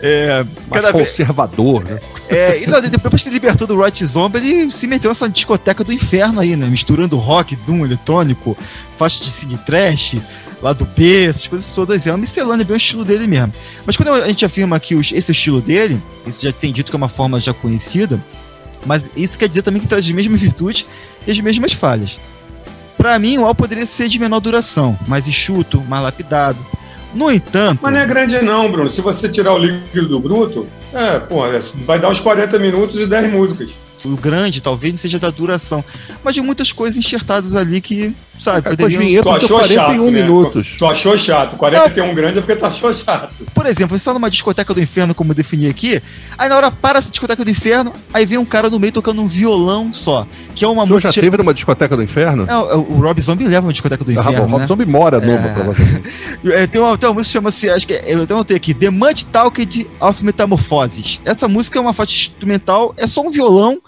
É, 0.00 0.44
cada 0.70 0.92
conservador, 0.92 1.84
vez... 1.84 1.94
né? 1.94 2.08
É, 2.28 2.62
e 2.62 2.66
não, 2.66 2.80
depois 2.80 3.14
que 3.14 3.20
se 3.20 3.30
libertou 3.30 3.68
do 3.68 3.80
White 3.80 4.04
Zombie, 4.04 4.38
ele 4.38 4.70
se 4.72 4.86
meteu 4.88 5.10
nessa 5.10 5.28
discoteca 5.28 5.84
do 5.84 5.92
inferno 5.92 6.40
aí, 6.40 6.56
né? 6.56 6.66
Misturando 6.66 7.16
rock, 7.16 7.54
doom, 7.64 7.86
eletrônico, 7.86 8.58
faixa 8.98 9.24
de 9.24 9.30
cine 9.30 9.56
trash, 9.64 10.16
lado 10.62 10.86
B, 10.96 11.24
essas 11.26 11.46
coisas 11.46 11.72
todas. 11.74 12.06
É 12.06 12.10
uma 12.10 12.18
miscelânea, 12.18 12.64
bem 12.64 12.74
o 12.74 12.76
estilo 12.76 13.04
dele 13.04 13.26
mesmo. 13.26 13.52
Mas 13.84 13.96
quando 13.96 14.10
a 14.12 14.26
gente 14.26 14.44
afirma 14.44 14.78
que 14.78 14.94
esse 14.94 15.30
é 15.30 15.32
estilo 15.32 15.60
dele, 15.60 16.00
isso 16.26 16.42
já 16.42 16.52
tem 16.52 16.72
dito 16.72 16.90
que 16.90 16.96
é 16.96 16.98
uma 16.98 17.08
forma 17.08 17.40
já 17.40 17.52
conhecida, 17.52 18.22
mas 18.86 19.10
isso 19.16 19.38
quer 19.38 19.48
dizer 19.48 19.62
também 19.62 19.80
que 19.80 19.88
traz 19.88 20.04
as 20.04 20.10
mesmas 20.10 20.40
virtudes 20.40 20.86
e 21.26 21.30
as 21.30 21.38
mesmas 21.40 21.72
falhas. 21.72 22.18
Para 22.96 23.18
mim, 23.18 23.38
o 23.38 23.46
álbum 23.46 23.62
poderia 23.62 23.86
ser 23.86 24.08
de 24.08 24.18
menor 24.18 24.40
duração, 24.40 24.98
mais 25.08 25.26
enxuto, 25.26 25.80
mais 25.82 26.02
lapidado. 26.02 26.58
No 27.14 27.30
entanto. 27.30 27.80
Mas 27.82 27.92
não 27.92 28.00
é 28.00 28.06
grande, 28.06 28.40
não, 28.42 28.70
Bruno. 28.70 28.90
Se 28.90 29.00
você 29.00 29.28
tirar 29.28 29.54
o 29.54 29.58
líquido 29.58 30.08
do 30.08 30.20
bruto, 30.20 30.66
é, 30.92 31.18
pô, 31.18 31.42
vai 31.84 31.98
dar 31.98 32.08
uns 32.08 32.20
40 32.20 32.58
minutos 32.58 33.00
e 33.00 33.06
10 33.06 33.32
músicas 33.32 33.70
o 34.04 34.16
grande 34.16 34.60
talvez 34.60 34.92
não 34.92 34.98
seja 34.98 35.18
da 35.18 35.30
duração, 35.30 35.84
mas 36.24 36.34
de 36.34 36.40
muitas 36.40 36.72
coisas 36.72 36.96
enxertadas 36.96 37.54
ali 37.54 37.80
que, 37.80 38.14
sabe, 38.34 38.66
é, 38.66 38.70
poderiam... 38.70 39.22
Tu 39.22 39.30
achou 39.30 39.58
41 39.58 39.74
chato, 39.74 39.90
né? 39.90 40.10
minutos. 40.10 40.68
Tu 40.78 40.86
achou 40.86 41.18
chato. 41.18 41.56
41 41.56 42.06
não. 42.06 42.14
grande 42.14 42.38
é 42.38 42.40
porque 42.40 42.56
tu 42.56 42.66
achou 42.66 42.92
chato. 42.92 43.32
Por 43.54 43.66
exemplo, 43.66 43.96
você 43.96 44.02
está 44.02 44.12
numa 44.14 44.30
discoteca 44.30 44.72
do 44.72 44.80
inferno, 44.80 45.14
como 45.14 45.32
eu 45.32 45.34
defini 45.34 45.68
aqui, 45.68 46.00
aí 46.38 46.48
na 46.48 46.56
hora 46.56 46.70
para 46.70 46.98
essa 46.98 47.10
discoteca 47.10 47.44
do 47.44 47.50
inferno, 47.50 47.92
aí 48.12 48.24
vem 48.24 48.38
um 48.38 48.44
cara 48.44 48.70
no 48.70 48.78
meio 48.78 48.92
tocando 48.92 49.22
um 49.22 49.26
violão 49.26 49.92
só, 49.92 50.26
que 50.54 50.64
é 50.64 50.68
uma 50.68 50.86
tu 50.86 50.94
música... 50.94 51.12
já 51.12 51.20
teve 51.20 51.36
numa 51.36 51.54
discoteca 51.54 51.96
do 51.96 52.02
inferno? 52.02 52.46
É, 52.48 52.74
o 52.74 53.00
Rob 53.00 53.20
Zombie 53.20 53.46
leva 53.46 53.66
uma 53.66 53.72
discoteca 53.72 54.04
do 54.04 54.10
ah, 54.10 54.14
inferno, 54.14 54.38
bom, 54.38 54.46
O 54.46 54.50
Rob 54.50 54.60
né? 54.60 54.66
Zombie 54.66 54.86
mora 54.86 55.20
numa, 55.20 55.46
é... 55.46 55.52
provavelmente. 55.52 56.02
é, 56.52 56.66
tem, 56.66 56.80
uma, 56.80 56.96
tem 56.96 57.08
uma 57.08 57.14
música 57.14 57.30
que 57.30 57.32
chama-se, 57.32 57.70
acho 57.70 57.86
que, 57.86 57.94
é, 57.94 58.14
eu 58.14 58.22
até 58.22 58.34
notei 58.34 58.56
aqui, 58.56 58.74
The 58.74 58.90
Mud 58.90 59.26
Talked 59.26 59.86
of 60.00 60.24
Metamorphoses. 60.24 61.20
Essa 61.24 61.48
música 61.48 61.78
é 61.78 61.82
uma 61.82 61.92
faixa 61.92 62.14
instrumental, 62.14 62.94
é 62.96 63.06
só 63.06 63.22
um 63.22 63.30
violão 63.30 63.80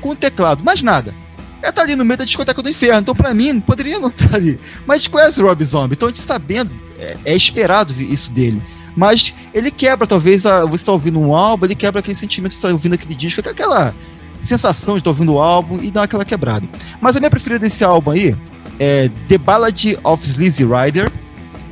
com 0.00 0.10
o 0.10 0.16
teclado, 0.16 0.64
mais 0.64 0.82
nada. 0.82 1.14
É 1.62 1.70
tá 1.70 1.82
ali 1.82 1.94
no 1.94 2.04
meio 2.04 2.18
da 2.18 2.24
discoteca 2.24 2.62
do 2.62 2.70
inferno, 2.70 3.00
então 3.00 3.14
para 3.14 3.34
mim 3.34 3.60
poderia 3.60 3.98
não 3.98 4.08
estar 4.08 4.28
tá 4.28 4.36
ali. 4.36 4.58
Mas 4.86 5.06
conhece 5.06 5.42
o 5.42 5.46
Rob 5.46 5.62
Zombie, 5.64 5.94
então 5.94 6.08
a 6.08 6.10
gente 6.10 6.20
sabendo, 6.20 6.72
é, 6.98 7.16
é 7.24 7.36
esperado 7.36 7.92
isso 8.00 8.30
dele. 8.30 8.62
Mas 8.96 9.34
ele 9.52 9.70
quebra, 9.70 10.06
talvez, 10.06 10.46
a, 10.46 10.64
você 10.64 10.82
está 10.82 10.92
ouvindo 10.92 11.20
um 11.20 11.34
álbum, 11.34 11.66
ele 11.66 11.74
quebra 11.74 12.00
aquele 12.00 12.14
sentimento 12.14 12.50
de 12.50 12.56
estar 12.56 12.68
tá 12.68 12.74
ouvindo 12.74 12.94
aquele 12.94 13.14
disco, 13.14 13.46
aquela 13.46 13.94
sensação 14.40 14.94
de 14.94 15.00
estar 15.00 15.10
tá 15.10 15.10
ouvindo 15.10 15.34
o 15.34 15.38
álbum 15.38 15.80
e 15.82 15.90
dá 15.90 16.04
aquela 16.04 16.24
quebrada. 16.24 16.66
Mas 17.00 17.14
a 17.16 17.20
minha 17.20 17.30
preferida 17.30 17.60
desse 17.60 17.84
álbum 17.84 18.10
aí 18.10 18.34
é 18.78 19.10
The 19.28 19.38
Ballad 19.38 19.98
of 20.02 20.26
Sleazy 20.26 20.64
Rider, 20.64 21.12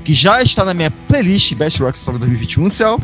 que 0.05 0.12
já 0.12 0.43
está 0.43 0.64
na 0.64 0.75
minha 0.75 0.91
playlist 0.91 1.55
Best 1.55 1.83
Rock 1.83 1.99
Song 1.99 2.19
2021, 2.19 2.69
Céu. 2.69 3.01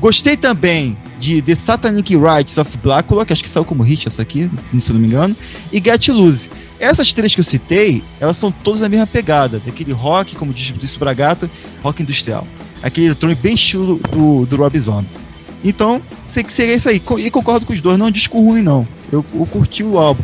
Gostei 0.00 0.36
também 0.36 0.96
de 1.20 1.42
The 1.42 1.54
Satanic 1.54 2.16
Rites 2.16 2.56
of 2.56 2.78
Blácula, 2.78 3.26
que 3.26 3.32
acho 3.34 3.42
que 3.42 3.48
saiu 3.48 3.64
como 3.64 3.82
hit 3.82 4.08
essa 4.08 4.22
aqui, 4.22 4.50
se 4.80 4.90
não 4.90 4.98
me 4.98 5.06
engano, 5.06 5.36
e 5.70 5.78
Get 5.78 6.08
Loose. 6.08 6.48
Essas 6.80 7.12
três 7.12 7.34
que 7.34 7.40
eu 7.40 7.44
citei, 7.44 8.02
elas 8.18 8.38
são 8.38 8.50
todas 8.50 8.80
da 8.80 8.88
mesma 8.88 9.06
pegada, 9.06 9.60
daquele 9.64 9.92
rock, 9.92 10.34
como 10.34 10.50
diz 10.50 10.72
o 10.96 10.98
Bragato, 10.98 11.48
rock 11.82 12.02
industrial. 12.02 12.48
Aquele 12.82 13.08
eletrônico 13.08 13.42
bem 13.42 13.54
estilo 13.54 14.00
do, 14.10 14.46
do 14.46 14.56
Rob 14.56 14.80
Zombie. 14.80 15.06
Então, 15.62 16.00
sei 16.22 16.42
que 16.42 16.50
seria 16.50 16.74
isso 16.74 16.88
aí. 16.88 17.02
E 17.18 17.30
concordo 17.30 17.66
com 17.66 17.74
os 17.74 17.82
dois, 17.82 17.98
não 17.98 18.06
é 18.06 18.08
um 18.08 18.12
disco 18.12 18.40
ruim, 18.40 18.62
não. 18.62 18.88
Eu, 19.12 19.22
eu 19.34 19.44
curti 19.44 19.84
o 19.84 19.98
álbum. 19.98 20.22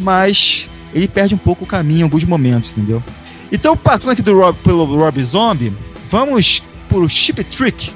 Mas 0.00 0.66
ele 0.94 1.06
perde 1.06 1.34
um 1.34 1.38
pouco 1.38 1.64
o 1.64 1.66
caminho 1.66 2.00
em 2.00 2.02
alguns 2.04 2.24
momentos, 2.24 2.72
entendeu? 2.72 3.02
Então, 3.52 3.76
passando 3.76 4.12
aqui 4.12 4.22
do 4.22 4.34
Rob, 4.34 4.56
pelo 4.64 4.96
Rob 4.96 5.22
Zombie, 5.22 5.70
vamos 6.10 6.62
pro 6.88 7.06
Chip 7.06 7.44
Trick, 7.44 7.90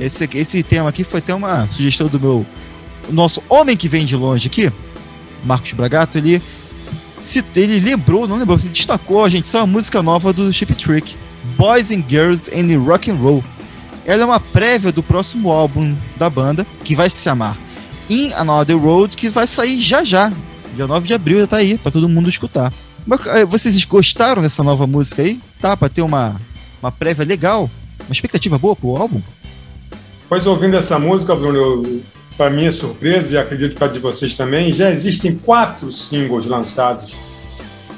esse, 0.00 0.28
esse 0.34 0.62
tema 0.62 0.88
aqui 0.88 1.04
foi 1.04 1.18
até 1.18 1.34
uma 1.34 1.66
sugestão 1.68 2.08
do 2.08 2.18
meu 2.18 2.46
nosso 3.10 3.42
homem 3.48 3.76
que 3.76 3.88
vem 3.88 4.04
de 4.04 4.16
longe 4.16 4.46
aqui, 4.46 4.72
Marcos 5.44 5.72
Bragato, 5.72 6.18
ele 6.18 6.42
se, 7.20 7.44
ele 7.54 7.80
lembrou, 7.80 8.26
não 8.26 8.36
lembrou, 8.36 8.58
ele 8.58 8.70
destacou, 8.70 9.28
gente, 9.28 9.44
isso 9.44 9.56
é 9.56 9.60
uma 9.60 9.66
música 9.66 10.02
nova 10.02 10.32
do 10.32 10.52
Chip 10.52 10.74
Trick, 10.74 11.14
Boys 11.56 11.90
and 11.90 12.02
Girls 12.08 12.50
and 12.50 12.78
Rock 12.80 13.10
and 13.10 13.16
Roll. 13.16 13.44
Ela 14.06 14.22
é 14.22 14.24
uma 14.24 14.40
prévia 14.40 14.90
do 14.90 15.02
próximo 15.02 15.50
álbum 15.50 15.94
da 16.16 16.30
banda, 16.30 16.66
que 16.82 16.94
vai 16.94 17.10
se 17.10 17.22
chamar 17.22 17.58
In 18.08 18.32
Another 18.32 18.78
Road, 18.78 19.16
que 19.16 19.28
vai 19.28 19.46
sair 19.46 19.80
já 19.80 20.02
já. 20.02 20.32
Dia 20.74 20.86
9 20.86 21.06
de 21.06 21.14
abril 21.14 21.40
já 21.40 21.46
tá 21.46 21.56
aí, 21.58 21.76
para 21.76 21.92
todo 21.92 22.08
mundo 22.08 22.28
escutar. 22.28 22.72
Mas, 23.06 23.26
eh, 23.26 23.44
vocês 23.44 23.84
gostaram 23.84 24.40
dessa 24.40 24.62
nova 24.62 24.86
música 24.86 25.22
aí? 25.22 25.38
Tá, 25.60 25.76
para 25.76 25.88
ter 25.88 26.02
uma, 26.02 26.40
uma 26.82 26.90
prévia 26.90 27.24
legal? 27.24 27.70
Uma 28.06 28.12
expectativa 28.12 28.58
boa 28.58 28.74
pro 28.74 28.96
álbum? 28.96 29.20
Pois 30.30 30.46
ouvindo 30.46 30.76
essa 30.76 30.96
música, 30.96 31.34
Bruno, 31.34 32.00
para 32.36 32.48
minha 32.48 32.70
surpresa, 32.70 33.34
e 33.34 33.36
acredito 33.36 33.74
para 33.74 33.88
de 33.88 33.98
vocês 33.98 34.32
também, 34.32 34.72
já 34.72 34.88
existem 34.88 35.34
quatro 35.34 35.90
singles 35.90 36.46
lançados 36.46 37.16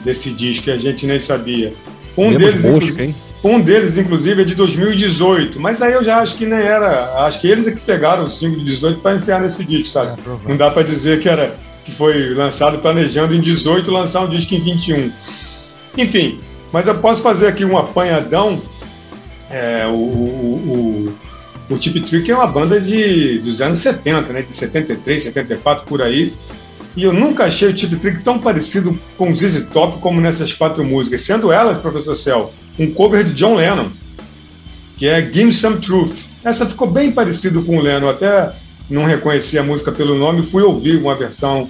desse 0.02 0.30
disco 0.30 0.64
que 0.64 0.70
a 0.70 0.78
gente 0.78 1.06
nem 1.06 1.20
sabia. 1.20 1.74
Um 2.16 2.34
deles, 2.34 2.64
inclusive, 2.64 3.14
um 3.44 3.60
deles, 3.60 3.98
inclusive, 3.98 4.40
é 4.40 4.44
de 4.46 4.54
2018, 4.54 5.60
mas 5.60 5.82
aí 5.82 5.92
eu 5.92 6.02
já 6.02 6.20
acho 6.20 6.36
que 6.36 6.46
nem 6.46 6.58
era. 6.58 7.26
Acho 7.26 7.38
que 7.38 7.46
eles 7.46 7.68
é 7.68 7.72
que 7.72 7.80
pegaram 7.80 8.24
o 8.24 8.30
single 8.30 8.60
de 8.60 8.64
18 8.64 9.00
para 9.00 9.16
enfiar 9.16 9.38
nesse 9.38 9.62
disco, 9.62 9.88
sabe? 9.88 10.18
É, 10.18 10.48
Não 10.48 10.56
dá 10.56 10.70
para 10.70 10.84
dizer 10.84 11.20
que 11.20 11.28
era 11.28 11.54
que 11.84 11.92
foi 11.92 12.32
lançado 12.32 12.78
planejando 12.78 13.34
em 13.34 13.42
18 13.42 13.90
lançar 13.90 14.22
um 14.22 14.30
disco 14.30 14.54
em 14.54 14.60
21. 14.60 15.12
Enfim, 15.98 16.40
mas 16.72 16.86
eu 16.86 16.94
posso 16.94 17.20
fazer 17.20 17.48
aqui 17.48 17.62
um 17.62 17.76
apanhadão. 17.76 18.58
É, 19.50 19.86
o, 19.86 19.92
o, 19.92 21.14
o 21.72 21.78
Tip 21.78 22.00
Trick 22.04 22.30
é 22.30 22.34
uma 22.34 22.46
banda 22.46 22.80
de, 22.80 23.38
dos 23.38 23.60
anos 23.60 23.78
70, 23.80 24.32
né? 24.32 24.42
De 24.42 24.56
73, 24.56 25.22
74, 25.22 25.86
por 25.86 26.02
aí. 26.02 26.32
E 26.96 27.04
eu 27.04 27.12
nunca 27.12 27.44
achei 27.44 27.68
o 27.68 27.74
Tip 27.74 27.98
Trick 27.98 28.22
tão 28.22 28.38
parecido 28.38 28.98
com 29.16 29.34
ZZ 29.34 29.68
Top 29.72 29.98
como 30.00 30.20
nessas 30.20 30.52
quatro 30.52 30.84
músicas. 30.84 31.22
Sendo 31.22 31.50
elas, 31.50 31.78
Professor 31.78 32.14
Cell, 32.14 32.52
um 32.78 32.92
cover 32.92 33.24
de 33.24 33.32
John 33.32 33.56
Lennon, 33.56 33.88
que 34.98 35.06
é 35.06 35.22
Give 35.22 35.44
Me 35.44 35.52
Some 35.52 35.78
Truth. 35.78 36.14
Essa 36.44 36.66
ficou 36.66 36.90
bem 36.90 37.10
parecido 37.10 37.62
com 37.62 37.78
o 37.78 37.80
Lennon, 37.80 38.08
até 38.08 38.52
não 38.90 39.04
reconheci 39.04 39.58
a 39.58 39.62
música 39.62 39.90
pelo 39.90 40.18
nome, 40.18 40.42
fui 40.42 40.62
ouvir 40.62 40.98
uma 40.98 41.14
versão 41.14 41.68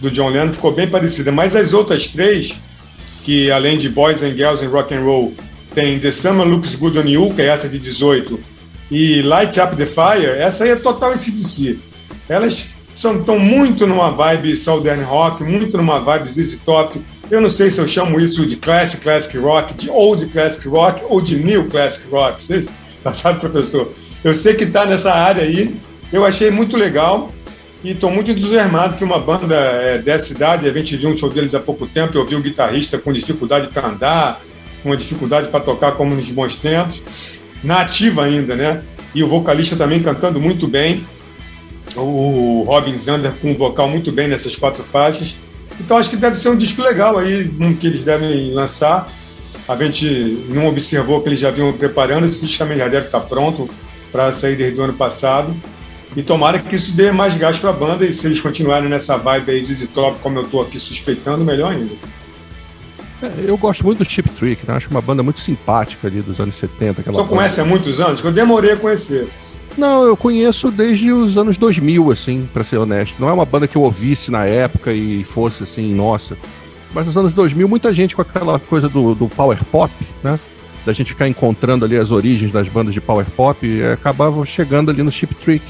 do 0.00 0.10
John 0.10 0.28
Lennon, 0.28 0.52
ficou 0.52 0.72
bem 0.72 0.88
parecida. 0.88 1.32
Mas 1.32 1.56
as 1.56 1.72
outras 1.72 2.06
três, 2.06 2.56
que 3.24 3.50
além 3.50 3.78
de 3.78 3.88
Boys 3.88 4.22
and 4.22 4.34
Girls 4.34 4.64
and 4.64 4.68
Rock 4.68 4.94
and 4.94 5.00
Roll, 5.00 5.34
tem 5.74 5.98
The 5.98 6.10
Summer 6.10 6.46
Looks 6.46 6.74
Good 6.74 6.98
on 6.98 7.06
You, 7.06 7.34
que 7.34 7.42
é 7.42 7.46
essa 7.46 7.68
de 7.68 7.78
18, 7.78 8.38
e 8.90 9.22
Light 9.22 9.58
Up 9.60 9.76
the 9.76 9.86
Fire, 9.86 10.38
essa 10.38 10.64
aí 10.64 10.70
é 10.70 10.76
total 10.76 11.16
si. 11.16 11.78
Elas 12.28 12.70
estão 12.96 13.38
muito 13.38 13.86
numa 13.86 14.10
vibe 14.10 14.56
Southern 14.56 15.02
Rock, 15.02 15.42
muito 15.44 15.76
numa 15.76 16.00
vibe 16.00 16.28
ZZ 16.28 16.58
Top. 16.64 16.98
Eu 17.30 17.40
não 17.40 17.50
sei 17.50 17.70
se 17.70 17.78
eu 17.78 17.86
chamo 17.86 18.18
isso 18.18 18.46
de 18.46 18.56
Classic 18.56 19.02
Classic 19.02 19.36
Rock, 19.38 19.74
de 19.74 19.90
Old 19.90 20.26
Classic 20.26 20.66
Rock 20.66 21.02
ou 21.08 21.20
de 21.20 21.36
New 21.36 21.66
Classic 21.68 22.10
Rock. 22.10 22.42
Vocês, 22.42 22.68
sabe, 23.14 23.40
professor? 23.40 23.92
Eu 24.24 24.34
sei 24.34 24.54
que 24.54 24.64
está 24.64 24.86
nessa 24.86 25.12
área 25.12 25.42
aí. 25.42 25.74
Eu 26.10 26.24
achei 26.24 26.50
muito 26.50 26.76
legal 26.76 27.30
e 27.84 27.90
estou 27.90 28.10
muito 28.10 28.30
entusiasmado 28.30 28.96
que 28.96 29.04
uma 29.04 29.18
banda 29.18 29.54
é, 29.54 29.98
dessa 29.98 30.32
idade, 30.32 30.68
a 30.68 30.72
gente 30.72 30.96
viu 30.96 31.10
um 31.10 31.16
show 31.16 31.28
deles 31.28 31.54
há 31.54 31.60
pouco 31.60 31.86
tempo, 31.86 32.16
eu 32.16 32.24
vi 32.24 32.34
um 32.34 32.40
guitarrista 32.40 32.98
com 32.98 33.12
dificuldade 33.12 33.68
para 33.68 33.88
andar, 33.88 34.40
com 34.82 34.96
dificuldade 34.96 35.48
para 35.48 35.60
tocar 35.60 35.92
como 35.92 36.14
nos 36.14 36.30
bons 36.30 36.56
tempos 36.56 37.40
na 37.62 37.80
ativa 37.80 38.24
ainda, 38.24 38.54
né? 38.54 38.82
E 39.14 39.22
o 39.22 39.28
vocalista 39.28 39.76
também 39.76 40.02
cantando 40.02 40.40
muito 40.40 40.66
bem. 40.66 41.04
O 41.96 42.64
Robin 42.66 42.98
Zander 42.98 43.32
com 43.40 43.54
vocal 43.54 43.88
muito 43.88 44.12
bem 44.12 44.28
nessas 44.28 44.54
quatro 44.54 44.84
faixas. 44.84 45.34
Então 45.80 45.96
acho 45.96 46.10
que 46.10 46.16
deve 46.16 46.36
ser 46.36 46.50
um 46.50 46.56
disco 46.56 46.82
legal 46.82 47.18
aí, 47.18 47.50
um 47.58 47.74
que 47.74 47.86
eles 47.86 48.02
devem 48.02 48.52
lançar. 48.52 49.10
A 49.66 49.76
gente 49.76 50.44
não 50.48 50.66
observou 50.66 51.20
que 51.20 51.28
eles 51.28 51.40
já 51.40 51.50
vinham 51.50 51.72
preparando, 51.72 52.26
esse 52.26 52.40
disco 52.44 52.58
também 52.58 52.78
já 52.78 52.88
deve 52.88 53.06
estar 53.06 53.20
pronto 53.20 53.68
para 54.10 54.32
sair 54.32 54.56
desde 54.56 54.80
o 54.80 54.84
ano 54.84 54.94
passado. 54.94 55.54
E 56.16 56.22
tomara 56.22 56.58
que 56.58 56.74
isso 56.74 56.92
dê 56.92 57.12
mais 57.12 57.36
gás 57.36 57.58
para 57.58 57.70
a 57.70 57.72
banda 57.72 58.04
e 58.04 58.12
se 58.12 58.26
eles 58.26 58.40
continuarem 58.40 58.88
nessa 58.88 59.16
vibe 59.16 59.52
aí 59.52 59.62
ZZ 59.62 59.88
Top, 59.88 60.18
como 60.20 60.38
eu 60.38 60.44
estou 60.44 60.62
aqui 60.62 60.80
suspeitando, 60.80 61.44
melhor 61.44 61.72
ainda. 61.72 61.94
É, 63.22 63.50
eu 63.50 63.56
gosto 63.56 63.84
muito 63.84 64.04
do 64.04 64.08
Chip 64.08 64.28
Trick, 64.30 64.66
né? 64.66 64.74
acho 64.76 64.88
uma 64.90 65.00
banda 65.00 65.22
muito 65.22 65.40
simpática 65.40 66.06
ali 66.06 66.20
dos 66.20 66.38
anos 66.38 66.54
70. 66.54 67.00
Aquela 67.00 67.18
Só 67.18 67.24
conhece 67.24 67.60
há 67.60 67.64
muitos 67.64 68.00
anos? 68.00 68.20
Que 68.20 68.26
eu 68.26 68.32
demorei 68.32 68.72
a 68.72 68.76
conhecer. 68.76 69.28
Não, 69.76 70.04
eu 70.04 70.16
conheço 70.16 70.70
desde 70.70 71.12
os 71.12 71.36
anos 71.36 71.56
2000, 71.56 72.10
assim, 72.10 72.48
para 72.52 72.64
ser 72.64 72.78
honesto. 72.78 73.14
Não 73.18 73.28
é 73.28 73.32
uma 73.32 73.44
banda 73.44 73.68
que 73.68 73.76
eu 73.76 73.82
ouvisse 73.82 74.30
na 74.30 74.44
época 74.44 74.92
e 74.92 75.24
fosse 75.24 75.62
assim, 75.62 75.94
nossa. 75.94 76.36
Mas 76.92 77.06
nos 77.06 77.16
anos 77.16 77.32
2000, 77.32 77.68
muita 77.68 77.92
gente 77.92 78.16
com 78.16 78.22
aquela 78.22 78.58
coisa 78.58 78.88
do, 78.88 79.14
do 79.14 79.28
power 79.28 79.58
pop, 79.70 79.92
né? 80.22 80.38
Da 80.86 80.92
gente 80.92 81.12
ficar 81.12 81.28
encontrando 81.28 81.84
ali 81.84 81.96
as 81.96 82.10
origens 82.10 82.50
das 82.50 82.68
bandas 82.68 82.94
de 82.94 83.00
power 83.00 83.26
pop, 83.36 83.82
acabava 83.92 84.44
chegando 84.46 84.90
ali 84.90 85.02
no 85.02 85.12
Chip 85.12 85.34
Trick. 85.34 85.64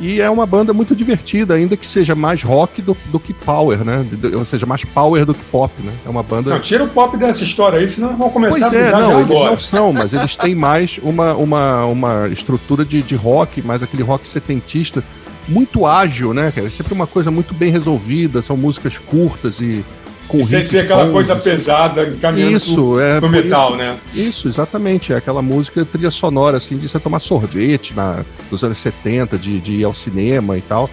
E 0.00 0.20
é 0.20 0.28
uma 0.28 0.46
banda 0.46 0.72
muito 0.72 0.96
divertida, 0.96 1.54
ainda 1.54 1.76
que 1.76 1.86
seja 1.86 2.14
mais 2.14 2.42
rock 2.42 2.82
do, 2.82 2.96
do 3.06 3.20
que 3.20 3.32
power, 3.32 3.84
né? 3.84 4.04
Ou 4.34 4.44
seja, 4.44 4.66
mais 4.66 4.84
power 4.84 5.24
do 5.24 5.34
que 5.34 5.44
pop, 5.44 5.72
né? 5.82 5.92
É 6.04 6.08
uma 6.08 6.22
banda. 6.22 6.50
Não, 6.50 6.60
tira 6.60 6.84
o 6.84 6.88
pop 6.88 7.16
dessa 7.16 7.44
história 7.44 7.78
aí, 7.78 7.88
senão 7.88 8.16
vão 8.16 8.30
começar 8.30 8.58
pois 8.58 8.72
a 8.72 8.76
é, 8.76 8.82
brigar 8.82 9.00
não, 9.00 9.18
agora. 9.18 9.50
não 9.50 9.58
são, 9.58 9.92
mas 9.92 10.12
eles 10.12 10.34
têm 10.36 10.54
mais 10.54 10.98
uma, 11.02 11.34
uma, 11.34 11.84
uma 11.86 12.28
estrutura 12.28 12.84
de, 12.84 13.02
de 13.02 13.14
rock, 13.14 13.62
mais 13.62 13.82
aquele 13.82 14.02
rock 14.02 14.26
setentista, 14.26 15.04
muito 15.48 15.86
ágil, 15.86 16.34
né, 16.34 16.50
cara? 16.52 16.66
É 16.66 16.70
sempre 16.70 16.94
uma 16.94 17.06
coisa 17.06 17.30
muito 17.30 17.54
bem 17.54 17.70
resolvida, 17.70 18.42
são 18.42 18.56
músicas 18.56 18.98
curtas 18.98 19.60
e 19.60 19.84
com 20.28 20.42
sem 20.42 20.58
riffs 20.58 20.70
ser 20.70 20.80
aquela 20.80 21.10
coisa 21.10 21.36
pesada 21.36 22.10
caminhando 22.20 22.56
Isso, 22.56 22.74
pro, 22.74 23.00
é. 23.00 23.18
pro 23.20 23.28
metal, 23.28 23.68
isso- 23.70 23.76
né? 23.78 23.98
Isso, 24.14 24.48
exatamente. 24.48 25.12
É 25.12 25.16
aquela 25.16 25.42
música 25.42 25.84
trilha 25.84 26.10
sonora, 26.10 26.56
assim, 26.56 26.76
de 26.78 26.88
você 26.88 26.98
tomar 26.98 27.18
sorvete 27.18 27.92
na, 27.94 28.24
dos 28.50 28.64
anos 28.64 28.78
70, 28.78 29.36
de, 29.36 29.60
de 29.60 29.72
ir 29.72 29.84
ao 29.84 29.94
cinema 29.94 30.56
e 30.56 30.62
tal. 30.62 30.88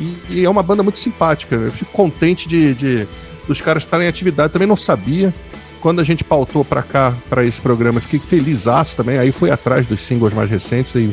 E, 0.00 0.16
e 0.30 0.44
é 0.44 0.50
uma 0.50 0.62
banda 0.62 0.82
muito 0.82 0.98
simpática. 0.98 1.54
Eu 1.54 1.70
fico 1.70 1.92
contente 1.92 2.48
de, 2.48 2.74
de 2.74 3.06
dos 3.46 3.60
caras 3.60 3.82
estarem 3.84 4.06
em 4.06 4.08
atividade. 4.10 4.52
Também 4.52 4.66
não 4.68 4.76
sabia. 4.76 5.32
Quando 5.80 6.00
a 6.00 6.04
gente 6.04 6.22
pautou 6.24 6.64
pra 6.64 6.82
cá, 6.82 7.12
pra 7.28 7.44
esse 7.44 7.60
programa, 7.60 8.00
fiquei 8.00 8.18
feliz 8.20 8.64
também. 8.96 9.18
Aí 9.18 9.32
fui 9.32 9.50
atrás 9.50 9.86
dos 9.86 10.00
singles 10.00 10.32
mais 10.32 10.48
recentes 10.48 10.94
e 10.94 11.12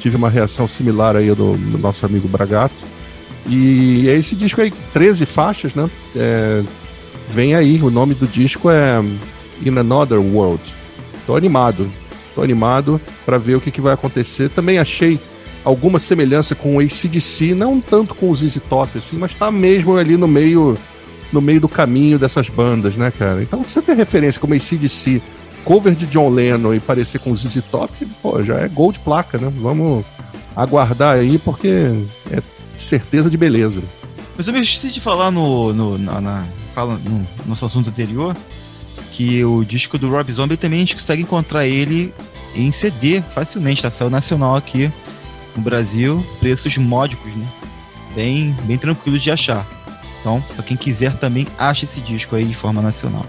tive 0.00 0.16
uma 0.16 0.30
reação 0.30 0.66
similar 0.66 1.16
aí 1.16 1.28
do, 1.28 1.54
do 1.56 1.78
nosso 1.78 2.04
amigo 2.04 2.26
Bragato. 2.26 2.74
E 3.48 4.08
é 4.08 4.14
esse 4.16 4.34
disco 4.34 4.60
aí, 4.60 4.72
13 4.92 5.24
faixas, 5.26 5.74
né? 5.74 5.88
É, 6.16 6.62
vem 7.32 7.54
aí, 7.54 7.80
o 7.82 7.90
nome 7.90 8.14
do 8.14 8.26
disco 8.26 8.70
é 8.70 9.00
In 9.64 9.78
Another 9.78 10.20
World. 10.20 10.62
Tô 11.26 11.36
animado, 11.36 11.88
tô 12.34 12.42
animado 12.42 13.00
para 13.24 13.38
ver 13.38 13.56
o 13.56 13.60
que, 13.60 13.70
que 13.70 13.80
vai 13.80 13.94
acontecer. 13.94 14.48
Também 14.50 14.78
achei 14.78 15.18
alguma 15.64 15.98
semelhança 15.98 16.54
com 16.54 16.76
o 16.76 16.80
ACDC, 16.80 17.54
não 17.54 17.80
tanto 17.80 18.14
com 18.14 18.30
o 18.30 18.36
ZZ 18.36 18.58
Top, 18.68 18.96
assim, 18.96 19.16
mas 19.16 19.34
tá 19.34 19.50
mesmo 19.50 19.96
ali 19.96 20.16
no 20.16 20.28
meio 20.28 20.78
no 21.32 21.40
meio 21.40 21.60
do 21.60 21.68
caminho 21.68 22.20
dessas 22.20 22.48
bandas, 22.48 22.94
né, 22.94 23.10
cara? 23.10 23.42
Então 23.42 23.60
você 23.64 23.82
ter 23.82 23.96
referência 23.96 24.40
como 24.40 24.54
ACDC, 24.54 25.20
cover 25.64 25.92
de 25.92 26.06
John 26.06 26.28
Lennon 26.30 26.72
e 26.72 26.78
parecer 26.78 27.18
com 27.18 27.32
o 27.32 27.36
ZZ 27.36 27.64
Top, 27.68 27.92
pô, 28.22 28.40
já 28.44 28.54
é 28.60 28.68
gol 28.68 28.92
de 28.92 29.00
placa, 29.00 29.36
né? 29.36 29.52
Vamos 29.56 30.04
aguardar 30.54 31.16
aí, 31.16 31.36
porque 31.38 31.68
é 32.30 32.40
certeza 32.78 33.28
de 33.28 33.36
beleza. 33.36 33.82
Mas 34.36 34.46
eu 34.46 34.54
esqueci 34.56 34.88
de 34.94 35.00
falar 35.00 35.32
no, 35.32 35.72
no, 35.72 35.98
na, 35.98 36.20
na- 36.20 36.46
fala, 36.76 37.00
no 37.02 37.26
nosso 37.46 37.64
assunto 37.64 37.88
anterior 37.88 38.36
que 39.10 39.42
o 39.42 39.64
disco 39.64 39.96
do 39.96 40.10
Rob 40.10 40.30
Zombie 40.30 40.58
também 40.58 40.76
a 40.76 40.80
gente 40.80 40.94
consegue 40.94 41.22
encontrar 41.22 41.66
ele 41.66 42.12
em 42.54 42.70
CD 42.70 43.22
facilmente, 43.22 43.80
tá? 43.80 43.90
Saiu 43.90 44.10
nacional 44.10 44.54
aqui 44.54 44.92
no 45.56 45.62
Brasil, 45.62 46.22
preços 46.38 46.76
módicos, 46.76 47.34
né? 47.34 47.46
Bem, 48.14 48.54
bem 48.64 48.76
tranquilo 48.76 49.18
de 49.18 49.30
achar. 49.30 49.66
Então, 50.20 50.42
pra 50.54 50.62
quem 50.62 50.76
quiser 50.76 51.16
também, 51.16 51.46
acha 51.58 51.86
esse 51.86 51.98
disco 51.98 52.36
aí 52.36 52.44
de 52.44 52.54
forma 52.54 52.82
nacional. 52.82 53.24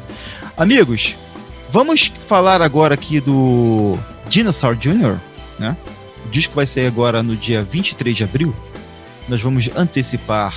Amigos, 0.58 1.16
vamos 1.70 2.12
falar 2.28 2.62
agora 2.62 2.96
aqui 2.96 3.22
do 3.22 3.98
Dinosaur 4.28 4.76
Jr., 4.76 5.16
né? 5.58 5.78
O 6.26 6.30
disco 6.30 6.54
vai 6.54 6.66
sair 6.66 6.88
agora 6.88 7.24
no 7.24 7.36
dia 7.38 7.64
23 7.64 8.14
de 8.14 8.24
abril. 8.26 8.54
Nós 9.30 9.42
vamos 9.42 9.70
antecipar 9.74 10.54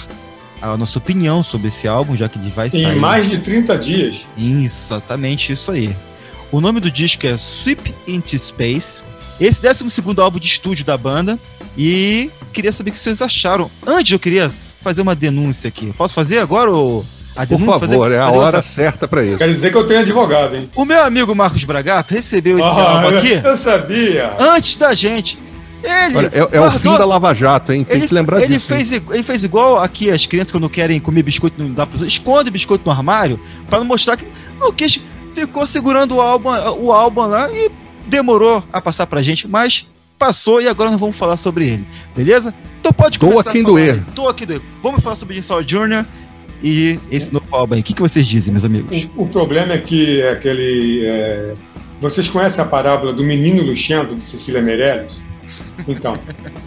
a 0.62 0.76
nossa 0.76 0.98
opinião 0.98 1.42
sobre 1.42 1.68
esse 1.68 1.88
álbum, 1.88 2.16
já 2.16 2.28
que 2.28 2.38
ele 2.38 2.50
vai 2.50 2.68
sair. 2.70 2.84
Em 2.84 2.96
mais 2.96 3.28
de 3.28 3.38
30 3.38 3.78
dias. 3.78 4.26
Exatamente 4.38 5.52
isso 5.52 5.70
aí. 5.70 5.94
O 6.52 6.61
nome 6.61 6.80
do 6.80 6.90
disco 6.90 7.26
é 7.26 7.34
Sweep 7.36 7.94
into 8.06 8.38
Space. 8.38 9.02
Esse 9.40 9.61
12 9.62 9.84
álbum 10.18 10.38
de 10.38 10.46
estúdio 10.46 10.84
da 10.84 10.96
banda. 10.96 11.38
E 11.78 12.30
queria 12.52 12.72
saber 12.72 12.90
o 12.90 12.92
que 12.92 12.98
vocês 12.98 13.22
acharam. 13.22 13.70
Antes 13.86 14.12
eu 14.12 14.18
queria 14.18 14.50
fazer 14.50 15.00
uma 15.00 15.14
denúncia 15.14 15.68
aqui. 15.68 15.92
Posso 15.96 16.12
fazer 16.14 16.38
agora 16.38 16.70
ou 16.70 17.04
a 17.36 17.46
Por 17.46 17.61
favor, 17.61 17.80
fazer, 17.80 18.12
é 18.12 18.18
a 18.18 18.30
hora 18.30 18.61
certa 18.61 19.06
para 19.06 19.24
isso. 19.24 19.38
Quero 19.38 19.54
dizer 19.54 19.70
que 19.70 19.76
eu 19.76 19.86
tenho 19.86 20.00
advogado, 20.00 20.56
hein? 20.56 20.68
O 20.74 20.84
meu 20.84 21.02
amigo 21.04 21.34
Marcos 21.34 21.62
Bragato 21.64 22.12
recebeu 22.12 22.58
esse 22.58 22.68
Ah, 22.68 23.02
álbum 23.04 23.16
aqui 23.18 23.40
Eu 23.42 23.56
sabia. 23.56 24.34
antes 24.38 24.76
da 24.76 24.92
gente. 24.92 25.38
Ele 25.82 26.16
Olha, 26.16 26.30
é, 26.32 26.56
é 26.56 26.60
o 26.60 26.70
fim 26.72 26.96
da 26.96 27.04
Lava 27.04 27.34
Jato, 27.34 27.72
hein? 27.72 27.84
Tem 27.84 27.98
ele, 27.98 28.08
que 28.08 28.14
lembrar 28.14 28.40
ele 28.42 28.54
disso. 28.54 28.66
fez, 28.66 28.92
ele 28.92 29.22
fez 29.22 29.44
igual 29.44 29.82
aqui 29.82 30.10
as 30.10 30.26
crianças 30.26 30.52
quando 30.52 30.68
querem 30.68 31.00
comer 31.00 31.22
biscoito 31.22 31.60
não 31.62 31.72
dá 31.72 31.84
outros, 31.84 32.02
esconde 32.02 32.50
biscoito 32.50 32.84
no 32.84 32.92
armário 32.92 33.40
para 33.68 33.78
não 33.78 33.86
mostrar 33.86 34.16
que 34.16 34.26
o 34.60 34.72
que 34.72 35.00
ficou 35.32 35.66
segurando 35.66 36.16
o 36.16 36.20
álbum, 36.20 36.50
o 36.78 36.92
álbum 36.92 37.22
lá 37.22 37.50
e 37.50 37.70
demorou 38.06 38.62
a 38.72 38.80
passar 38.80 39.06
pra 39.06 39.22
gente, 39.22 39.48
mas 39.48 39.86
passou 40.18 40.60
e 40.60 40.68
agora 40.68 40.90
nós 40.90 41.00
vamos 41.00 41.16
falar 41.16 41.36
sobre 41.36 41.66
ele, 41.66 41.86
beleza? 42.14 42.52
Então 42.78 42.92
pode 42.92 43.18
Doa 43.18 43.30
começar 43.30 43.52
quem 43.52 43.60
a 43.62 43.64
falar 43.64 43.74
doer. 43.74 44.04
Doa 44.14 44.34
quem 44.34 44.46
doer. 44.46 44.62
Vamos 44.82 45.02
falar 45.02 45.16
sobre 45.16 45.34
Dinosaur 45.34 45.64
Jr. 45.64 46.04
e 46.62 46.98
esse 47.10 47.32
novo 47.32 47.46
álbum 47.50 47.74
aí. 47.74 47.80
O 47.80 47.82
que, 47.82 47.94
que 47.94 48.02
vocês 48.02 48.26
dizem, 48.26 48.52
meus 48.52 48.64
amigos? 48.64 49.08
O, 49.16 49.22
o 49.22 49.28
problema 49.28 49.72
é 49.72 49.78
que 49.78 50.20
é 50.20 50.30
aquele. 50.30 51.06
é, 51.06 51.54
Vocês 52.00 52.28
conhecem 52.28 52.62
a 52.64 52.68
parábola 52.68 53.12
do 53.12 53.24
menino 53.24 53.62
luxento 53.62 54.14
de 54.14 54.24
Cecília 54.24 54.60
Meirelles? 54.60 55.22
Então, 55.86 56.14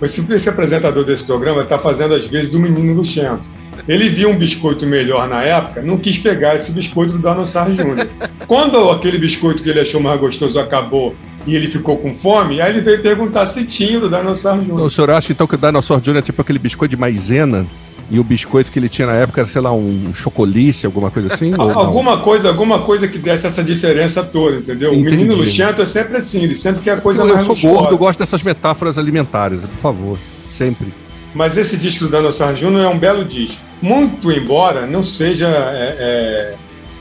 esse, 0.01 0.33
esse 0.33 0.49
apresentador 0.49 1.03
desse 1.03 1.25
programa 1.25 1.63
está 1.63 1.77
fazendo 1.77 2.13
às 2.13 2.25
vezes 2.25 2.49
do 2.49 2.59
menino 2.59 2.93
luxento. 2.93 3.49
Ele 3.87 4.07
viu 4.09 4.29
um 4.29 4.37
biscoito 4.37 4.85
melhor 4.85 5.27
na 5.27 5.43
época, 5.43 5.81
não 5.81 5.97
quis 5.97 6.17
pegar 6.17 6.55
esse 6.55 6.71
biscoito 6.71 7.13
do 7.13 7.19
Danossar 7.19 7.69
Júnior. 7.71 8.07
Quando 8.47 8.89
aquele 8.89 9.17
biscoito 9.17 9.63
que 9.63 9.69
ele 9.69 9.79
achou 9.79 10.01
mais 10.01 10.19
gostoso 10.19 10.59
acabou 10.59 11.15
e 11.45 11.55
ele 11.55 11.67
ficou 11.67 11.97
com 11.97 12.13
fome, 12.13 12.61
aí 12.61 12.71
ele 12.71 12.81
veio 12.81 13.01
perguntar 13.01 13.47
se 13.47 13.65
tinha 13.65 13.97
o 13.97 14.01
do 14.01 14.09
Danossar 14.09 14.59
Júnior. 14.59 14.81
O 14.81 14.89
senhor 14.89 15.11
acha 15.11 15.31
então 15.31 15.47
que 15.47 15.55
o 15.55 15.57
Dinosaur 15.57 15.99
Jr. 15.99 16.17
é 16.17 16.21
tipo 16.21 16.41
aquele 16.41 16.59
biscoito 16.59 16.95
de 16.95 16.99
maisena? 16.99 17.65
E 18.11 18.19
o 18.19 18.23
biscoito 18.23 18.71
que 18.71 18.77
ele 18.77 18.89
tinha 18.89 19.07
na 19.07 19.13
época 19.13 19.41
era, 19.41 19.49
sei 19.49 19.61
lá, 19.61 19.71
um 19.71 20.13
chocolice, 20.13 20.85
alguma 20.85 21.09
coisa 21.09 21.33
assim? 21.33 21.51
não? 21.57 21.77
Alguma 21.77 22.19
coisa, 22.19 22.49
alguma 22.49 22.79
coisa 22.79 23.07
que 23.07 23.17
desse 23.17 23.47
essa 23.47 23.63
diferença 23.63 24.23
toda, 24.23 24.57
entendeu? 24.57 24.93
Entendi. 24.93 25.07
O 25.07 25.11
menino 25.11 25.35
luxento 25.35 25.81
é 25.81 25.85
sempre 25.85 26.17
assim, 26.17 26.43
ele 26.43 26.55
sempre 26.55 26.81
quer 26.81 26.97
a 26.97 27.01
coisa 27.01 27.21
Eu, 27.21 27.27
eu 27.27 27.33
mais 27.33 27.45
sou 27.45 27.55
luxuosa. 27.55 27.77
gordo, 27.77 27.93
eu 27.93 27.97
gosto 27.97 28.19
dessas 28.19 28.43
metáforas 28.43 28.97
alimentares, 28.97 29.61
por 29.61 29.77
favor. 29.77 30.17
Sempre. 30.55 30.87
Mas 31.33 31.57
esse 31.57 31.77
disco 31.77 32.05
do 32.05 32.11
Danossar 32.11 32.55
Júnior 32.55 32.83
é 32.83 32.87
um 32.87 32.99
belo 32.99 33.25
disco. 33.25 33.59
Muito 33.81 34.31
embora 34.31 34.85
não 34.85 35.03
seja 35.03 35.47
é, 35.47 35.95
é, 35.99 36.55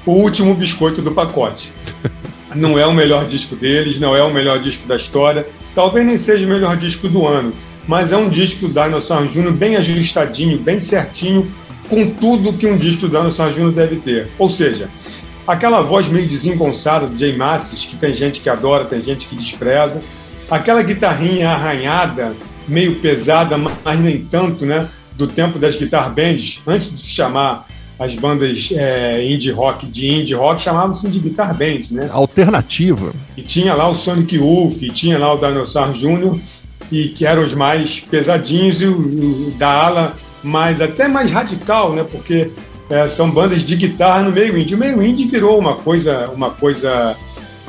o 0.07 0.12
último 0.12 0.55
biscoito 0.55 1.03
do 1.03 1.12
pacote. 1.12 1.72
Não 2.55 2.78
é 2.78 2.84
o 2.86 2.92
melhor 2.92 3.24
disco 3.24 3.57
deles, 3.57 3.98
não 3.98 4.14
é 4.14 4.22
o 4.22 4.30
melhor 4.30 4.59
disco 4.59 4.86
da 4.86 4.94
história. 4.94 5.46
Talvez 5.74 6.05
nem 6.07 6.18
seja 6.18 6.44
o 6.44 6.48
melhor 6.50 6.76
disco 6.76 7.09
do 7.09 7.26
ano. 7.26 7.50
Mas 7.87 8.12
é 8.12 8.16
um 8.16 8.28
disco 8.28 8.68
do 8.68 8.74
Dinosaur 8.74 9.26
Júnior 9.28 9.53
bem 9.53 9.76
ajustadinho, 9.76 10.59
bem 10.59 10.80
certinho, 10.80 11.51
com 11.89 12.09
tudo 12.09 12.53
que 12.53 12.66
um 12.66 12.76
disco 12.76 13.09
do 13.09 13.16
Dinosaur 13.16 13.53
Júnior 13.53 13.72
deve 13.72 13.97
ter. 13.97 14.28
Ou 14.39 14.49
seja, 14.49 14.89
aquela 15.47 15.83
voz 15.83 16.09
meio 16.09 16.26
desengonçada 16.26 17.07
do 17.07 17.18
Jay 17.18 17.37
Massis, 17.37 17.85
que 17.85 17.97
tem 17.97 18.14
gente 18.14 18.41
que 18.41 18.49
adora, 18.49 18.85
tem 18.85 19.03
gente 19.03 19.26
que 19.26 19.37
despreza. 19.37 20.03
Aquela 20.51 20.83
guitarrinha 20.83 21.51
arranhada, 21.51 22.35
meio 22.68 22.97
pesada, 22.97 23.57
mas 23.59 24.01
nem 24.01 24.24
tanto, 24.24 24.64
né? 24.64 24.89
Do 25.16 25.26
tempo 25.26 25.59
das 25.59 25.76
guitar 25.76 26.12
bands, 26.12 26.61
antes 26.66 26.91
de 26.91 27.01
se 27.01 27.11
chamar 27.11 27.66
as 27.99 28.14
bandas 28.14 28.70
é, 28.72 29.24
indie 29.24 29.51
rock 29.51 29.87
de 29.87 30.09
indie 30.09 30.35
rock, 30.35 30.61
chamavam-se 30.61 31.09
de 31.09 31.18
guitar 31.18 31.55
bands, 31.55 31.91
né? 31.91 32.09
Alternativa. 32.12 33.12
E 33.37 33.43
tinha 33.43 33.74
lá 33.74 33.89
o 33.89 33.95
Sonic 33.95 34.37
Youth, 34.37 34.83
e 34.83 34.91
tinha 34.91 35.18
lá 35.18 35.33
o 35.33 35.39
Dinosaur 35.39 35.93
Jr., 35.93 36.39
e 36.91 37.09
que 37.09 37.26
eram 37.26 37.43
os 37.43 37.55
mais 37.55 38.01
pesadinhos, 38.01 38.83
e 38.83 38.87
o, 38.87 38.97
o 38.97 39.55
da 39.59 39.68
ala 39.68 40.14
mais, 40.43 40.80
até 40.80 41.09
mais 41.09 41.30
radical, 41.30 41.93
né? 41.93 42.05
Porque 42.11 42.51
é, 42.91 43.09
são 43.09 43.30
bandas 43.30 43.62
de 43.62 43.76
guitarra 43.76 44.22
no 44.22 44.33
meio 44.33 44.57
indie. 44.59 44.74
O 44.74 44.78
meio 44.78 45.03
indie 45.03 45.26
virou 45.26 45.59
uma 45.59 45.74
coisa, 45.76 46.28
uma 46.35 46.51
coisa, 46.51 47.16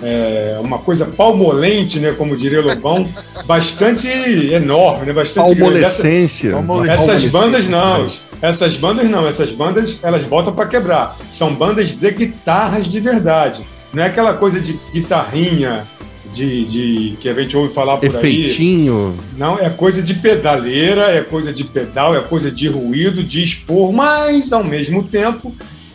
é, 0.02 0.58
uma 0.60 0.80
coisa 0.80 1.06
palmolente, 1.06 2.00
né? 2.00 2.14
Como 2.18 2.36
diria 2.36 2.62
Lobão, 2.62 3.08
bastante 3.46 4.08
enorme, 4.08 5.06
né? 5.06 5.14
Bastante 5.14 5.56
grande. 5.56 5.84
Essa- 5.84 6.04
Palmolescência. 6.56 7.04
Essas 7.14 7.26
bandas 7.26 7.68
não. 7.68 8.08
Essas 8.42 8.76
bandas 8.76 9.10
não. 9.10 9.28
Essas 9.28 9.52
bandas 9.52 10.00
elas 10.04 10.24
botam 10.26 10.54
para 10.54 10.66
quebrar. 10.68 11.16
São 11.30 11.54
bandas 11.54 11.98
de 11.98 12.12
guitarras 12.12 12.86
de 12.88 13.00
verdade. 13.00 13.64
Não 13.94 14.02
é 14.02 14.08
aquela 14.08 14.34
coisa 14.34 14.60
de 14.60 14.74
guitarrinha 14.92 15.86
de, 16.34 16.66
de 16.66 17.18
que 17.18 17.30
a 17.30 17.34
gente 17.34 17.56
ouve 17.56 17.74
falar 17.74 17.98
por 17.98 18.10
aí. 18.10 18.46
Efeitinho. 18.46 19.18
Não, 19.38 19.58
é 19.58 19.70
coisa 19.70 20.02
de 20.02 20.16
pedaleira, 20.16 21.12
é 21.12 21.22
coisa 21.22 21.54
de 21.54 21.64
pedal, 21.64 22.16
é 22.16 22.22
coisa 22.22 22.52
de 22.52 22.68
ruído, 22.68 23.24
de 23.24 23.44
expor, 23.44 23.94
mas 23.94 24.52
ao 24.52 24.64
mesmo 24.64 25.04
tempo 25.04 25.54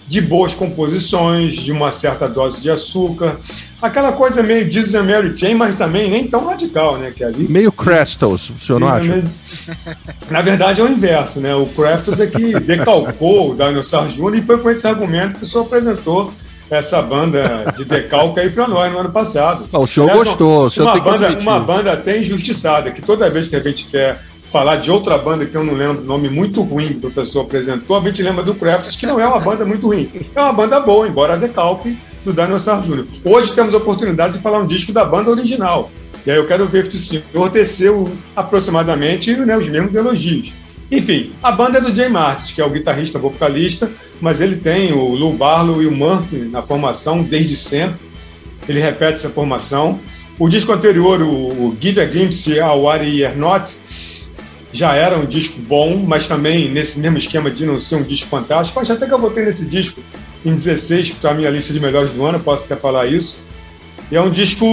de 0.08 0.22
boas 0.22 0.54
composições, 0.54 1.54
de 1.54 1.70
uma 1.70 1.92
certa 1.92 2.26
dose 2.26 2.62
de 2.62 2.70
açúcar. 2.70 3.36
Aquela 3.80 4.10
coisa 4.12 4.42
meio 4.42 4.70
Jesus 4.72 4.94
and 4.94 5.02
Mary 5.02 5.36
Chain, 5.36 5.54
mas 5.54 5.74
também 5.74 6.10
nem 6.10 6.26
tão 6.26 6.46
radical, 6.46 6.96
né? 6.96 7.12
Que 7.14 7.22
ali 7.22 7.46
Meio 7.46 7.70
Crestals, 7.70 8.48
o 8.48 8.58
senhor 8.58 8.80
não 8.80 8.88
acha? 8.88 9.22
na 10.30 10.40
verdade 10.40 10.80
é 10.80 10.84
o 10.84 10.88
inverso, 10.88 11.40
né? 11.40 11.54
O 11.54 11.66
Craftos 11.66 12.20
é 12.20 12.26
que 12.26 12.58
decalcou 12.60 13.50
o 13.50 13.54
Dinosaur 13.54 14.08
Jr. 14.08 14.38
e 14.38 14.42
foi 14.42 14.58
com 14.58 14.70
esse 14.70 14.86
argumento 14.86 15.36
que 15.36 15.42
o 15.42 15.46
senhor 15.46 15.64
apresentou 15.64 16.32
essa 16.70 17.00
banda 17.00 17.72
de 17.76 17.84
decalque 17.84 18.40
aí 18.40 18.50
para 18.50 18.68
nós 18.68 18.92
no 18.92 18.98
ano 18.98 19.10
passado. 19.10 19.66
O 19.72 19.86
senhor 19.86 20.10
Aliás, 20.10 20.28
gostou, 20.28 20.66
o 20.66 20.70
senhor 20.70 20.86
uma 20.86 21.00
banda, 21.00 21.38
uma 21.38 21.60
banda 21.60 21.92
até 21.92 22.18
injustiçada, 22.18 22.90
que 22.90 23.02
toda 23.02 23.30
vez 23.30 23.48
que 23.48 23.56
a 23.56 23.60
gente 23.60 23.86
quer 23.86 24.20
falar 24.50 24.76
de 24.76 24.90
outra 24.90 25.18
banda 25.18 25.44
que 25.44 25.54
eu 25.54 25.64
não 25.64 25.74
lembro 25.74 26.02
o 26.02 26.04
nome 26.04 26.28
muito 26.28 26.62
ruim 26.62 26.88
que 26.88 27.06
o 27.06 27.10
professor 27.10 27.42
apresentou, 27.42 27.96
a 27.96 28.00
gente 28.00 28.22
lembra 28.22 28.42
do 28.42 28.54
Crafts, 28.54 28.96
que 28.96 29.06
não 29.06 29.20
é 29.20 29.26
uma 29.26 29.40
banda 29.40 29.64
muito 29.64 29.86
ruim. 29.86 30.10
É 30.34 30.40
uma 30.40 30.52
banda 30.52 30.80
boa, 30.80 31.06
embora 31.06 31.36
decalque 31.36 31.96
do 32.24 32.32
Daniel 32.32 32.58
Jr. 32.58 33.04
Hoje 33.24 33.52
temos 33.52 33.74
a 33.74 33.78
oportunidade 33.78 34.34
de 34.34 34.38
falar 34.40 34.58
um 34.58 34.66
disco 34.66 34.92
da 34.92 35.04
banda 35.04 35.30
original. 35.30 35.90
E 36.26 36.30
aí 36.30 36.36
eu 36.36 36.46
quero 36.46 36.66
ver 36.66 36.90
se 36.90 37.22
o 37.34 37.66
senhor 37.66 38.10
aproximadamente 38.34 39.34
né, 39.36 39.56
os 39.56 39.68
mesmos 39.68 39.94
elogios. 39.94 40.52
Enfim, 40.90 41.32
a 41.42 41.52
banda 41.52 41.78
é 41.78 41.80
do 41.80 41.94
Jay 41.94 42.08
Martins, 42.08 42.50
que 42.50 42.60
é 42.60 42.64
o 42.64 42.70
guitarrista 42.70 43.18
vocalista, 43.18 43.90
mas 44.20 44.40
ele 44.40 44.56
tem 44.56 44.92
o 44.92 45.14
Lou 45.14 45.32
Barlow 45.34 45.82
e 45.82 45.86
o 45.86 45.92
Murphy 45.92 46.48
na 46.50 46.62
formação 46.62 47.22
desde 47.22 47.56
sempre. 47.56 47.98
Ele 48.68 48.80
repete 48.80 49.14
essa 49.14 49.30
formação. 49.30 49.98
O 50.38 50.48
disco 50.48 50.72
anterior, 50.72 51.20
o 51.22 51.76
Give 51.80 52.00
a 52.00 52.04
Glimpse 52.04 52.60
ao 52.60 52.88
Are 52.88 53.34
Not, 53.36 53.78
já 54.72 54.94
era 54.94 55.16
um 55.18 55.24
disco 55.24 55.58
bom, 55.60 55.96
mas 56.06 56.28
também 56.28 56.68
nesse 56.68 56.98
mesmo 56.98 57.18
esquema 57.18 57.50
de 57.50 57.64
não 57.64 57.80
ser 57.80 57.96
um 57.96 58.02
disco 58.02 58.28
fantástico. 58.28 58.78
Acho 58.78 58.92
até 58.92 59.06
que 59.06 59.12
eu 59.12 59.18
votei 59.18 59.44
nesse 59.44 59.64
disco 59.64 60.00
em 60.44 60.54
16, 60.54 61.10
que 61.10 61.16
está 61.16 61.30
a 61.30 61.34
minha 61.34 61.50
lista 61.50 61.72
de 61.72 61.80
melhores 61.80 62.10
do 62.10 62.24
ano, 62.24 62.38
posso 62.38 62.64
até 62.64 62.76
falar 62.76 63.06
isso. 63.06 63.38
E 64.10 64.16
é 64.16 64.20
um 64.20 64.30
disco 64.30 64.64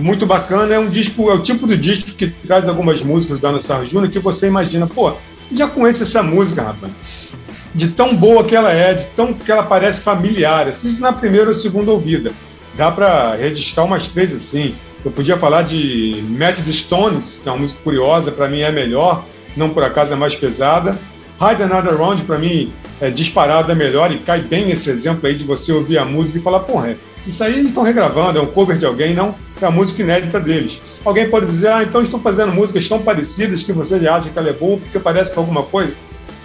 muito 0.00 0.26
bacana, 0.26 0.74
é 0.74 0.78
um 0.78 0.88
disco, 0.88 1.30
é 1.30 1.34
o 1.34 1.42
tipo 1.42 1.66
de 1.66 1.76
disco 1.76 2.12
que 2.12 2.28
traz 2.28 2.68
algumas 2.68 3.02
músicas 3.02 3.38
do 3.38 3.42
Dano 3.42 3.60
Júnior 3.86 4.10
que 4.10 4.18
você 4.18 4.46
imagina, 4.46 4.86
pô, 4.86 5.12
já 5.52 5.66
conheço 5.66 6.02
essa 6.02 6.22
música, 6.22 6.62
rapaz. 6.62 7.34
De 7.74 7.88
tão 7.88 8.14
boa 8.14 8.44
que 8.44 8.54
ela 8.54 8.72
é, 8.72 8.94
de 8.94 9.06
tão 9.06 9.32
que 9.32 9.50
ela 9.50 9.64
parece 9.64 10.02
familiar. 10.02 10.68
Isso 10.68 11.00
na 11.00 11.12
primeira 11.12 11.48
ou 11.48 11.54
segunda 11.54 11.90
ouvida. 11.90 12.32
Dá 12.76 12.90
para 12.90 13.34
registrar 13.34 13.84
umas 13.84 14.08
três 14.08 14.32
assim. 14.32 14.74
Eu 15.04 15.10
podia 15.10 15.36
falar 15.36 15.62
de 15.62 16.24
Matt 16.30 16.60
the 16.60 16.72
Stones, 16.72 17.40
que 17.42 17.48
é 17.48 17.52
uma 17.52 17.58
música 17.58 17.80
curiosa, 17.84 18.32
para 18.32 18.48
mim 18.48 18.60
é 18.60 18.72
melhor, 18.72 19.22
não 19.56 19.68
por 19.68 19.82
acaso 19.82 20.12
é 20.12 20.16
mais 20.16 20.34
pesada. 20.34 20.96
Hide 21.40 21.62
Another 21.62 21.96
Round, 21.96 22.22
para 22.22 22.38
mim, 22.38 22.72
é 23.00 23.10
disparado 23.10 23.70
é 23.70 23.74
melhor 23.74 24.10
e 24.12 24.18
cai 24.18 24.40
bem 24.40 24.70
esse 24.70 24.88
exemplo 24.88 25.26
aí 25.26 25.34
de 25.34 25.44
você 25.44 25.72
ouvir 25.72 25.98
a 25.98 26.04
música 26.04 26.38
e 26.38 26.40
falar, 26.40 26.60
porra, 26.60 26.96
isso 27.26 27.42
aí 27.42 27.54
eles 27.54 27.66
estão 27.66 27.82
regravando, 27.82 28.38
é 28.38 28.42
um 28.42 28.46
cover 28.46 28.78
de 28.78 28.86
alguém, 28.86 29.14
não 29.14 29.34
é 29.60 29.66
a 29.66 29.70
música 29.70 30.02
inédita 30.02 30.40
deles. 30.40 31.00
Alguém 31.04 31.28
pode 31.28 31.46
dizer, 31.46 31.68
ah, 31.68 31.82
então 31.82 32.02
estão 32.02 32.20
fazendo 32.20 32.52
músicas 32.52 32.88
tão 32.88 33.02
parecidas 33.02 33.62
que 33.62 33.72
você 33.72 33.98
já 33.98 34.16
acha 34.16 34.30
que 34.30 34.38
ela 34.38 34.48
é 34.48 34.52
boa 34.52 34.78
porque 34.78 34.98
parece 34.98 35.34
com 35.34 35.40
alguma 35.40 35.62
coisa. 35.62 35.92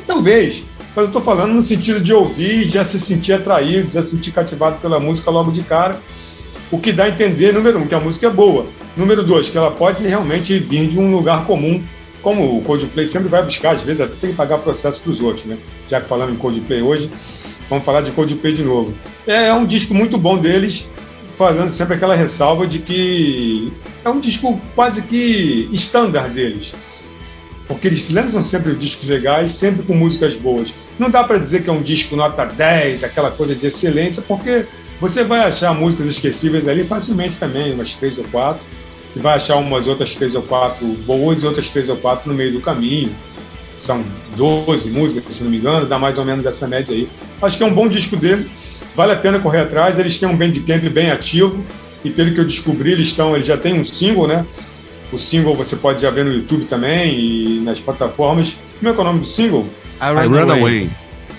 Talvez, 0.08 0.64
mas 0.96 1.04
eu 1.04 1.06
estou 1.06 1.22
falando 1.22 1.54
no 1.54 1.62
sentido 1.62 2.00
de 2.00 2.14
ouvir, 2.14 2.68
já 2.68 2.84
se 2.84 3.00
sentir 3.00 3.34
atraído, 3.34 3.92
já 3.92 4.02
se 4.02 4.12
sentir 4.12 4.32
cativado 4.32 4.80
pela 4.80 5.00
música 5.00 5.30
logo 5.30 5.52
de 5.52 5.64
cara. 5.64 6.00
O 6.72 6.80
que 6.80 6.92
dá 6.92 7.06
a 7.06 7.10
entender, 7.10 7.54
número 7.54 7.80
um, 7.80 7.88
que 7.88 7.96
a 7.96 8.00
música 8.00 8.28
é 8.28 8.30
boa. 8.30 8.66
Número 8.96 9.24
dois, 9.24 9.50
que 9.50 9.58
ela 9.58 9.72
pode 9.72 10.06
realmente 10.06 10.58
vir 10.60 10.88
de 10.88 11.00
um 11.00 11.12
lugar 11.12 11.46
comum, 11.46 11.82
como 12.22 12.58
o 12.58 12.62
Coldplay 12.64 13.08
sempre 13.08 13.30
vai 13.30 13.44
buscar, 13.44 13.76
às 13.76 13.84
vezes 13.84 14.02
até 14.02 14.14
tem 14.20 14.32
que 14.32 14.36
pagar 14.36 14.58
processo 14.60 15.02
para 15.02 15.12
os 15.12 15.22
outros, 15.22 15.46
né? 15.46 15.58
Já 15.88 16.02
que 16.02 16.08
falamos 16.08 16.36
em 16.36 16.38
Coldplay 16.38 16.82
hoje, 16.82 17.10
vamos 17.70 17.86
falar 17.86 18.02
de 18.02 18.12
Coldplay 18.12 18.54
de 18.54 18.64
novo. 18.64 18.94
É, 19.26 19.48
é 19.48 19.54
um 19.54 19.66
disco 19.66 19.94
muito 19.94 20.18
bom 20.18 20.38
deles, 20.38 20.86
fazendo 21.36 21.70
sempre 21.70 21.96
aquela 21.96 22.16
ressalva 22.16 22.68
de 22.68 22.80
que 22.80 23.72
é 24.04 24.10
um 24.10 24.20
disco 24.20 24.60
quase 24.76 25.02
que 25.04 25.70
standard 25.74 26.34
deles. 26.34 26.74
Porque 27.70 27.88
eles 27.88 28.10
lançam 28.10 28.44
sempre 28.44 28.76
discos 28.76 29.08
legais, 29.08 29.54
sempre 29.54 29.84
com 29.84 29.94
músicas 29.94 30.36
boas. 30.36 30.74
Não 30.98 31.10
dá 31.10 31.24
para 31.24 31.38
dizer 31.38 31.64
que 31.64 31.70
é 31.70 31.74
um 31.74 31.82
disco 31.82 32.18
nota 32.18 32.44
10, 32.44 33.06
aquela 33.06 33.32
coisa 33.32 33.56
de 33.56 33.66
excelência, 33.68 34.22
porque 34.28 34.66
você 35.00 35.24
vai 35.24 35.40
achar 35.40 35.74
músicas 35.74 36.08
esquecíveis 36.08 36.68
ali 36.68 36.84
facilmente 36.84 37.38
também, 37.38 37.74
umas 37.74 37.94
três 37.94 38.18
ou 38.18 38.26
quatro, 38.26 38.66
e 39.16 39.20
vai 39.20 39.38
achar 39.38 39.56
umas 39.56 39.88
outras 39.88 40.14
três 40.16 40.36
ou 40.36 40.42
quatro 40.42 40.86
boas 41.06 41.44
e 41.44 41.46
outras 41.46 41.70
três 41.70 41.88
ou 41.88 41.96
quatro 41.96 42.30
no 42.30 42.36
meio 42.36 42.52
do 42.52 42.60
caminho. 42.60 43.16
São 43.78 44.04
12 44.36 44.90
músicas, 44.90 45.36
se 45.36 45.44
não 45.44 45.50
me 45.50 45.58
engano, 45.58 45.86
dá 45.86 45.98
mais 45.98 46.18
ou 46.18 46.26
menos 46.26 46.46
essa 46.46 46.68
média 46.68 46.94
aí. 46.94 47.08
Acho 47.42 47.58
que 47.58 47.64
é 47.64 47.66
um 47.66 47.74
bom 47.74 47.88
disco 47.88 48.18
dele 48.18 48.50
vale 49.00 49.14
a 49.14 49.16
pena 49.16 49.40
correr 49.40 49.62
atrás. 49.62 49.98
Eles 49.98 50.18
têm 50.18 50.28
um 50.28 50.36
bandcamp 50.36 50.84
bem 50.90 51.10
ativo 51.10 51.64
e 52.04 52.10
pelo 52.10 52.34
que 52.34 52.40
eu 52.40 52.46
descobri, 52.46 52.92
eles 52.92 53.08
estão, 53.08 53.34
eles 53.34 53.48
já 53.48 53.58
têm 53.58 53.80
um 53.80 53.86
single, 53.86 54.28
né? 54.28 54.46
O 55.12 55.18
single 55.18 55.56
você 55.56 55.76
pode 55.76 56.02
já 56.02 56.10
ver 56.10 56.26
no 56.26 56.34
YouTube 56.34 56.66
também 56.66 57.18
e 57.18 57.60
nas 57.62 57.80
plataformas. 57.80 58.56
Como 58.78 58.90
é 58.90 58.94
que 58.94 59.00
é 59.00 59.02
o 59.02 59.06
nome 59.06 59.20
do 59.22 59.26
single? 59.26 59.66
I 60.02 60.14
Run, 60.14 60.24
I 60.24 60.28
run 60.28 60.52
Away. 60.52 60.90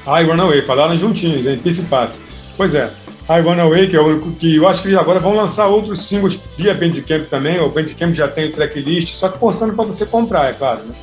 I 0.07 0.23
Run 0.25 0.41
Away, 0.41 0.62
falaram 0.62 0.97
juntinhos, 0.97 1.47
em 1.47 1.57
Piff 1.57 1.81
Path. 1.83 2.16
Pois 2.57 2.75
é, 2.75 2.91
I 3.29 3.41
Run 3.41 3.61
Away, 3.61 3.89
que, 3.89 3.97
é 3.97 4.01
o, 4.01 4.21
que 4.33 4.57
eu 4.57 4.66
acho 4.66 4.83
que 4.83 4.95
agora 4.97 5.21
vão 5.21 5.37
lançar 5.37 5.68
outros 5.68 6.03
singles 6.07 6.39
via 6.57 6.75
Bandcamp 6.75 7.29
também. 7.29 7.61
O 7.61 7.68
Bandcamp 7.68 8.12
já 8.12 8.27
tem 8.27 8.47
o 8.47 8.53
tracklist, 8.53 9.14
só 9.14 9.29
que 9.29 9.39
forçando 9.39 9.73
para 9.73 9.85
você 9.85 10.05
comprar, 10.05 10.51
é 10.51 10.53
claro. 10.53 10.81
Né? 10.81 10.95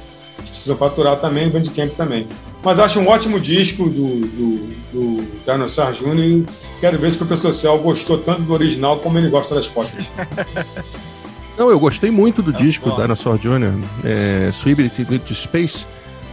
Precisa 0.45 0.76
faturar 0.76 1.18
também, 1.18 1.47
o 1.47 1.49
Bandcamp 1.49 1.91
também. 1.95 2.28
Mas 2.61 2.80
acho 2.80 2.99
um 2.99 3.07
ótimo 3.07 3.39
disco 3.39 3.89
do, 3.89 4.20
do, 4.28 4.70
do 4.91 5.28
Dinosaur 5.45 5.93
Jr. 5.93 6.20
e 6.20 6.45
quero 6.82 6.99
ver 6.99 7.11
se 7.11 7.15
o 7.15 7.20
professor 7.20 7.53
Céu 7.53 7.78
gostou 7.78 8.18
tanto 8.18 8.41
do 8.41 8.53
original 8.53 8.97
como 8.97 9.18
ele 9.18 9.30
gosta 9.30 9.55
das 9.55 9.68
cópias. 9.68 10.05
Não, 11.58 11.72
eu 11.72 11.80
gostei 11.80 12.12
muito 12.12 12.41
do 12.41 12.51
é 12.51 12.62
disco 12.62 12.89
bom. 12.89 12.95
Dinosaur 12.95 13.38
Jr., 13.38 13.74
é, 14.03 14.51
Swift 14.53 15.01
into 15.01 15.34
Space. 15.34 15.86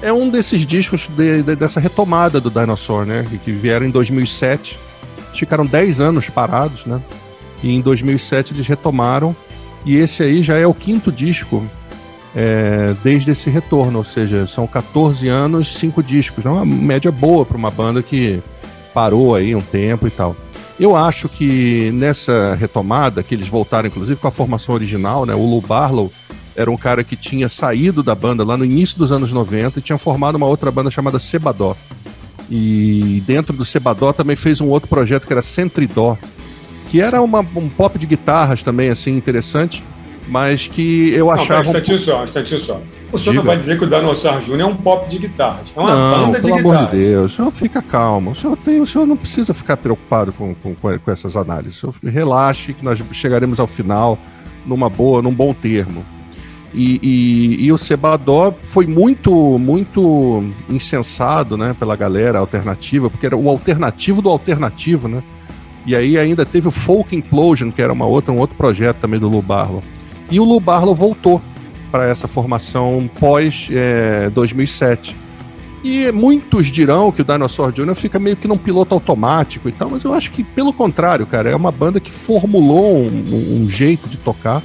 É 0.02 0.12
um 0.12 0.28
desses 0.28 0.66
discos 0.66 1.08
de, 1.08 1.42
de, 1.42 1.56
dessa 1.56 1.80
retomada 1.80 2.40
do 2.40 2.50
Dinosaur, 2.50 3.06
né? 3.06 3.26
Que 3.42 3.50
vieram 3.50 3.86
em 3.86 3.90
2007. 3.90 4.78
Ficaram 5.34 5.64
10 5.64 6.00
anos 6.00 6.28
parados, 6.28 6.84
né? 6.84 7.00
E 7.62 7.74
em 7.74 7.80
2007 7.80 8.52
eles 8.52 8.66
retomaram. 8.66 9.34
E 9.84 9.96
esse 9.96 10.22
aí 10.22 10.42
já 10.42 10.56
é 10.56 10.66
o 10.66 10.74
quinto 10.74 11.10
disco 11.10 11.64
é, 12.34 12.94
desde 13.02 13.30
esse 13.30 13.48
retorno, 13.48 13.98
ou 13.98 14.04
seja, 14.04 14.46
são 14.46 14.66
14 14.66 15.28
anos, 15.28 15.74
5 15.76 16.02
discos. 16.02 16.44
É 16.44 16.48
uma 16.50 16.66
média 16.66 17.10
boa 17.10 17.46
para 17.46 17.56
uma 17.56 17.70
banda 17.70 18.02
que 18.02 18.42
parou 18.92 19.34
aí 19.34 19.54
um 19.54 19.62
tempo 19.62 20.06
e 20.06 20.10
tal. 20.10 20.36
Eu 20.78 20.96
acho 20.96 21.28
que 21.28 21.90
nessa 21.92 22.54
retomada, 22.54 23.22
que 23.22 23.34
eles 23.34 23.48
voltaram 23.48 23.88
inclusive 23.88 24.18
com 24.18 24.28
a 24.28 24.32
formação 24.32 24.74
original, 24.74 25.24
né? 25.24 25.34
O 25.34 25.46
Lou 25.46 25.60
Barlow 25.60 26.12
era 26.56 26.70
um 26.70 26.76
cara 26.76 27.04
que 27.04 27.16
tinha 27.16 27.48
saído 27.48 28.02
da 28.02 28.14
banda 28.14 28.44
lá 28.44 28.56
no 28.56 28.64
início 28.64 28.98
dos 28.98 29.12
anos 29.12 29.32
90 29.32 29.78
e 29.78 29.82
tinha 29.82 29.98
formado 29.98 30.36
uma 30.36 30.46
outra 30.46 30.70
banda 30.70 30.90
chamada 30.90 31.18
Sebadó. 31.18 31.76
E 32.50 33.22
dentro 33.26 33.56
do 33.56 33.64
Sebadó 33.64 34.12
também 34.12 34.36
fez 34.36 34.60
um 34.60 34.68
outro 34.68 34.88
projeto 34.88 35.26
que 35.26 35.32
era 35.32 35.42
Centridó, 35.42 36.18
que 36.90 37.00
era 37.00 37.22
uma, 37.22 37.40
um 37.40 37.68
pop 37.68 37.98
de 37.98 38.06
guitarras 38.06 38.62
também, 38.62 38.90
assim, 38.90 39.12
interessante 39.12 39.82
mas 40.26 40.66
que 40.66 41.12
eu 41.12 41.26
não, 41.26 41.32
achava. 41.32 41.62
Não, 41.72 41.80
um... 41.80 41.98
só, 41.98 42.24
instantinho 42.24 42.58
só. 42.58 42.80
O 43.12 43.18
senhor 43.18 43.32
Diga. 43.32 43.34
não 43.34 43.44
vai 43.44 43.56
dizer 43.56 43.78
que 43.78 43.84
o 43.84 43.86
Danossar 43.86 44.40
Júnior 44.40 44.70
é 44.70 44.72
um 44.72 44.76
pop 44.76 45.08
de 45.08 45.18
guitarras. 45.18 45.72
É 45.76 45.80
uma 45.80 45.94
não, 45.94 46.26
banda 46.26 46.40
de 46.40 46.46
pelo 46.46 46.56
guitarras. 46.56 46.80
amor 46.80 46.90
de 46.90 47.06
Deus, 47.06 47.32
o 47.32 47.36
senhor 47.36 47.50
fica 47.50 47.82
calmo. 47.82 48.30
O 48.30 48.34
senhor, 48.34 48.56
tem, 48.56 48.80
o 48.80 48.86
senhor 48.86 49.06
não 49.06 49.16
precisa 49.16 49.52
ficar 49.52 49.76
preocupado 49.76 50.32
com, 50.32 50.54
com, 50.54 50.74
com 50.74 51.10
essas 51.10 51.36
análises. 51.36 51.82
O 51.82 51.92
senhor 51.92 52.12
relaxe 52.12 52.72
que 52.72 52.84
nós 52.84 52.98
chegaremos 53.12 53.60
ao 53.60 53.66
final 53.66 54.18
numa 54.66 54.88
boa, 54.88 55.20
num 55.20 55.32
bom 55.32 55.52
termo. 55.52 56.04
E, 56.72 56.98
e, 57.00 57.66
e, 57.66 57.72
o 57.72 57.78
Sebadó 57.78 58.52
foi 58.64 58.84
muito, 58.84 59.60
muito 59.60 60.42
incensado 60.68 61.56
né, 61.56 61.74
pela 61.78 61.94
galera 61.94 62.40
alternativa, 62.40 63.08
porque 63.08 63.26
era 63.26 63.36
o 63.36 63.48
alternativo 63.48 64.20
do 64.20 64.28
alternativo, 64.28 65.06
né? 65.06 65.22
E 65.86 65.94
aí 65.94 66.18
ainda 66.18 66.44
teve 66.44 66.66
o 66.66 66.72
Folk 66.72 67.14
Implosion, 67.14 67.70
que 67.70 67.80
era 67.80 67.92
uma 67.92 68.06
outra, 68.06 68.32
um 68.32 68.38
outro 68.38 68.56
projeto 68.56 68.96
também 68.96 69.20
do 69.20 69.28
Lu 69.28 69.40
Barlow. 69.40 69.84
E 70.34 70.40
o 70.40 70.44
Lu 70.44 70.58
Barlow 70.58 70.96
voltou 70.96 71.40
para 71.92 72.08
essa 72.08 72.26
formação 72.26 73.08
pós 73.20 73.68
é, 73.70 74.28
2007. 74.30 75.14
E 75.84 76.10
muitos 76.10 76.66
dirão 76.66 77.12
que 77.12 77.22
o 77.22 77.24
Dinosaur 77.24 77.70
Jr. 77.70 77.94
fica 77.94 78.18
meio 78.18 78.34
que 78.34 78.48
num 78.48 78.58
piloto 78.58 78.94
automático 78.94 79.68
e 79.68 79.72
tal, 79.72 79.90
mas 79.90 80.02
eu 80.02 80.12
acho 80.12 80.32
que, 80.32 80.42
pelo 80.42 80.72
contrário, 80.72 81.24
cara, 81.24 81.48
é 81.48 81.54
uma 81.54 81.70
banda 81.70 82.00
que 82.00 82.10
formulou 82.10 82.96
um, 82.96 83.62
um 83.62 83.70
jeito 83.70 84.08
de 84.08 84.16
tocar, 84.16 84.60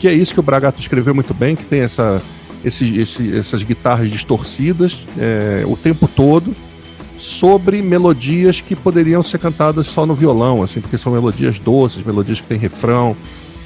que 0.00 0.08
é 0.08 0.14
isso 0.14 0.32
que 0.32 0.40
o 0.40 0.42
Bragato 0.42 0.80
escreveu 0.80 1.14
muito 1.14 1.34
bem, 1.34 1.54
que 1.54 1.66
tem 1.66 1.80
essa, 1.80 2.22
esse, 2.64 2.96
esse, 2.98 3.36
essas 3.36 3.62
guitarras 3.62 4.10
distorcidas 4.10 4.96
é, 5.18 5.62
o 5.66 5.76
tempo 5.76 6.08
todo, 6.08 6.56
sobre 7.18 7.82
melodias 7.82 8.62
que 8.62 8.74
poderiam 8.74 9.22
ser 9.22 9.40
cantadas 9.40 9.88
só 9.88 10.06
no 10.06 10.14
violão, 10.14 10.62
assim, 10.62 10.80
porque 10.80 10.96
são 10.96 11.12
melodias 11.12 11.58
doces, 11.58 12.02
melodias 12.02 12.40
que 12.40 12.46
têm 12.46 12.56
refrão, 12.56 13.14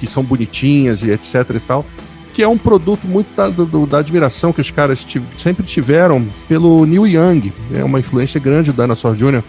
que 0.01 0.07
são 0.07 0.25
bonitinhas 0.25 1.03
e 1.03 1.11
etc 1.11 1.45
e 1.55 1.61
tal, 1.61 1.85
que 2.35 2.43
é 2.43 2.49
um 2.49 2.57
produto 2.57 3.07
muito 3.07 3.29
da, 3.37 3.49
do, 3.49 3.87
da 3.87 3.99
admiração 3.99 4.53
que 4.53 4.61
os 4.61 4.71
caras 4.71 5.07
sempre 5.39 5.65
tiveram 5.65 6.27
pelo 6.49 6.87
Neil 6.87 7.07
Young, 7.07 7.53
é 7.75 7.85
uma 7.85 8.01
influência 8.01 8.41
grande 8.41 8.73
do 8.73 8.81
Dinosaur 8.81 9.15
Jr. 9.15 9.43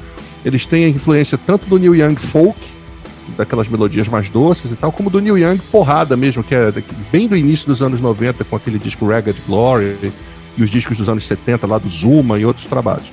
Eles 0.43 0.65
têm 0.65 0.85
a 0.85 0.89
influência 0.89 1.37
tanto 1.37 1.65
do 1.67 1.79
Neil 1.79 1.95
Young 1.95 2.15
folk, 2.15 2.59
daquelas 3.37 3.67
melodias 3.67 4.09
mais 4.09 4.29
doces 4.29 4.71
e 4.71 4.75
tal, 4.75 4.91
como 4.91 5.09
do 5.09 5.21
Neil 5.21 5.37
Young 5.37 5.57
porrada 5.71 6.17
mesmo, 6.17 6.43
que 6.43 6.53
é 6.53 6.73
bem 7.11 7.27
do 7.27 7.37
início 7.37 7.65
dos 7.65 7.81
anos 7.81 8.01
90, 8.01 8.43
com 8.43 8.55
aquele 8.55 8.77
disco 8.77 9.07
Ragged 9.07 9.41
Glory 9.47 10.13
e 10.57 10.63
os 10.63 10.69
discos 10.69 10.97
dos 10.97 11.07
anos 11.07 11.23
70 11.23 11.65
lá 11.65 11.77
do 11.77 11.87
Zuma 11.87 12.37
e 12.37 12.45
outros 12.45 12.65
trabalhos. 12.65 13.09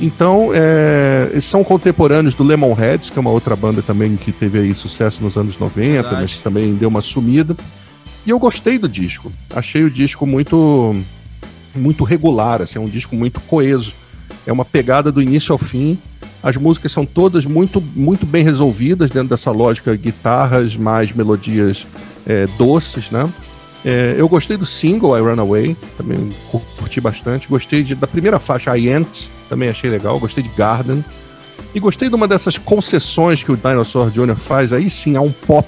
Então, 0.00 0.50
é, 0.54 1.38
são 1.40 1.62
contemporâneos 1.64 2.34
do 2.34 2.44
Lemonheads, 2.44 3.10
que 3.10 3.18
é 3.18 3.20
uma 3.20 3.30
outra 3.30 3.54
banda 3.54 3.82
também 3.82 4.16
que 4.16 4.32
teve 4.32 4.58
aí 4.58 4.74
sucesso 4.74 5.22
nos 5.22 5.36
anos 5.36 5.58
90, 5.58 6.02
Verdade. 6.02 6.22
mas 6.22 6.32
que 6.34 6.42
também 6.42 6.74
deu 6.74 6.88
uma 6.88 7.02
sumida. 7.02 7.56
E 8.26 8.30
eu 8.30 8.38
gostei 8.38 8.78
do 8.78 8.88
disco. 8.88 9.32
Achei 9.54 9.84
o 9.84 9.90
disco 9.90 10.26
muito 10.26 10.94
muito 11.74 12.02
regular, 12.02 12.60
assim, 12.62 12.78
é 12.78 12.82
um 12.82 12.88
disco 12.88 13.14
muito 13.14 13.40
coeso. 13.40 13.92
É 14.46 14.52
uma 14.52 14.64
pegada 14.64 15.12
do 15.12 15.22
início 15.22 15.52
ao 15.52 15.58
fim. 15.58 15.98
As 16.42 16.56
músicas 16.56 16.92
são 16.92 17.04
todas 17.04 17.44
muito, 17.44 17.80
muito 17.94 18.24
bem 18.26 18.42
resolvidas 18.42 19.10
dentro 19.10 19.28
dessa 19.28 19.50
lógica 19.50 19.94
guitarras 19.94 20.76
mais 20.76 21.12
melodias 21.12 21.86
é, 22.26 22.46
doces, 22.58 23.10
né? 23.10 23.28
É, 23.84 24.14
eu 24.18 24.28
gostei 24.28 24.56
do 24.56 24.66
single 24.66 25.16
I 25.16 25.20
Run 25.20 25.40
Away, 25.40 25.76
também 25.96 26.30
curti 26.76 27.00
bastante. 27.00 27.48
Gostei 27.48 27.82
de, 27.82 27.94
da 27.94 28.06
primeira 28.06 28.38
faixa 28.38 28.76
I 28.76 28.90
Ant, 28.90 29.28
também 29.48 29.68
achei 29.68 29.90
legal. 29.90 30.18
Gostei 30.18 30.42
de 30.42 30.50
Garden. 30.50 31.04
E 31.74 31.80
gostei 31.80 32.08
de 32.08 32.14
uma 32.14 32.26
dessas 32.26 32.58
concessões 32.58 33.42
que 33.42 33.52
o 33.52 33.56
Dinosaur 33.56 34.10
Jr. 34.10 34.36
faz. 34.36 34.72
Aí 34.72 34.90
sim, 34.90 35.16
há 35.16 35.20
um 35.20 35.32
pop 35.32 35.66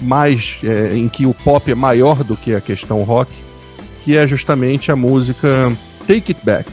mais 0.00 0.58
é, 0.62 0.96
em 0.96 1.08
que 1.08 1.26
o 1.26 1.34
pop 1.34 1.70
é 1.70 1.74
maior 1.74 2.22
do 2.22 2.36
que 2.36 2.54
a 2.54 2.60
questão 2.60 3.02
rock, 3.02 3.30
que 4.04 4.16
é 4.16 4.26
justamente 4.26 4.90
a 4.90 4.96
música 4.96 5.72
Take 6.06 6.32
It 6.32 6.40
Back, 6.44 6.70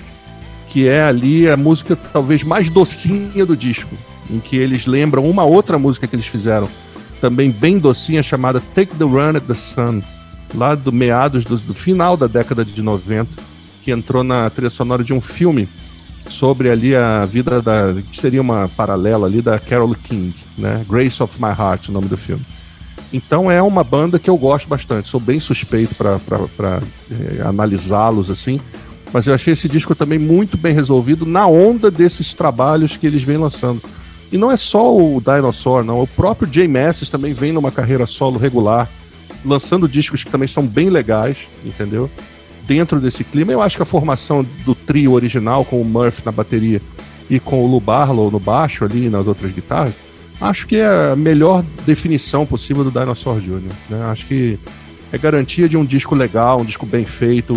que 0.70 0.88
é 0.88 1.03
ali 1.03 1.49
a 1.49 1.57
música 1.57 1.95
talvez 1.95 2.43
mais 2.43 2.70
docinha 2.70 3.45
do 3.45 3.55
disco, 3.55 3.95
em 4.30 4.39
que 4.39 4.57
eles 4.57 4.86
lembram 4.86 5.30
uma 5.30 5.43
outra 5.43 5.80
música 5.80 6.07
que 6.07 6.16
eles 6.16 6.28
fizeram, 6.28 6.70
também 7.22 7.49
bem 7.49 7.80
docinha, 7.80 8.22
chamada 8.22 8.61
Take 8.76 8.95
the 8.95 9.05
Run 9.05 9.38
at 9.38 9.43
the 9.43 9.55
Sun, 9.55 10.01
lá 10.54 10.76
do 10.76 10.91
meados 10.91 11.43
do, 11.43 11.58
do 11.58 11.74
final 11.74 12.16
da 12.16 12.28
década 12.28 12.64
de 12.64 12.82
90, 12.82 13.30
que 13.84 13.91
entrou 13.91 14.24
na 14.24 14.49
trilha 14.49 14.70
sonora 14.70 15.04
de 15.04 15.14
um 15.14 15.22
filme 15.22 15.68
sobre 16.30 16.70
ali 16.70 16.95
a 16.95 17.26
vida 17.26 17.62
da 17.62 17.93
que 18.12 18.20
seria 18.20 18.41
uma 18.41 18.70
paralela 18.70 19.28
ali 19.28 19.41
da 19.41 19.60
Carole 19.60 19.95
King, 19.95 20.34
né? 20.58 20.86
Grace 20.88 21.22
of 21.22 21.41
My 21.41 21.49
Heart, 21.49 21.89
o 21.89 21.91
nome 21.91 22.08
do 22.08 22.18
filme. 22.18 22.43
Então 23.12 23.51
é 23.51 23.62
uma 23.62 23.84
banda 23.84 24.18
que 24.18 24.30
eu 24.30 24.38
gosto 24.38 24.68
bastante. 24.68 25.08
Sou 25.08 25.20
bem 25.20 25.39
suspeito 25.39 25.93
para 25.95 26.82
é, 27.12 27.41
analisá-los 27.43 28.30
assim. 28.30 28.60
Mas 29.14 29.28
eu 29.28 29.34
achei 29.36 29.54
esse 29.54 29.70
disco 29.70 29.93
também 29.93 30.18
muito 30.18 30.58
bem 30.58 30.74
resolvido 30.74 31.24
na 31.24 31.45
onda 31.45 31.91
desses 31.91 32.34
trabalhos 32.34 32.97
que 32.97 33.06
eles 33.06 33.22
vêm 33.22 33.38
lançando. 33.38 33.80
E 34.32 34.38
não 34.38 34.51
é 34.51 34.58
só 34.58 34.91
o 34.97 35.22
Dinosaur, 35.22 35.84
não. 35.84 36.01
O 36.01 36.08
próprio 36.08 36.51
Jay 36.51 36.68
Massis 36.68 37.10
também 37.10 37.34
vem 37.34 37.51
numa 37.51 37.72
carreira 37.72 38.08
solo 38.08 38.39
regular, 38.39 38.89
lançando 39.46 39.88
discos 39.88 40.24
que 40.24 40.32
também 40.32 40.48
são 40.48 40.66
bem 40.66 40.89
legais, 40.89 41.38
entendeu? 41.64 42.10
Dentro 42.66 43.00
desse 43.00 43.24
clima, 43.24 43.52
eu 43.52 43.62
acho 43.62 43.76
que 43.76 43.84
a 43.84 43.86
formação 43.86 44.46
do 44.66 44.74
trio 44.74 45.12
original, 45.12 45.66
com 45.66 45.82
o 45.82 45.86
Murphy 45.86 46.22
na 46.26 46.32
bateria 46.32 46.82
e 47.30 47.39
com 47.39 47.64
o 47.64 47.68
Lu 47.70 47.80
Barlow 47.80 48.32
no 48.32 48.39
baixo 48.39 48.86
ali 48.86 49.10
nas 49.10 49.28
outras 49.28 49.52
guitarras, 49.52 49.94
acho 50.39 50.66
que 50.66 50.78
é 50.78 51.12
a 51.12 51.16
melhor 51.16 51.64
definição 51.86 52.46
possível 52.46 52.84
do 52.84 52.91
Dinosaur 52.91 53.39
Jr. 53.39 53.62
Né? 53.89 54.04
Acho 54.06 54.26
que 54.26 54.58
é 55.12 55.18
garantia 55.18 55.70
de 55.70 55.78
um 55.78 55.86
disco 55.86 56.16
legal, 56.16 56.62
um 56.62 56.66
disco 56.66 56.86
bem 56.86 57.06
feito, 57.06 57.56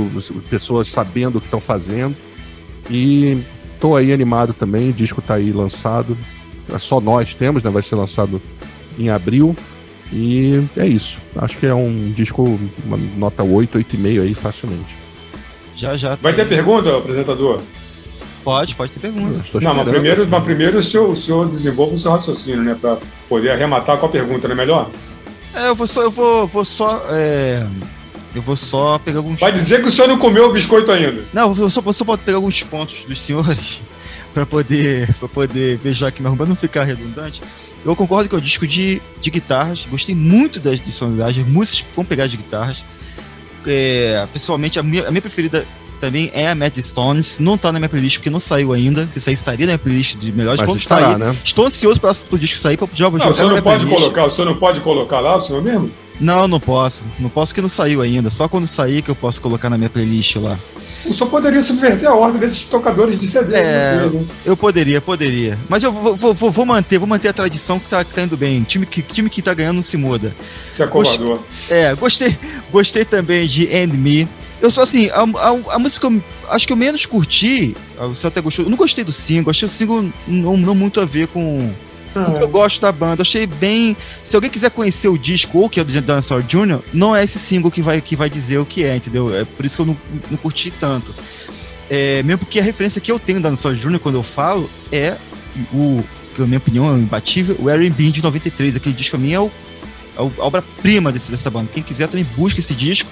pessoas 0.51 0.89
sabendo 0.89 1.39
o 1.39 1.41
que 1.41 1.47
estão 1.47 1.61
fazendo. 1.61 2.15
E 2.91 3.39
tô 3.81 3.97
aí 3.97 4.13
animado 4.13 4.53
também, 4.53 4.91
o 4.91 4.93
disco 4.93 5.23
tá 5.23 5.35
aí 5.35 5.53
lançado. 5.53 6.17
É 6.73 6.79
só 6.79 7.01
nós 7.01 7.33
temos, 7.35 7.63
né? 7.63 7.71
Vai 7.71 7.83
ser 7.83 7.95
lançado 7.95 8.43
em 8.99 9.09
abril. 9.09 9.57
E 10.13 10.63
é 10.77 10.87
isso. 10.87 11.19
Acho 11.37 11.59
que 11.59 11.67
é 11.67 11.75
um 11.75 12.13
disco, 12.13 12.59
uma 12.85 12.97
nota 13.17 13.43
8, 13.43 13.79
8,5 13.79 14.23
aí 14.23 14.35
facilmente. 14.35 14.97
Já, 15.75 15.97
já. 15.97 16.15
Vai 16.17 16.33
ter 16.33 16.49
pergunta, 16.49 16.97
apresentador? 16.97 17.61
Pode, 18.43 18.75
pode 18.77 18.93
ter 18.93 19.01
pergunta. 19.01 19.43
Não, 19.61 19.75
mas 19.75 19.89
primeiro, 19.89 20.27
mas 20.29 20.45
primeiro 20.45 20.79
o, 20.79 20.83
senhor, 20.83 21.11
o 21.11 21.17
senhor 21.17 21.49
desenvolve 21.51 21.97
o 21.97 21.99
seu 21.99 22.13
raciocínio, 22.13 22.63
né? 22.63 22.77
Para 22.81 22.97
poder 23.29 23.51
arrematar 23.51 23.99
com 23.99 24.07
a 24.07 24.09
pergunta, 24.09 24.47
não 24.47 24.55
é 24.55 24.57
melhor? 24.57 24.89
É, 25.53 25.69
eu 25.69 25.75
vou 25.75 25.87
só. 25.87 26.03
Eu 26.03 26.11
vou, 26.11 26.47
vou 26.47 26.65
só. 26.65 27.05
É... 27.11 27.67
Eu 28.35 28.43
vou 28.43 28.55
só 28.55 28.99
pegar 28.99 29.19
alguns. 29.19 29.41
Vai 29.41 29.51
dizer 29.51 29.81
que 29.81 29.89
o 29.89 29.91
senhor 29.91 30.07
não 30.07 30.19
comeu 30.19 30.49
o 30.49 30.53
biscoito 30.53 30.93
ainda. 30.93 31.25
Não, 31.33 31.49
eu 31.57 31.71
só, 31.71 31.81
eu 31.81 31.93
só 31.93 32.05
posso 32.05 32.19
pegar 32.19 32.37
alguns 32.37 32.63
pontos 32.63 32.99
dos 33.09 33.21
senhores 33.21 33.81
para 34.33 34.47
poder, 34.47 35.13
pra 35.15 35.29
poder 35.29 35.79
ver 35.79 35.93
já 35.95 36.11
que 36.11 36.23
meu 36.23 36.37
não 36.37 36.55
ficar 36.55 36.85
redundante. 36.85 37.43
Eu 37.87 37.95
concordo 37.95 38.29
que 38.29 38.35
é 38.35 38.39
o 38.39 38.41
disco 38.41 38.67
de, 38.67 39.01
de 39.23 39.31
guitarras. 39.31 39.87
Gostei 39.89 40.13
muito 40.13 40.59
das 40.59 40.85
de 40.85 40.91
sonoridades, 40.91 41.47
músicas 41.47 41.85
com 41.95 42.05
pegar 42.05 42.27
de 42.27 42.37
guitarras. 42.37 42.79
É, 43.65 44.27
principalmente 44.33 44.79
a 44.79 44.83
minha, 44.83 45.07
a 45.07 45.11
minha 45.11 45.23
preferida 45.23 45.65
também 46.01 46.29
é 46.35 46.49
a 46.49 46.55
Mad 46.55 46.77
Stones. 46.79 47.39
Não 47.39 47.57
tá 47.57 47.71
na 47.71 47.79
minha 47.79 47.89
playlist 47.89 48.17
porque 48.17 48.29
não 48.29 48.41
saiu 48.41 48.73
ainda. 48.73 49.09
Se 49.13 49.21
sair, 49.21 49.35
estaria 49.35 49.67
na 49.67 49.73
minha 49.73 49.79
playlist 49.79 50.17
de 50.17 50.33
melhores. 50.33 50.61
Mas 50.61 50.69
Quando 50.69 50.81
estará, 50.81 51.11
sair, 51.13 51.19
né? 51.19 51.37
estou 51.45 51.67
ansioso 51.67 52.01
para 52.01 52.13
o 52.33 52.39
disco 52.39 52.59
sair 52.59 52.77
para 52.77 52.89
já 52.93 53.09
não, 53.09 53.31
o 53.31 53.35
senhor 53.35 53.53
não 53.53 53.63
pode 53.63 53.87
colocar, 53.87 54.25
o 54.25 54.31
senhor 54.31 54.47
não 54.47 54.57
pode 54.57 54.81
colocar 54.81 55.21
lá 55.21 55.37
o 55.37 55.41
senhor 55.41 55.63
mesmo? 55.63 55.89
Não, 56.21 56.49
não 56.49 56.59
posso. 56.59 57.05
Não 57.21 57.29
posso 57.29 57.51
porque 57.51 57.63
não 57.63 57.69
saiu 57.69 58.03
ainda. 58.03 58.31
Só 58.31 58.49
quando 58.49 58.67
sair 58.67 59.01
que 59.01 59.11
eu 59.11 59.15
posso 59.15 59.41
colocar 59.41 59.71
na 59.71 59.79
minha 59.79 59.91
playlist 59.91 60.35
lá. 60.37 60.59
O 61.09 61.13
senhor 61.13 61.31
poderia 61.31 61.63
subverter 61.63 62.09
a 62.09 62.15
ordem 62.15 62.41
desses 62.41 62.63
tocadores 62.63 63.19
de 63.19 63.27
CD. 63.27 63.55
É, 63.55 63.97
né? 63.97 64.25
eu 64.45 64.57
poderia, 64.57 65.01
poderia. 65.01 65.59
Mas 65.69 65.83
eu 65.83 65.93
vou, 65.93 66.17
vou, 66.17 66.51
vou, 66.51 66.67
manter, 66.67 66.99
vou 66.99 67.07
manter 67.07 67.29
a 67.29 67.33
tradição 67.33 67.79
que 67.79 67.89
tá, 67.89 68.05
que 68.05 68.13
tá 68.13 68.23
indo 68.23 68.37
bem. 68.37 68.63
Time 68.63 68.87
que, 68.87 69.03
time 69.03 69.31
que 69.31 69.41
tá 69.41 69.55
ganhando 69.55 69.77
não 69.77 69.83
se 69.83 69.97
muda. 69.97 70.35
Se 70.71 70.83
acovardou. 70.83 71.39
Gost, 71.39 71.71
é, 71.71 71.95
gostei, 71.95 72.39
gostei 72.71 73.05
também 73.05 73.47
de 73.47 73.73
End 73.73 73.97
Me. 73.97 74.29
Eu 74.61 74.71
sou 74.71 74.83
assim, 74.83 75.11
a, 75.11 75.21
a, 75.21 75.75
a, 75.75 75.79
música 75.79 76.09
que 76.09 76.15
eu 76.15 76.23
acho 76.49 76.67
que 76.67 76.73
eu 76.73 76.77
menos 76.77 77.05
curti, 77.05 77.77
ah, 77.99 78.07
você 78.07 78.27
até 78.27 78.41
gostou, 78.41 78.65
eu 78.65 78.71
não 78.71 78.77
gostei 78.77 79.05
do 79.05 79.13
single, 79.13 79.51
achei 79.51 79.67
o 79.67 79.71
single 79.71 80.09
não, 80.27 80.57
não 80.57 80.75
muito 80.75 80.99
a 80.99 81.05
ver 81.05 81.29
com 81.29 81.71
que 82.25 82.43
eu 82.43 82.49
gosto 82.49 82.81
da 82.81 82.93
banda. 82.93 83.23
achei 83.23 83.47
bem. 83.47 83.97
Se 84.25 84.35
alguém 84.35 84.51
quiser 84.51 84.71
conhecer 84.71 85.09
o 85.09 85.19
disco 85.19 85.59
ou 85.59 85.69
que 85.69 85.81
é 85.81 85.85
do 85.85 85.93
Dinosaur 85.93 86.43
Jr., 86.43 86.81
não 86.93 87.15
é 87.15 87.23
esse 87.25 87.39
single 87.39 87.71
que 87.71 87.83
vai, 87.83 88.01
que 88.01 88.17
vai 88.17 88.31
dizer 88.31 88.59
o 88.59 88.67
que 88.67 88.85
é, 88.85 88.97
entendeu? 88.97 89.35
É 89.35 89.45
por 89.45 89.65
isso 89.65 89.77
que 89.77 89.83
eu 89.83 89.87
não, 89.87 89.97
não 90.31 90.39
curti 90.39 90.71
tanto. 90.71 91.15
É, 91.89 92.23
mesmo 92.23 92.39
porque 92.39 92.59
a 92.59 92.63
referência 92.63 93.01
que 93.01 93.11
eu 93.11 93.19
tenho 93.19 93.41
da 93.41 93.49
Dinosaur 93.49 93.75
Jr. 93.75 93.99
quando 93.99 94.17
eu 94.17 94.23
falo 94.23 94.69
é 94.91 95.17
o, 95.73 96.03
que 96.35 96.41
na 96.41 96.47
minha 96.47 96.59
opinião 96.59 96.95
é 96.95 96.99
imbatível, 96.99 97.57
o 97.59 97.71
R&B 97.71 98.11
de 98.11 98.23
93. 98.23 98.77
Aquele 98.77 98.95
disco 98.95 99.17
a 99.17 99.19
mim 99.19 99.33
é, 99.33 99.41
o, 99.41 99.51
é 100.17 100.21
a 100.21 100.45
obra-prima 100.45 101.13
dessa 101.13 101.51
banda. 101.51 101.69
Quem 101.73 101.83
quiser 101.83 102.09
também 102.09 102.27
busca 102.37 102.61
esse 102.61 102.75
disco 102.75 103.11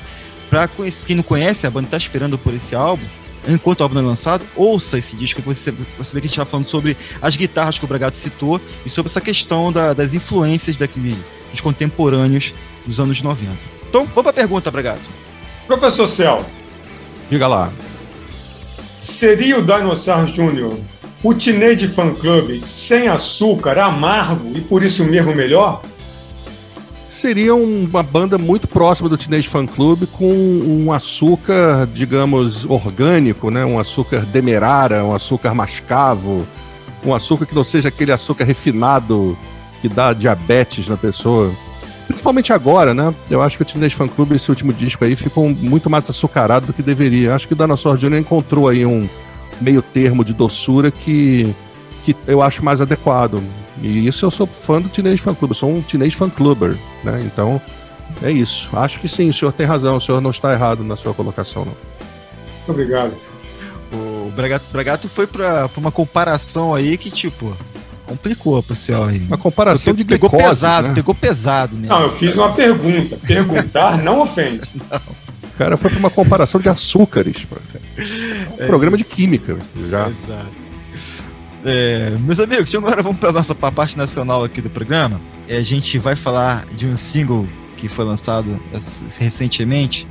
Pra 0.54 0.68
quem 1.06 1.16
não 1.16 1.22
conhece, 1.24 1.66
a 1.66 1.70
banda 1.70 1.88
tá 1.90 1.96
esperando 1.96 2.38
por 2.38 2.54
esse 2.54 2.76
álbum, 2.76 3.04
enquanto 3.48 3.80
o 3.80 3.82
álbum 3.82 3.96
não 3.96 4.02
é 4.02 4.06
lançado, 4.06 4.44
ouça 4.56 4.98
esse 4.98 5.16
disco 5.16 5.40
que 5.40 5.46
você, 5.46 5.70
vê 5.70 6.20
que 6.20 6.26
a 6.26 6.28
gente 6.28 6.36
tá 6.36 6.44
falando 6.44 6.68
sobre 6.68 6.96
as 7.20 7.36
guitarras 7.36 7.78
que 7.78 7.84
o 7.84 7.88
Bragato 7.88 8.16
citou 8.16 8.60
e 8.84 8.90
sobre 8.90 9.10
essa 9.10 9.20
questão 9.20 9.72
da, 9.72 9.92
das 9.92 10.14
influências 10.14 10.76
daquele, 10.76 11.16
dos 11.50 11.60
contemporâneos 11.60 12.52
dos 12.86 13.00
anos 13.00 13.20
90. 13.20 13.50
Então, 13.88 14.04
vamos 14.06 14.22
pra 14.22 14.32
pergunta, 14.32 14.70
Bragato. 14.70 15.02
Professor 15.66 16.06
Cel. 16.06 16.44
Diga 17.30 17.46
lá. 17.46 17.72
Seria 19.00 19.58
o 19.58 19.62
Dinosaur 19.62 20.24
Jr. 20.26 20.76
o 21.22 21.34
Teenage 21.34 21.88
Fan 21.88 22.14
Club 22.14 22.64
sem 22.64 23.08
açúcar, 23.08 23.78
amargo 23.78 24.56
e 24.56 24.60
por 24.60 24.82
isso 24.82 25.04
mesmo 25.04 25.34
melhor? 25.34 25.82
Seria 27.24 27.54
uma 27.54 28.02
banda 28.02 28.36
muito 28.36 28.68
próxima 28.68 29.08
do 29.08 29.16
Teenage 29.16 29.48
Fan 29.48 29.64
Club 29.64 30.06
com 30.12 30.30
um 30.30 30.92
açúcar, 30.92 31.88
digamos, 31.90 32.66
orgânico, 32.66 33.50
né? 33.50 33.64
Um 33.64 33.78
açúcar 33.78 34.26
demerara, 34.26 35.02
um 35.02 35.14
açúcar 35.14 35.54
mascavo, 35.54 36.46
um 37.02 37.14
açúcar 37.14 37.46
que 37.46 37.54
não 37.54 37.64
seja 37.64 37.88
aquele 37.88 38.12
açúcar 38.12 38.44
refinado 38.44 39.38
que 39.80 39.88
dá 39.88 40.12
diabetes 40.12 40.86
na 40.86 40.98
pessoa. 40.98 41.50
Principalmente 42.06 42.52
agora, 42.52 42.92
né? 42.92 43.14
Eu 43.30 43.40
acho 43.40 43.56
que 43.56 43.62
o 43.62 43.66
Teenage 43.66 43.94
Fan 43.94 44.08
Club, 44.08 44.32
esse 44.32 44.50
último 44.50 44.70
disco 44.74 45.02
aí, 45.02 45.16
ficou 45.16 45.48
muito 45.48 45.88
mais 45.88 46.10
açucarado 46.10 46.66
do 46.66 46.72
que 46.74 46.82
deveria. 46.82 47.34
Acho 47.34 47.48
que 47.48 47.54
o 47.54 47.56
Dinosaur 47.56 47.96
Jr. 47.96 48.18
encontrou 48.18 48.68
aí 48.68 48.84
um 48.84 49.08
meio 49.62 49.80
termo 49.80 50.22
de 50.26 50.34
doçura 50.34 50.90
que, 50.90 51.56
que 52.04 52.14
eu 52.26 52.42
acho 52.42 52.62
mais 52.62 52.82
adequado. 52.82 53.42
E 53.84 54.06
isso 54.06 54.24
eu 54.24 54.30
sou 54.30 54.46
fã 54.46 54.80
do 54.80 54.88
Teenage 54.88 55.20
Fan 55.20 55.34
Club, 55.34 55.50
eu 55.50 55.54
sou 55.54 55.70
um 55.70 55.82
Teenage 55.82 56.16
Fan 56.16 56.30
Clubber, 56.30 56.74
né? 57.04 57.22
Então, 57.26 57.60
é 58.22 58.30
isso. 58.30 58.66
Acho 58.72 58.98
que 58.98 59.06
sim, 59.06 59.28
o 59.28 59.34
senhor 59.34 59.52
tem 59.52 59.66
razão, 59.66 59.98
o 59.98 60.00
senhor 60.00 60.22
não 60.22 60.30
está 60.30 60.54
errado 60.54 60.82
na 60.82 60.96
sua 60.96 61.12
colocação, 61.12 61.66
não. 61.66 61.74
Muito 62.56 62.70
obrigado. 62.70 63.12
O 63.92 64.32
Bragato, 64.34 64.64
Bragato 64.72 65.06
foi 65.06 65.26
para 65.26 65.68
uma 65.76 65.92
comparação 65.92 66.74
aí 66.74 66.96
que, 66.96 67.10
tipo, 67.10 67.54
complicou 68.06 68.62
pro 68.62 68.74
céu 68.74 69.04
aí. 69.04 69.18
Uma 69.18 69.36
comparação 69.36 69.92
de 69.92 70.02
pegou 70.02 70.30
glicose, 70.30 70.48
pesado, 70.48 70.88
né? 70.88 70.94
pegou 70.94 71.14
pesado 71.14 71.76
mesmo. 71.76 71.94
Não, 71.94 72.04
eu 72.04 72.16
fiz 72.16 72.34
uma 72.36 72.54
pergunta. 72.54 73.18
Perguntar 73.18 73.98
não 74.02 74.22
ofende. 74.22 74.66
Não. 74.90 74.98
O 75.42 75.56
cara 75.58 75.76
foi 75.76 75.90
para 75.90 75.98
uma 75.98 76.10
comparação 76.10 76.58
de 76.58 76.70
açúcares. 76.70 77.36
Um 78.58 78.62
é 78.62 78.66
programa 78.66 78.96
isso. 78.96 79.08
de 79.08 79.14
química 79.14 79.56
já. 79.88 80.08
Exato. 80.08 80.73
É, 81.64 82.10
meus 82.20 82.38
amigos, 82.40 82.74
agora 82.74 83.02
vamos 83.02 83.18
para 83.18 83.30
a 83.30 83.32
nossa 83.32 83.54
parte 83.54 83.96
nacional 83.96 84.44
aqui 84.44 84.60
do 84.60 84.68
programa. 84.68 85.18
É, 85.48 85.56
a 85.56 85.62
gente 85.62 85.98
vai 85.98 86.14
falar 86.14 86.66
de 86.66 86.86
um 86.86 86.94
single 86.94 87.48
que 87.74 87.88
foi 87.88 88.04
lançado 88.04 88.60
recentemente, 89.18 90.06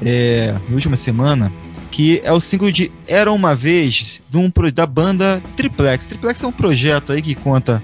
é, 0.00 0.54
na 0.68 0.74
última 0.74 0.94
semana, 0.94 1.52
que 1.90 2.20
é 2.22 2.32
o 2.32 2.40
single 2.40 2.70
de 2.70 2.90
Era 3.08 3.32
Uma 3.32 3.52
Vez, 3.52 4.22
um, 4.32 4.48
da 4.72 4.86
banda 4.86 5.42
Triplex. 5.56 6.06
Triplex 6.06 6.40
é 6.42 6.46
um 6.46 6.52
projeto 6.52 7.12
aí 7.12 7.20
que 7.20 7.34
conta 7.34 7.82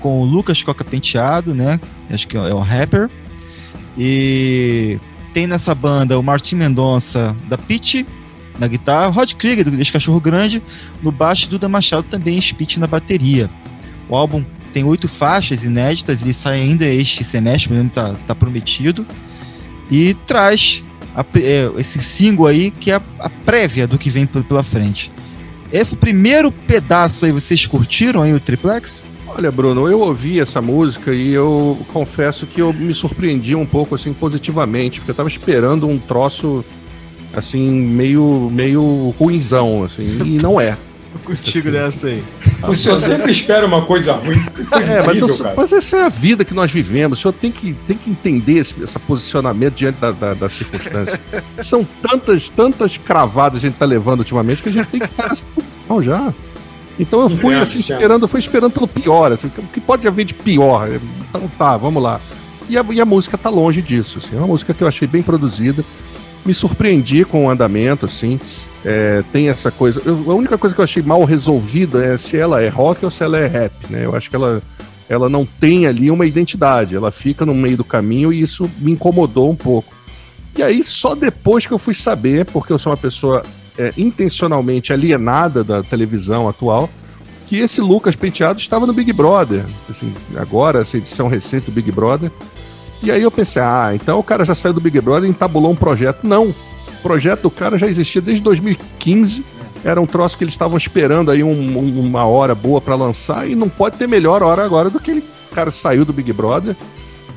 com 0.00 0.20
o 0.20 0.24
Lucas 0.24 0.62
Coca 0.62 0.84
Penteado, 0.84 1.54
né? 1.54 1.80
Acho 2.10 2.28
que 2.28 2.36
é 2.36 2.54
um 2.54 2.60
rapper. 2.60 3.08
E 3.96 5.00
tem 5.32 5.46
nessa 5.46 5.74
banda 5.74 6.18
o 6.18 6.22
Martin 6.22 6.56
Mendonça 6.56 7.34
da 7.48 7.56
Pitch, 7.56 8.04
na 8.58 8.66
guitarra, 8.66 9.08
Rod 9.08 9.32
Krieger, 9.34 9.64
do 9.64 9.70
Desse 9.70 9.92
Cachorro 9.92 10.20
Grande, 10.20 10.62
no 11.02 11.12
baixo, 11.12 11.46
e 11.46 11.48
Duda 11.48 11.68
Machado 11.68 12.04
também 12.04 12.40
Spit 12.40 12.78
na 12.78 12.86
bateria. 12.86 13.50
O 14.08 14.16
álbum 14.16 14.44
tem 14.72 14.84
oito 14.84 15.08
faixas 15.08 15.64
inéditas, 15.64 16.22
ele 16.22 16.32
sai 16.32 16.60
ainda 16.60 16.86
este 16.86 17.24
semestre, 17.24 17.72
mesmo 17.72 17.90
tá, 17.90 18.14
tá 18.26 18.34
prometido, 18.34 19.06
e 19.90 20.14
traz 20.26 20.82
a, 21.14 21.24
é, 21.36 21.70
esse 21.78 22.02
single 22.02 22.46
aí, 22.46 22.70
que 22.70 22.90
é 22.90 22.96
a, 22.96 23.02
a, 23.18 23.30
prévia 23.30 23.86
do 23.86 23.98
que 23.98 24.10
vem 24.10 24.26
pela 24.26 24.62
frente. 24.62 25.10
Esse 25.72 25.96
primeiro 25.96 26.50
pedaço 26.50 27.24
aí, 27.24 27.32
vocês 27.32 27.66
curtiram 27.66 28.22
aí 28.22 28.32
o 28.32 28.40
Triplex? 28.40 29.02
Olha, 29.26 29.50
Bruno, 29.50 29.86
eu 29.86 30.00
ouvi 30.00 30.40
essa 30.40 30.60
música 30.62 31.12
e 31.12 31.32
eu 31.32 31.78
confesso 31.92 32.46
que 32.46 32.60
eu 32.60 32.72
me 32.72 32.94
surpreendi 32.94 33.54
um 33.54 33.66
pouco, 33.66 33.94
assim, 33.94 34.12
positivamente, 34.12 35.00
porque 35.00 35.10
eu 35.10 35.14
tava 35.14 35.28
esperando 35.28 35.86
um 35.86 35.98
troço, 35.98 36.64
assim, 37.32 37.70
meio, 37.70 38.50
meio 38.52 39.14
ruinzão, 39.18 39.84
assim, 39.84 40.18
e 40.24 40.42
não 40.42 40.60
é. 40.60 40.76
Contigo 41.24 41.70
nessa 41.70 42.06
aí. 42.06 42.22
O 42.62 42.74
senhor 42.74 42.96
sempre 42.98 43.30
espera 43.30 43.66
uma 43.66 43.82
coisa 43.82 44.12
ruim. 44.12 44.40
Coisa 44.70 44.92
é, 44.92 45.02
mas, 45.02 45.18
eu, 45.18 45.28
mas, 45.56 45.72
essa 45.72 45.96
é 45.96 46.04
a 46.04 46.08
vida 46.08 46.44
que 46.44 46.54
nós 46.54 46.70
vivemos. 46.70 47.18
O 47.18 47.22
senhor 47.22 47.32
tem 47.32 47.50
que, 47.50 47.74
tem 47.86 47.96
que 47.96 48.10
entender 48.10 48.58
esse, 48.58 48.74
esse 48.82 48.98
posicionamento 49.00 49.74
diante 49.74 49.96
da, 49.96 50.10
da, 50.10 50.34
da 50.34 50.48
circunstância. 50.48 51.20
São 51.64 51.86
tantas, 52.02 52.48
tantas 52.48 52.96
cravadas 52.96 53.60
que 53.60 53.66
a 53.66 53.70
gente 53.70 53.78
tá 53.78 53.86
levando 53.86 54.20
ultimamente 54.20 54.62
que 54.62 54.68
a 54.68 54.72
gente 54.72 54.88
tem 54.88 55.00
que 55.00 55.06
estar 55.06 55.34
não 55.88 56.02
já. 56.02 56.32
Então 56.98 57.22
eu 57.22 57.30
fui 57.30 57.54
assim, 57.54 57.78
esperando, 57.78 58.24
eu 58.24 58.28
fui 58.28 58.40
esperando 58.40 58.72
pelo 58.72 58.88
pior, 58.88 59.30
assim, 59.30 59.46
o 59.46 59.62
que 59.62 59.80
pode 59.80 60.06
haver 60.06 60.24
de 60.24 60.34
pior. 60.34 60.88
Então 61.28 61.48
tá, 61.56 61.76
vamos 61.76 62.02
lá. 62.02 62.20
E 62.68 62.76
a, 62.76 62.84
e 62.90 63.00
a 63.00 63.04
música 63.04 63.38
tá 63.38 63.48
longe 63.48 63.80
disso, 63.80 64.20
assim, 64.22 64.36
é 64.36 64.38
uma 64.38 64.48
música 64.48 64.74
que 64.74 64.82
eu 64.82 64.88
achei 64.88 65.06
bem 65.06 65.22
produzida. 65.22 65.84
Me 66.48 66.54
surpreendi 66.54 67.26
com 67.26 67.44
o 67.44 67.50
andamento, 67.50 68.06
assim. 68.06 68.40
É, 68.82 69.22
tem 69.30 69.50
essa 69.50 69.70
coisa. 69.70 70.00
Eu, 70.02 70.30
a 70.30 70.34
única 70.34 70.56
coisa 70.56 70.74
que 70.74 70.80
eu 70.80 70.84
achei 70.84 71.02
mal 71.02 71.22
resolvida 71.24 72.02
é 72.02 72.16
se 72.16 72.38
ela 72.38 72.62
é 72.62 72.70
rock 72.70 73.04
ou 73.04 73.10
se 73.10 73.22
ela 73.22 73.38
é 73.38 73.46
rap, 73.46 73.72
né? 73.90 74.06
Eu 74.06 74.16
acho 74.16 74.30
que 74.30 74.36
ela, 74.36 74.62
ela 75.10 75.28
não 75.28 75.44
tem 75.44 75.86
ali 75.86 76.10
uma 76.10 76.24
identidade, 76.24 76.96
ela 76.96 77.10
fica 77.10 77.44
no 77.44 77.54
meio 77.54 77.76
do 77.76 77.84
caminho 77.84 78.32
e 78.32 78.40
isso 78.40 78.70
me 78.78 78.92
incomodou 78.92 79.50
um 79.50 79.54
pouco. 79.54 79.92
E 80.56 80.62
aí, 80.62 80.82
só 80.82 81.14
depois 81.14 81.66
que 81.66 81.72
eu 81.72 81.78
fui 81.78 81.94
saber, 81.94 82.46
porque 82.46 82.72
eu 82.72 82.78
sou 82.78 82.92
uma 82.92 82.96
pessoa 82.96 83.44
é, 83.76 83.92
intencionalmente 83.98 84.90
alienada 84.90 85.62
da 85.62 85.82
televisão 85.82 86.48
atual, 86.48 86.88
que 87.46 87.58
esse 87.58 87.82
Lucas 87.82 88.16
Penteado 88.16 88.58
estava 88.58 88.86
no 88.86 88.94
Big 88.94 89.12
Brother. 89.12 89.66
Assim, 89.90 90.14
agora, 90.34 90.80
essa 90.80 90.96
edição 90.96 91.28
recente 91.28 91.66
do 91.66 91.72
Big 91.72 91.92
Brother. 91.92 92.32
E 93.02 93.10
aí 93.10 93.22
eu 93.22 93.30
pensei, 93.30 93.62
ah, 93.62 93.92
então 93.94 94.18
o 94.18 94.24
cara 94.24 94.44
já 94.44 94.54
saiu 94.54 94.74
do 94.74 94.80
Big 94.80 95.00
Brother 95.00 95.28
e 95.28 95.30
entabulou 95.30 95.70
um 95.70 95.76
projeto. 95.76 96.24
Não. 96.24 96.46
O 96.46 97.02
projeto 97.02 97.42
do 97.42 97.50
cara 97.50 97.78
já 97.78 97.86
existia 97.86 98.20
desde 98.20 98.42
2015. 98.42 99.44
Era 99.84 100.00
um 100.00 100.06
troço 100.06 100.36
que 100.36 100.44
eles 100.44 100.54
estavam 100.54 100.76
esperando 100.76 101.30
aí 101.30 101.44
um, 101.44 101.50
um, 101.50 102.00
uma 102.00 102.24
hora 102.24 102.54
boa 102.54 102.80
para 102.80 102.96
lançar 102.96 103.48
e 103.48 103.54
não 103.54 103.68
pode 103.68 103.96
ter 103.96 104.08
melhor 104.08 104.42
hora 104.42 104.64
agora 104.64 104.90
do 104.90 104.98
que 104.98 105.12
ele 105.12 105.24
o 105.50 105.54
cara 105.54 105.70
saiu 105.70 106.04
do 106.04 106.12
Big 106.12 106.32
Brother 106.32 106.76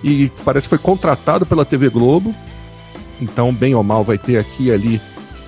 e 0.03 0.29
parece 0.43 0.65
que 0.65 0.69
foi 0.69 0.77
contratado 0.77 1.45
pela 1.45 1.65
TV 1.65 1.89
Globo. 1.89 2.35
Então, 3.21 3.53
bem 3.53 3.75
ou 3.75 3.83
mal, 3.83 4.03
vai 4.03 4.17
ter 4.17 4.37
aqui 4.37 4.65
e 4.65 4.71
ali 4.71 5.01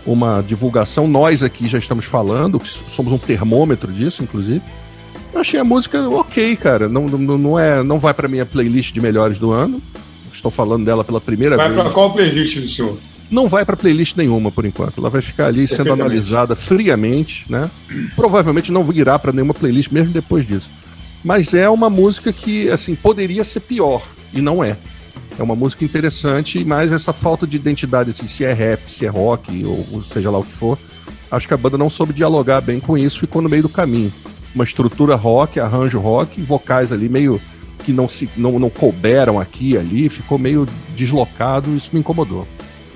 uma 0.06 0.42
divulgação. 0.42 1.08
Nós 1.08 1.42
aqui 1.42 1.68
já 1.68 1.78
estamos 1.78 2.06
falando, 2.06 2.62
somos 2.96 3.12
um 3.12 3.18
termômetro 3.18 3.92
disso, 3.92 4.24
inclusive. 4.24 4.62
Eu 5.34 5.42
achei 5.42 5.60
a 5.60 5.64
música 5.64 6.08
ok, 6.08 6.56
cara. 6.56 6.88
Não, 6.88 7.08
não, 7.08 7.38
não, 7.38 7.60
é, 7.60 7.82
não 7.82 7.98
vai 7.98 8.14
para 8.14 8.28
minha 8.28 8.46
playlist 8.46 8.94
de 8.94 9.02
melhores 9.02 9.40
do 9.40 9.52
ano. 9.52 9.82
Estou 10.44 10.52
falando 10.52 10.84
dela 10.84 11.06
pela 11.06 11.22
primeira 11.22 11.56
vai 11.56 11.68
vez. 11.68 11.78
Vai 11.78 11.86
para 11.86 11.94
qual 11.94 12.12
playlist 12.12 12.60
do 12.60 12.68
senhor? 12.68 12.98
Não 13.32 13.48
vai 13.48 13.64
para 13.64 13.78
playlist 13.78 14.18
nenhuma 14.18 14.52
por 14.52 14.66
enquanto. 14.66 14.98
Ela 14.98 15.10
vai 15.10 15.22
ficar 15.22 15.46
ali 15.46 15.66
sendo 15.70 15.94
analisada 15.94 16.54
friamente, 16.54 17.46
né? 17.50 17.72
Provavelmente 18.14 18.70
não 18.70 18.84
virá 18.84 19.18
para 19.18 19.32
nenhuma 19.32 19.54
playlist 19.54 19.90
mesmo 19.90 20.12
depois 20.12 20.46
disso. 20.46 20.70
Mas 21.24 21.54
é 21.54 21.70
uma 21.70 21.90
música 21.90 22.34
que, 22.34 22.70
assim, 22.70 22.94
poderia 22.94 23.46
ser 23.46 23.62
pior 23.62 24.02
e 24.34 24.42
não 24.42 24.62
é. 24.62 24.76
É 25.40 25.42
uma 25.42 25.56
música 25.56 25.86
interessante, 25.86 26.62
mas 26.66 26.92
essa 26.92 27.14
falta 27.14 27.48
de 27.48 27.56
identidade, 27.56 28.10
assim, 28.10 28.28
se 28.28 28.44
é 28.44 28.52
rap, 28.52 28.82
se 28.92 29.06
é 29.06 29.10
rock, 29.10 29.66
ou 29.66 30.04
seja 30.04 30.30
lá 30.30 30.40
o 30.40 30.44
que 30.44 30.52
for, 30.52 30.78
acho 31.32 31.48
que 31.48 31.54
a 31.54 31.58
banda 31.58 31.78
não 31.78 31.90
soube 31.90 32.12
dialogar 32.12 32.60
bem 32.60 32.82
com 32.82 32.98
isso, 32.98 33.22
ficou 33.22 33.42
no 33.42 33.48
meio 33.48 33.64
do 33.64 33.70
caminho. 33.70 34.12
Uma 34.54 34.66
estrutura 34.66 35.16
rock, 35.16 35.58
arranjo 35.58 36.00
rock, 36.00 36.42
vocais 36.42 36.92
ali 36.92 37.08
meio 37.08 37.40
que 37.84 37.92
não 37.92 38.08
se 38.08 38.30
não, 38.36 38.58
não 38.58 38.70
couberam 38.70 39.40
aqui 39.40 39.72
e 39.72 39.78
ali, 39.78 40.10
ficou 40.10 40.38
meio 40.38 40.68
deslocado, 40.96 41.76
isso 41.76 41.90
me 41.94 42.00
incomodou. 42.00 42.48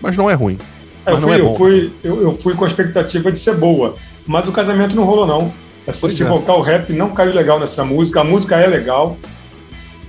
Mas 0.02 0.16
não 0.16 0.30
é 0.30 0.34
ruim. 0.34 0.58
É, 1.06 1.12
eu, 1.12 1.22
fui, 1.22 1.32
é 1.32 1.40
eu, 1.40 1.56
fui, 1.56 1.92
eu, 2.04 2.22
eu, 2.22 2.38
fui 2.38 2.54
com 2.54 2.66
a 2.66 2.68
expectativa 2.68 3.32
de 3.32 3.40
ser 3.40 3.56
boa, 3.56 3.96
mas 4.26 4.48
o 4.48 4.52
casamento 4.52 4.96
não 4.96 5.04
rolou, 5.04 5.26
não. 5.26 5.54
Essa, 5.86 6.08
esse 6.08 6.24
é. 6.24 6.26
vocal 6.26 6.62
rap 6.62 6.92
não 6.92 7.12
caiu 7.12 7.34
legal 7.34 7.60
nessa 7.60 7.86
música, 7.86 8.22
a 8.22 8.24
música 8.24 8.58
é 8.58 8.68
legal, 8.68 9.18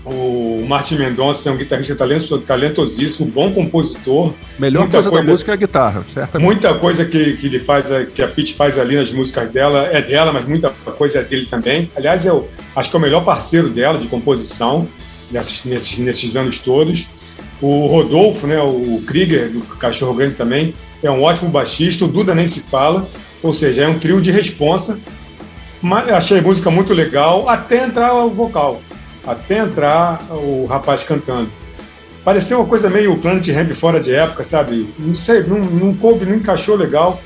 o 0.05 0.65
Martin 0.67 0.97
Mendonça 0.97 1.49
é 1.49 1.53
um 1.53 1.57
guitarrista 1.57 1.95
talentosíssimo, 2.39 3.31
bom 3.31 3.53
compositor. 3.53 4.33
Melhor 4.59 4.81
muita 4.81 4.97
coisa, 4.97 5.11
coisa 5.11 5.27
da 5.27 5.33
música 5.33 5.53
é 5.53 5.55
a 5.55 5.57
guitarra, 5.57 6.05
certo? 6.13 6.41
Muita 6.41 6.75
coisa 6.75 7.05
que, 7.05 7.37
que 7.37 7.47
ele 7.47 7.61
faz, 7.61 7.87
que 8.15 8.23
a 8.23 8.29
Pete 8.29 8.55
faz 8.55 8.79
ali 8.79 8.97
nas 8.97 9.13
músicas 9.13 9.51
dela 9.51 9.89
é 9.93 10.01
dela, 10.01 10.33
mas 10.33 10.47
muita 10.47 10.71
coisa 10.71 11.19
é 11.19 11.23
dele 11.23 11.47
também. 11.47 11.91
Aliás, 11.95 12.25
eu 12.25 12.49
acho 12.79 12.91
que 12.91 12.97
é 12.97 12.99
o 12.99 13.03
melhor 13.03 13.25
parceiro 13.25 13.69
dela 13.69 13.99
de 13.99 14.09
composição 14.09 14.89
nesses, 15.31 15.65
nesses, 15.65 15.99
nesses 15.99 16.37
anos 16.37 16.59
todos. 16.59 17.07
O 17.61 17.87
Rodolfo, 17.87 18.47
né, 18.47 18.61
o 18.63 19.03
Krieger, 19.07 19.51
do 19.51 19.61
Cachorro 19.61 20.15
Grande 20.15 20.35
também, 20.35 20.75
é 21.03 21.11
um 21.11 21.23
ótimo 21.23 21.51
baixista. 21.51 22.05
O 22.05 22.09
Duda 22.09 22.35
nem 22.35 22.47
se 22.47 22.61
fala, 22.61 23.09
ou 23.43 23.53
seja, 23.53 23.83
é 23.83 23.89
um 23.89 23.99
trio 23.99 24.21
de 24.21 24.31
responsa. 24.31 24.99
Mas 25.83 26.09
achei 26.09 26.39
a 26.39 26.43
música 26.43 26.71
muito 26.71 26.95
legal, 26.95 27.49
até 27.49 27.85
entrar 27.85 28.15
o 28.15 28.31
vocal 28.31 28.81
até 29.29 29.59
entrar 29.59 30.27
o 30.31 30.67
rapaz 30.67 31.03
cantando. 31.03 31.51
Pareceu 32.25 32.59
uma 32.59 32.67
coisa 32.67 32.91
meio 32.91 33.17
Planet 33.19 33.47
Ramp 33.49 33.73
fora 33.73 34.01
de 34.01 34.15
época, 34.15 34.43
sabe? 34.43 34.89
Não 34.99 35.15
sei, 35.15 35.43
não, 35.43 35.59
não 35.59 35.95
coube, 35.95 36.27
não 36.27 36.35
encaixou 36.35 36.77
legal. 36.77 37.21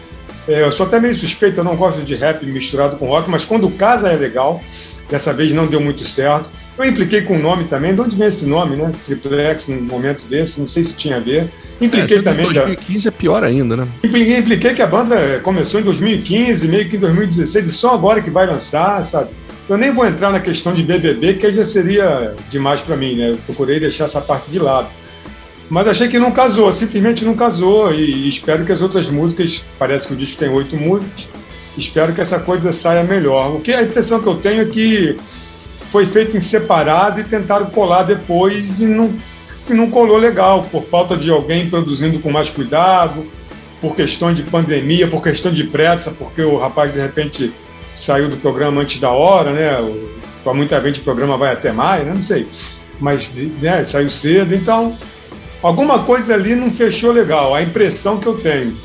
É, 0.49 0.63
eu 0.63 0.73
sou 0.73 0.87
até 0.87 0.99
meio 0.99 1.15
suspeito, 1.15 1.61
eu 1.61 1.65
não 1.65 1.77
gosto 1.77 2.03
de 2.03 2.15
rap 2.15 2.45
misturado 2.47 2.97
com 2.97 3.07
rock, 3.07 3.31
mas 3.31 3.45
quando 3.45 3.71
casa 3.71 4.09
é 4.09 4.17
legal. 4.17 4.61
Dessa 5.11 5.33
vez 5.33 5.53
não 5.53 5.67
deu 5.67 5.81
muito 5.81 6.05
certo. 6.07 6.49
Eu 6.79 6.85
impliquei 6.87 7.23
com 7.23 7.37
o 7.37 7.39
nome 7.39 7.65
também. 7.65 7.95
De 7.95 8.01
onde 8.01 8.17
vem 8.17 8.29
esse 8.29 8.47
nome, 8.47 8.77
né? 8.77 8.93
Triplex, 9.05 9.69
num 9.69 9.83
momento 9.83 10.25
desse, 10.27 10.61
não 10.61 10.67
sei 10.67 10.83
se 10.83 10.95
tinha 10.95 11.17
a 11.17 11.21
ver. 11.21 11.49
Impliquei 11.81 12.19
é, 12.19 12.23
também. 12.23 12.47
2015 12.47 13.05
da... 13.05 13.09
é 13.09 13.11
pior 13.11 13.45
ainda, 13.45 13.77
né? 13.77 13.89
Impliquei, 14.03 14.39
impliquei 14.39 14.75
que 14.75 14.83
a 14.83 14.87
banda 14.87 15.41
começou 15.43 15.81
em 15.81 15.83
2015, 15.83 16.69
meio 16.69 16.89
que 16.89 16.97
em 16.97 17.01
2016, 17.01 17.67
e 17.67 17.69
só 17.69 17.95
agora 17.95 18.23
que 18.23 18.31
vai 18.31 18.47
lançar, 18.47 19.05
sabe? 19.05 19.31
Eu 19.69 19.77
nem 19.77 19.93
vou 19.93 20.07
entrar 20.07 20.31
na 20.31 20.41
questão 20.41 20.73
de 20.73 20.83
BBB, 20.83 21.35
que 21.35 21.53
já 21.53 21.65
seria 21.65 22.35
demais 22.51 22.81
para 22.81 22.97
mim, 22.97 23.15
né? 23.17 23.31
Eu 23.31 23.37
procurei 23.47 23.79
deixar 23.79 24.05
essa 24.05 24.21
parte 24.21 24.51
de 24.51 24.59
lado. 24.59 24.89
Mas 25.69 25.89
achei 25.89 26.09
que 26.09 26.19
não 26.19 26.31
casou, 26.31 26.71
simplesmente 26.73 27.25
não 27.25 27.35
casou. 27.35 27.95
E 27.95 28.29
espero 28.29 28.65
que 28.65 28.73
as 28.73 28.83
outras 28.83 29.09
músicas, 29.09 29.65
parece 29.79 30.07
que 30.07 30.15
o 30.15 30.17
disco 30.17 30.39
tem 30.39 30.49
oito 30.49 30.77
músicas, 30.77 31.29
espero 31.77 32.13
que 32.13 32.21
essa 32.21 32.39
coisa 32.39 32.73
saia 32.73 33.03
melhor. 33.05 33.55
O 33.55 33.61
que 33.61 33.73
a 33.73 33.83
impressão 33.83 34.21
que 34.21 34.29
eu 34.29 34.37
tenho 34.37 34.63
é 34.63 34.65
que 34.67 35.19
foi 35.91 36.07
feito 36.07 36.37
em 36.37 36.41
separado 36.41 37.21
e 37.21 37.25
tentaram 37.25 37.67
colar 37.67 38.05
depois 38.05 38.81
e 38.81 38.87
não, 38.87 39.15
e 39.69 39.75
não 39.75 39.91
colou 39.91 40.17
legal, 40.17 40.67
por 40.71 40.83
falta 40.83 41.17
de 41.17 41.31
alguém 41.31 41.69
produzindo 41.69 42.19
com 42.19 42.31
mais 42.31 42.49
cuidado, 42.49 43.27
por 43.81 43.95
questão 43.95 44.33
de 44.33 44.43
pandemia, 44.43 45.09
por 45.09 45.23
questão 45.23 45.53
de 45.53 45.65
pressa, 45.65 46.11
porque 46.13 46.43
o 46.43 46.57
rapaz 46.57 46.93
de 46.93 47.01
repente 47.01 47.53
saiu 47.95 48.29
do 48.29 48.37
programa 48.37 48.81
antes 48.81 49.01
da 49.01 49.11
hora, 49.11 49.53
né? 49.53 49.77
Para 50.43 50.55
muita 50.55 50.81
gente 50.81 51.01
o 51.01 51.05
programa 51.05 51.37
vai 51.37 51.53
até 51.53 51.73
maio, 51.73 52.05
né? 52.05 52.15
Não 52.15 52.23
sei. 52.23 52.47
Mas 53.01 53.31
né, 53.61 53.85
saiu 53.85 54.11
cedo, 54.11 54.55
então 54.55 54.97
alguma 55.63 56.05
coisa 56.05 56.35
ali 56.35 56.55
não 56.55 56.71
fechou 56.71 57.13
legal, 57.13 57.55
a 57.55 57.63
impressão 57.63 58.19
que 58.19 58.27
eu 58.27 58.35
tenho. 58.39 58.77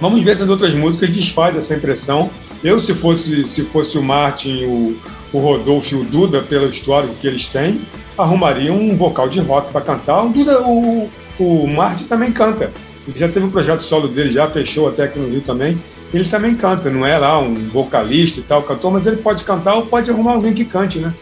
Vamos 0.00 0.22
ver 0.22 0.36
se 0.36 0.42
as 0.42 0.48
outras 0.48 0.74
músicas 0.74 1.10
desfazem 1.10 1.58
essa 1.58 1.74
impressão. 1.74 2.30
Eu, 2.62 2.80
se 2.80 2.94
fosse, 2.94 3.46
se 3.46 3.64
fosse 3.64 3.98
o 3.98 4.02
Martin, 4.02 4.64
o, 4.64 4.96
o 5.32 5.38
Rodolfo 5.38 5.94
e 5.94 5.98
o 5.98 6.04
Duda, 6.04 6.42
pelo 6.42 6.68
histórico 6.68 7.14
que 7.14 7.26
eles 7.26 7.46
têm, 7.46 7.80
arrumaria 8.16 8.72
um 8.72 8.94
vocal 8.94 9.28
de 9.28 9.40
rock 9.40 9.72
para 9.72 9.80
cantar. 9.80 10.24
O 10.24 10.30
Duda, 10.30 10.62
o, 10.62 11.10
o 11.38 11.66
Martin 11.66 12.04
também 12.04 12.32
canta. 12.32 12.70
Ele 13.06 13.18
já 13.18 13.28
teve 13.28 13.46
um 13.46 13.50
projeto 13.50 13.82
solo 13.82 14.08
dele, 14.08 14.30
já 14.30 14.48
fechou 14.48 14.88
até 14.88 15.04
aqui 15.04 15.18
no 15.18 15.28
Rio 15.28 15.40
também 15.40 15.78
ele 16.14 16.24
também 16.24 16.54
canta, 16.54 16.90
não 16.90 17.04
é 17.04 17.18
lá 17.18 17.38
um 17.38 17.54
vocalista 17.54 18.40
e 18.40 18.42
tal, 18.42 18.62
cantor, 18.62 18.92
mas 18.92 19.06
ele 19.06 19.16
pode 19.16 19.44
cantar 19.44 19.74
ou 19.74 19.86
pode 19.86 20.10
arrumar 20.10 20.32
alguém 20.32 20.54
que 20.54 20.64
cante, 20.64 20.98
né? 20.98 21.12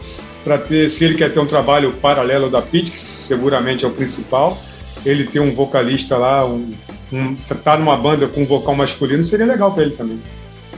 Para 0.43 0.57
ter, 0.57 0.89
se 0.89 1.03
ele 1.05 1.15
quer 1.15 1.33
ter 1.33 1.39
um 1.39 1.45
trabalho 1.45 1.91
paralelo 1.93 2.49
da 2.49 2.61
Pit, 2.61 2.91
que 2.91 2.99
seguramente 2.99 3.83
é 3.83 3.87
o 3.87 3.91
principal, 3.91 4.57
ele 5.05 5.25
ter 5.25 5.39
um 5.39 5.51
vocalista 5.51 6.17
lá, 6.17 6.45
um, 6.45 6.71
um 7.11 7.35
tá 7.63 7.77
numa 7.77 7.97
banda 7.97 8.27
com 8.27 8.41
um 8.41 8.45
vocal 8.45 8.75
masculino, 8.75 9.23
seria 9.23 9.45
legal 9.45 9.71
para 9.71 9.83
ele 9.83 9.95
também. 9.95 10.19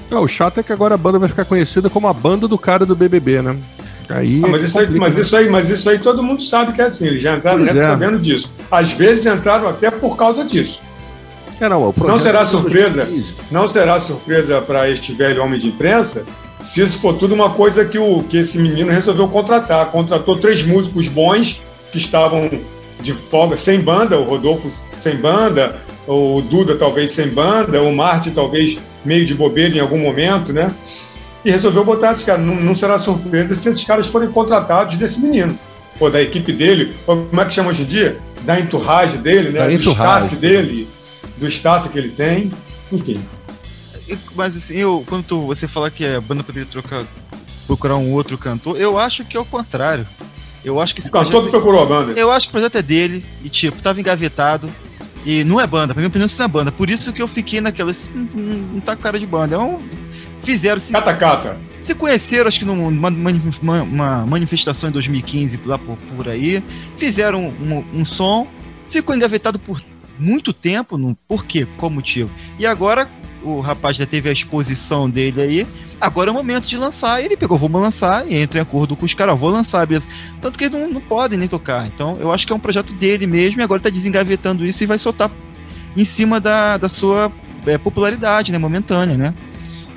Não, 0.09 0.23
o 0.23 0.28
chato 0.28 0.59
é 0.59 0.63
que 0.63 0.71
agora 0.71 0.95
a 0.95 0.97
banda 0.97 1.19
vai 1.19 1.28
ficar 1.28 1.45
conhecida 1.45 1.89
como 1.89 2.07
a 2.07 2.13
banda 2.13 2.47
do 2.47 2.57
cara 2.57 2.86
do 2.86 2.95
BBB, 2.95 3.41
né? 3.41 3.57
Aí 4.09 4.41
ah, 4.43 4.47
mas, 4.47 4.63
isso 4.63 4.80
aí, 4.80 4.89
mas, 4.97 5.17
isso 5.17 5.36
aí, 5.36 5.49
mas 5.49 5.69
isso 5.69 5.89
aí 5.89 5.99
todo 5.99 6.23
mundo 6.23 6.41
sabe 6.41 6.71
que 6.71 6.82
é 6.82 6.86
assim, 6.86 7.07
eles 7.07 7.21
já 7.21 7.36
entraram 7.36 7.65
é. 7.65 7.78
sabendo 7.78 8.17
disso. 8.17 8.51
Às 8.71 8.93
vezes 8.93 9.25
entraram 9.25 9.67
até 9.67 9.91
por 9.91 10.15
causa 10.15 10.45
disso. 10.45 10.82
É, 11.59 11.67
não, 11.67 11.93
não 11.97 12.19
será 12.19 12.45
surpresa, 12.45 13.09
não 13.49 13.67
será 13.67 13.99
surpresa 13.99 14.61
para 14.61 14.89
este 14.89 15.11
velho 15.11 15.43
homem 15.43 15.59
de 15.59 15.67
imprensa 15.67 16.23
se 16.61 16.82
isso 16.82 16.99
for 16.99 17.13
tudo 17.13 17.34
uma 17.34 17.51
coisa 17.51 17.86
que, 17.86 17.97
o, 17.97 18.23
que 18.23 18.38
esse 18.38 18.57
menino 18.57 18.91
resolveu 18.91 19.28
contratar. 19.28 19.88
Contratou 19.88 20.38
três 20.38 20.65
músicos 20.65 21.07
bons 21.07 21.61
que 21.91 21.97
estavam 21.97 22.49
de 22.99 23.13
folga, 23.13 23.55
sem 23.55 23.80
banda, 23.80 24.17
o 24.17 24.23
Rodolfo 24.23 24.69
sem 24.99 25.15
banda, 25.17 25.80
o 26.08 26.41
Duda 26.41 26.76
talvez 26.76 27.12
sem 27.12 27.28
banda, 27.28 27.82
o 27.82 27.93
Marte 27.93 28.32
talvez 28.32 28.80
meio 29.03 29.26
de 29.26 29.36
bobeira 29.36 29.76
em 29.76 29.80
algum 29.80 29.97
momento, 29.97 30.53
né? 30.53 30.74
E 31.43 31.51
resolveu 31.51 31.84
botar 31.84 32.14
esses 32.14 32.24
caras. 32.24 32.45
Não, 32.45 32.55
não 32.55 32.76
será 32.76 32.97
surpresa 32.97 33.53
se 33.53 33.70
esses 33.70 33.84
caras 33.84 34.08
forem 34.08 34.32
contratados 34.32 34.95
desse 34.95 35.20
menino, 35.20 35.58
ou 35.99 36.10
da 36.10 36.22
equipe 36.22 36.51
dele, 36.51 36.93
ou 37.05 37.26
como 37.26 37.41
é 37.41 37.45
que 37.45 37.53
chama 37.53 37.70
hoje 37.70 37.84
em 37.84 37.86
dia? 37.86 38.18
Da 38.41 38.60
entourage 38.60 39.18
dele, 39.18 39.49
né? 39.49 39.60
Da 39.60 39.68
do 39.68 39.76
staff 39.76 40.36
dele, 40.36 40.88
do 41.38 41.47
staff 41.47 41.89
que 41.89 41.97
ele 41.97 42.10
tem, 42.10 42.51
enfim. 42.91 43.20
Mas 44.36 44.55
assim, 44.55 44.78
eu, 44.78 45.03
quando 45.08 45.26
tu, 45.26 45.41
você 45.41 45.68
fala 45.68 45.91
que 45.91 46.05
a 46.05 46.22
banda 46.22 46.43
poderia 46.43 46.68
trocar, 46.70 47.05
procurar 47.66 47.97
um 47.97 48.14
outro 48.14 48.38
cantor, 48.38 48.80
eu 48.80 48.97
acho 48.97 49.26
que 49.26 49.36
é 49.36 49.39
o 49.39 49.45
contrário. 49.45 50.08
Eu 50.64 50.80
acho 50.82 50.93
que 50.93 51.01
esse 51.01 51.10
o 51.10 51.12
cantor 51.12 51.43
que 51.43 51.49
procurou 51.49 51.82
a 51.82 51.86
banda. 51.86 52.20
Eu 52.20 52.32
acho 52.32 52.47
que 52.47 52.51
o 52.51 52.53
projeto 52.53 52.78
é 52.78 52.82
dele 52.82 53.24
e, 53.43 53.49
tipo, 53.49 53.82
tava 53.82 53.99
engavetado. 53.99 54.70
E 55.26 55.43
não 55.43 55.59
é 55.59 55.68
banda, 55.68 55.93
pra 55.93 56.01
minha 56.01 56.07
opinião, 56.07 56.26
isso 56.26 56.39
não 56.39 56.45
é 56.45 56.49
banda. 56.49 56.72
Por 56.72 56.89
isso 56.89 57.11
que 57.11 57.22
eu 57.22 57.28
fiquei 57.28 57.59
naquela. 57.59 57.91
Não, 58.13 58.80
tá 58.80 58.95
com 58.95 59.01
cara 59.01 59.20
de 59.20 59.26
banda. 59.26 59.55
É 59.55 59.59
um. 59.59 59.82
Fizeram. 60.41 60.80
Se, 60.80 60.91
cata, 60.91 61.15
cata. 61.15 61.57
Se 61.80 61.93
conheceram, 61.95 62.47
acho 62.47 62.59
que 62.59 62.65
numa, 62.65 62.89
numa 62.89 64.26
manifestação 64.26 64.89
em 64.89 64.93
2015, 64.93 65.59
lá 65.65 65.78
por, 65.78 65.97
por 66.15 66.30
aí. 66.30 66.63
Fizeram 66.97 67.47
um, 67.47 67.84
um 67.93 68.05
som. 68.05 68.47
Ficou 68.88 69.15
engavetado 69.15 69.59
por 69.59 69.82
muito 70.18 70.53
tempo. 70.53 70.97
No, 70.97 71.15
por 71.28 71.45
quê? 71.45 71.68
Qual 71.78 71.91
motivo? 71.91 72.32
E 72.57 72.65
agora 72.65 73.09
o 73.49 73.61
rapaz 73.61 73.97
já 73.97 74.05
teve 74.05 74.29
a 74.29 74.31
exposição 74.31 75.09
dele 75.09 75.41
aí. 75.41 75.67
Agora 75.99 76.29
é 76.29 76.31
o 76.31 76.33
momento 76.33 76.67
de 76.67 76.77
lançar. 76.77 77.21
E 77.21 77.25
ele 77.25 77.37
pegou, 77.37 77.57
vamos 77.57 77.81
lançar, 77.81 78.29
e 78.29 78.35
entra 78.35 78.59
em 78.59 78.61
acordo 78.61 78.95
com 78.95 79.05
os 79.05 79.13
caras, 79.13 79.39
vou 79.39 79.49
lançar, 79.49 79.85
beleza. 79.85 80.07
Tanto 80.41 80.57
que 80.57 80.65
eles 80.65 80.79
não, 80.79 80.89
não 80.89 81.01
podem 81.01 81.37
nem 81.37 81.47
tocar. 81.47 81.87
Então, 81.87 82.17
eu 82.19 82.31
acho 82.31 82.45
que 82.45 82.53
é 82.53 82.55
um 82.55 82.59
projeto 82.59 82.93
dele 82.93 83.27
mesmo, 83.27 83.61
e 83.61 83.63
agora 83.63 83.81
tá 83.81 83.89
desengavetando 83.89 84.65
isso 84.65 84.83
e 84.83 84.85
vai 84.85 84.97
soltar 84.97 85.31
em 85.95 86.05
cima 86.05 86.39
da, 86.39 86.77
da 86.77 86.87
sua 86.87 87.31
é, 87.65 87.77
popularidade, 87.77 88.51
né, 88.51 88.57
momentânea, 88.57 89.17
né? 89.17 89.33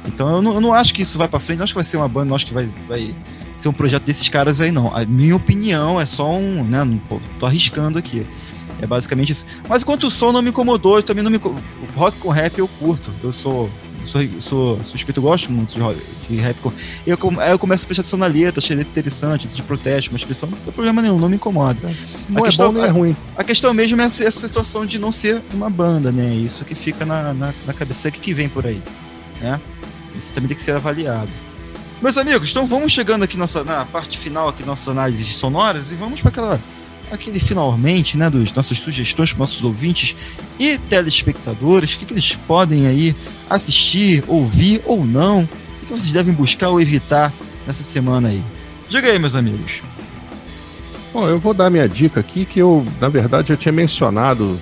Então, 0.07 0.29
eu 0.31 0.43
não, 0.43 0.55
eu 0.55 0.61
não 0.61 0.73
acho 0.73 0.95
que 0.95 1.03
isso 1.03 1.19
vai 1.19 1.29
para 1.29 1.39
frente, 1.39 1.59
não 1.59 1.65
acho 1.65 1.75
que 1.75 1.79
vai 1.79 1.85
ser 1.85 1.99
uma 1.99 2.09
banda, 2.09 2.27
não 2.27 2.37
acho 2.37 2.47
que 2.47 2.55
vai, 2.55 2.73
vai 2.89 3.15
ser 3.57 3.69
um 3.69 3.73
projeto 3.73 4.05
desses 4.05 4.29
caras 4.29 4.61
aí, 4.61 4.73
não. 4.73 4.95
A 4.97 5.05
minha 5.05 5.37
opinião 5.37 6.01
é 6.01 6.07
só 6.07 6.35
um, 6.35 6.65
né, 6.65 6.79
pô, 7.09 7.21
tô 7.39 7.47
arriscando 7.47 7.99
aqui. 7.99 8.27
É 8.81 8.87
basicamente 8.87 9.33
isso. 9.33 9.47
Mas 9.69 9.83
enquanto 9.83 10.05
o 10.05 10.11
som 10.11 10.33
não 10.33 10.43
me 10.43 10.51
incomodou, 10.51 10.97
eu 10.97 11.03
também 11.03 11.23
não 11.23 11.31
me. 11.31 11.41
Rock 11.95 12.19
com 12.19 12.29
rap 12.31 12.59
eu 12.59 12.69
curto. 12.69 13.11
Eu 13.23 13.33
sou. 13.33 13.71
Sou, 14.07 14.21
sou 14.41 14.83
suspeito, 14.83 15.21
eu 15.21 15.23
gosto 15.23 15.53
muito 15.53 15.73
de, 15.73 16.27
de 16.27 16.41
rap. 16.41 16.57
Eu, 17.07 17.17
eu 17.49 17.59
começo 17.61 17.85
a 17.85 17.87
prestar 17.87 18.01
atenção 18.01 18.19
na 18.19 18.27
letra, 18.27 18.59
achei 18.59 18.77
interessante, 18.77 19.47
de 19.47 19.63
protesto, 19.63 20.11
uma 20.11 20.17
expressão, 20.17 20.49
não 20.51 20.59
tem 20.59 20.73
problema 20.73 21.01
nenhum, 21.01 21.17
não 21.17 21.29
me 21.29 21.37
incomoda. 21.37 21.79
Não 22.29 22.39
a 22.39 22.41
é 22.41 22.49
questão, 22.49 22.73
bom, 22.73 22.85
é 22.85 22.89
ruim. 22.89 23.17
A, 23.37 23.45
questão 23.45 23.73
mesmo 23.73 24.01
é 24.01 24.07
essa, 24.07 24.25
essa, 24.25 24.49
situação 24.49 24.85
de 24.85 24.99
não 24.99 25.13
ser 25.13 25.41
uma 25.55 25.71
banda, 25.71 26.11
né? 26.11 26.35
Isso 26.35 26.65
que 26.65 26.75
fica 26.75 27.07
na, 27.07 27.33
na, 27.33 27.55
na 27.65 27.73
cabeça, 27.73 28.09
o 28.09 28.13
que, 28.13 28.19
que 28.19 28.35
vem 28.35 28.49
por 28.49 28.67
aí, 28.67 28.83
né? 29.41 29.61
Isso 30.17 30.33
também 30.33 30.49
tem 30.49 30.57
que 30.57 30.63
ser 30.65 30.73
avaliado. 30.73 31.31
Meus 32.03 32.17
amigos, 32.17 32.51
então 32.51 32.67
vamos 32.67 32.91
chegando 32.91 33.23
aqui 33.23 33.37
nossa, 33.37 33.63
na 33.63 33.85
parte 33.85 34.19
final 34.19 34.49
aqui 34.49 34.65
nossas 34.65 34.89
análises 34.89 35.29
sonoras 35.37 35.93
e 35.93 35.95
vamos 35.95 36.21
para 36.21 36.31
aquela 36.31 36.61
aquele 37.11 37.41
finalmente, 37.41 38.17
né, 38.17 38.31
dos 38.31 38.53
nossas 38.55 38.79
sugestões 38.79 39.33
para 39.33 39.41
nossos 39.41 39.63
ouvintes 39.63 40.15
e 40.59 40.79
telespectadores, 40.79 41.95
o 41.95 41.99
que, 41.99 42.07
que, 42.07 42.15
eles 42.15 42.35
podem 42.47 42.87
aí 42.87 43.15
assistir, 43.49 44.25
ouvir 44.29 44.81
ou 44.85 45.05
não, 45.05 45.43
o 45.43 45.87
que 45.87 45.93
vocês 45.93 46.13
devem 46.13 46.33
buscar 46.33 46.69
ou 46.69 46.81
evitar 46.81 47.33
nessa 47.67 47.83
semana 47.83 48.29
aí. 48.29 48.43
Diga 48.89 49.09
aí, 49.09 49.19
meus 49.19 49.35
amigos. 49.35 49.83
Bom, 51.13 51.29
eu 51.29 51.39
vou 51.39 51.53
dar 51.53 51.71
minha 51.71 51.89
dica 51.89 52.21
aqui, 52.21 52.45
que 52.45 52.61
eu, 52.61 52.87
na 53.01 53.09
verdade, 53.09 53.49
já 53.49 53.57
tinha 53.57 53.73
mencionado 53.73 54.59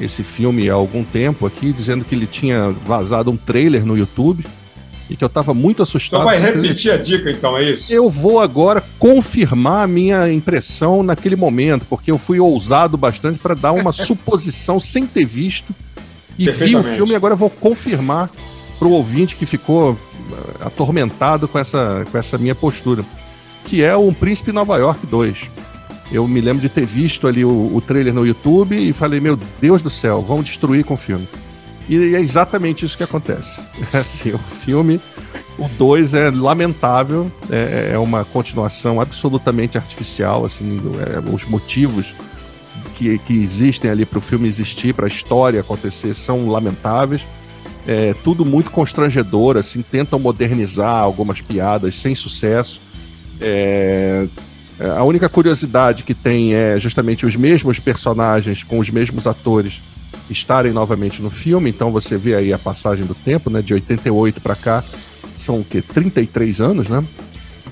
esse 0.00 0.22
filme 0.22 0.68
há 0.68 0.74
algum 0.74 1.02
tempo 1.02 1.46
aqui, 1.46 1.72
dizendo 1.72 2.04
que 2.04 2.14
ele 2.14 2.26
tinha 2.26 2.70
vazado 2.86 3.30
um 3.30 3.36
trailer 3.36 3.86
no 3.86 3.96
YouTube 3.96 4.44
e 5.08 5.16
que 5.16 5.22
eu 5.22 5.26
estava 5.26 5.54
muito 5.54 5.82
assustado. 5.82 6.20
Então 6.20 6.24
vai 6.24 6.40
repetir 6.40 6.90
a 6.90 6.96
dica, 6.96 7.30
então, 7.30 7.56
é 7.56 7.70
isso? 7.70 7.92
Eu 7.92 8.10
vou 8.10 8.40
agora 8.40 8.82
confirmar 8.98 9.84
a 9.84 9.86
minha 9.86 10.32
impressão 10.32 11.02
naquele 11.02 11.36
momento, 11.36 11.86
porque 11.88 12.10
eu 12.10 12.18
fui 12.18 12.40
ousado 12.40 12.96
bastante 12.96 13.38
para 13.38 13.54
dar 13.54 13.72
uma 13.72 13.92
suposição 13.92 14.80
sem 14.80 15.06
ter 15.06 15.24
visto 15.24 15.74
e 16.38 16.50
vi 16.50 16.76
o 16.76 16.82
filme 16.82 17.12
e 17.12 17.16
agora 17.16 17.34
eu 17.34 17.38
vou 17.38 17.50
confirmar 17.50 18.30
para 18.78 18.88
o 18.88 18.92
ouvinte 18.92 19.36
que 19.36 19.46
ficou 19.46 19.96
eh, 20.30 20.66
atormentado 20.66 21.48
com 21.48 21.58
essa, 21.58 22.06
com 22.10 22.18
essa 22.18 22.36
minha 22.36 22.54
postura, 22.54 23.04
que 23.64 23.82
é 23.82 23.96
o 23.96 24.12
Príncipe 24.12 24.52
Nova 24.52 24.76
York 24.76 25.06
2. 25.06 25.36
Eu 26.12 26.28
me 26.28 26.40
lembro 26.40 26.60
de 26.60 26.68
ter 26.68 26.84
visto 26.84 27.26
ali 27.26 27.44
o, 27.44 27.74
o 27.74 27.80
trailer 27.80 28.12
no 28.12 28.26
YouTube 28.26 28.76
e 28.76 28.92
falei, 28.92 29.18
meu 29.18 29.38
Deus 29.60 29.82
do 29.82 29.90
céu, 29.90 30.22
vamos 30.22 30.44
destruir 30.44 30.84
com 30.84 30.94
o 30.94 30.98
filme. 30.98 31.26
E 31.88 32.14
é 32.14 32.20
exatamente 32.20 32.84
isso 32.84 32.96
que 32.96 33.02
acontece. 33.02 33.48
É 33.92 33.98
assim, 33.98 34.32
o 34.32 34.38
filme, 34.38 35.00
o 35.58 35.68
2 35.68 36.14
é 36.14 36.30
lamentável, 36.30 37.30
é, 37.50 37.90
é, 37.92 37.98
uma 37.98 38.24
continuação 38.24 39.00
absolutamente 39.00 39.76
artificial, 39.76 40.44
assim, 40.44 40.80
é, 40.98 41.34
os 41.34 41.44
motivos 41.44 42.06
que, 42.96 43.18
que 43.18 43.34
existem 43.34 43.90
ali 43.90 44.04
para 44.06 44.18
o 44.18 44.22
filme 44.22 44.48
existir, 44.48 44.94
para 44.94 45.06
a 45.06 45.08
história 45.08 45.60
acontecer, 45.60 46.14
são 46.14 46.48
lamentáveis. 46.48 47.22
É 47.86 48.14
tudo 48.24 48.44
muito 48.44 48.70
constrangedor, 48.70 49.56
assim, 49.56 49.82
tentam 49.82 50.18
modernizar 50.18 51.02
algumas 51.02 51.40
piadas 51.40 51.94
sem 51.94 52.14
sucesso. 52.14 52.80
É, 53.40 54.26
a 54.96 55.04
única 55.04 55.28
curiosidade 55.28 56.02
que 56.02 56.14
tem 56.14 56.54
é 56.54 56.78
justamente 56.80 57.24
os 57.24 57.36
mesmos 57.36 57.78
personagens 57.78 58.62
com 58.62 58.78
os 58.78 58.90
mesmos 58.90 59.26
atores 59.26 59.80
estarem 60.30 60.72
novamente 60.72 61.22
no 61.22 61.30
filme, 61.30 61.70
então 61.70 61.90
você 61.90 62.16
vê 62.16 62.34
aí 62.34 62.52
a 62.52 62.58
passagem 62.58 63.04
do 63.04 63.14
tempo, 63.14 63.50
né, 63.50 63.62
de 63.62 63.74
88 63.74 64.40
para 64.40 64.54
cá, 64.54 64.84
são 65.38 65.60
o 65.60 65.64
quê? 65.64 65.82
33 65.82 66.60
anos, 66.60 66.88
né? 66.88 67.04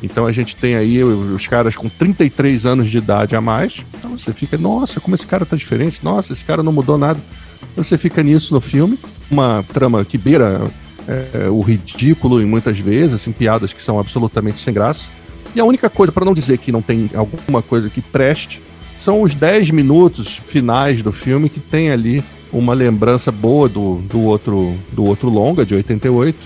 Então 0.02 0.26
a 0.26 0.32
gente 0.32 0.54
tem 0.54 0.76
aí 0.76 1.02
os 1.02 1.46
caras 1.46 1.76
com 1.76 1.88
33 1.88 2.66
anos 2.66 2.90
de 2.90 2.98
idade 2.98 3.34
a 3.34 3.40
mais. 3.40 3.80
Então 3.96 4.18
você 4.18 4.32
fica, 4.32 4.58
nossa, 4.58 5.00
como 5.00 5.14
esse 5.14 5.26
cara 5.26 5.46
tá 5.46 5.56
diferente, 5.56 6.00
nossa, 6.02 6.32
esse 6.32 6.44
cara 6.44 6.62
não 6.62 6.72
mudou 6.72 6.98
nada. 6.98 7.18
Você 7.74 7.96
fica 7.96 8.22
nisso 8.22 8.52
no 8.52 8.60
filme. 8.60 8.98
Uma 9.30 9.64
trama 9.72 10.04
que 10.04 10.18
beira 10.18 10.60
é, 11.08 11.48
o 11.48 11.62
ridículo 11.62 12.40
em 12.40 12.44
muitas 12.44 12.78
vezes, 12.78 13.14
assim, 13.14 13.32
piadas 13.32 13.72
que 13.72 13.82
são 13.82 13.98
absolutamente 13.98 14.60
sem 14.60 14.74
graça. 14.74 15.02
E 15.54 15.60
a 15.60 15.64
única 15.64 15.88
coisa, 15.88 16.12
para 16.12 16.24
não 16.24 16.34
dizer 16.34 16.58
que 16.58 16.72
não 16.72 16.82
tem 16.82 17.10
alguma 17.14 17.62
coisa 17.62 17.88
que 17.88 18.02
preste, 18.02 18.60
são 19.00 19.22
os 19.22 19.34
10 19.34 19.70
minutos 19.70 20.36
finais 20.36 21.02
do 21.02 21.12
filme 21.12 21.48
que 21.48 21.60
tem 21.60 21.90
ali 21.90 22.22
uma 22.54 22.72
lembrança 22.72 23.32
boa 23.32 23.68
do, 23.68 23.96
do, 24.08 24.22
outro, 24.22 24.74
do 24.92 25.04
outro 25.04 25.28
longa, 25.28 25.66
de 25.66 25.74
88, 25.74 26.38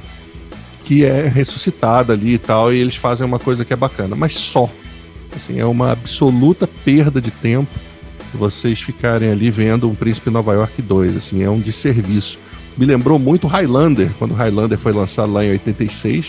que 0.84 1.04
é 1.04 1.28
ressuscitada 1.28 2.14
ali 2.14 2.34
e 2.34 2.38
tal, 2.38 2.72
e 2.72 2.78
eles 2.78 2.96
fazem 2.96 3.26
uma 3.26 3.38
coisa 3.38 3.64
que 3.64 3.72
é 3.72 3.76
bacana, 3.76 4.16
mas 4.16 4.34
só. 4.34 4.68
Assim, 5.36 5.60
é 5.60 5.64
uma 5.66 5.92
absoluta 5.92 6.66
perda 6.66 7.20
de 7.20 7.30
tempo 7.30 7.68
vocês 8.34 8.80
ficarem 8.80 9.30
ali 9.30 9.50
vendo 9.50 9.88
um 9.88 9.94
Príncipe 9.94 10.30
Nova 10.30 10.52
York 10.52 10.82
2, 10.82 11.16
assim, 11.16 11.42
é 11.42 11.50
um 11.50 11.58
desserviço. 11.58 12.38
Me 12.76 12.84
lembrou 12.84 13.18
muito 13.18 13.46
Highlander, 13.46 14.10
quando 14.18 14.34
Highlander 14.34 14.78
foi 14.78 14.92
lançado 14.92 15.32
lá 15.32 15.44
em 15.44 15.50
86, 15.50 16.26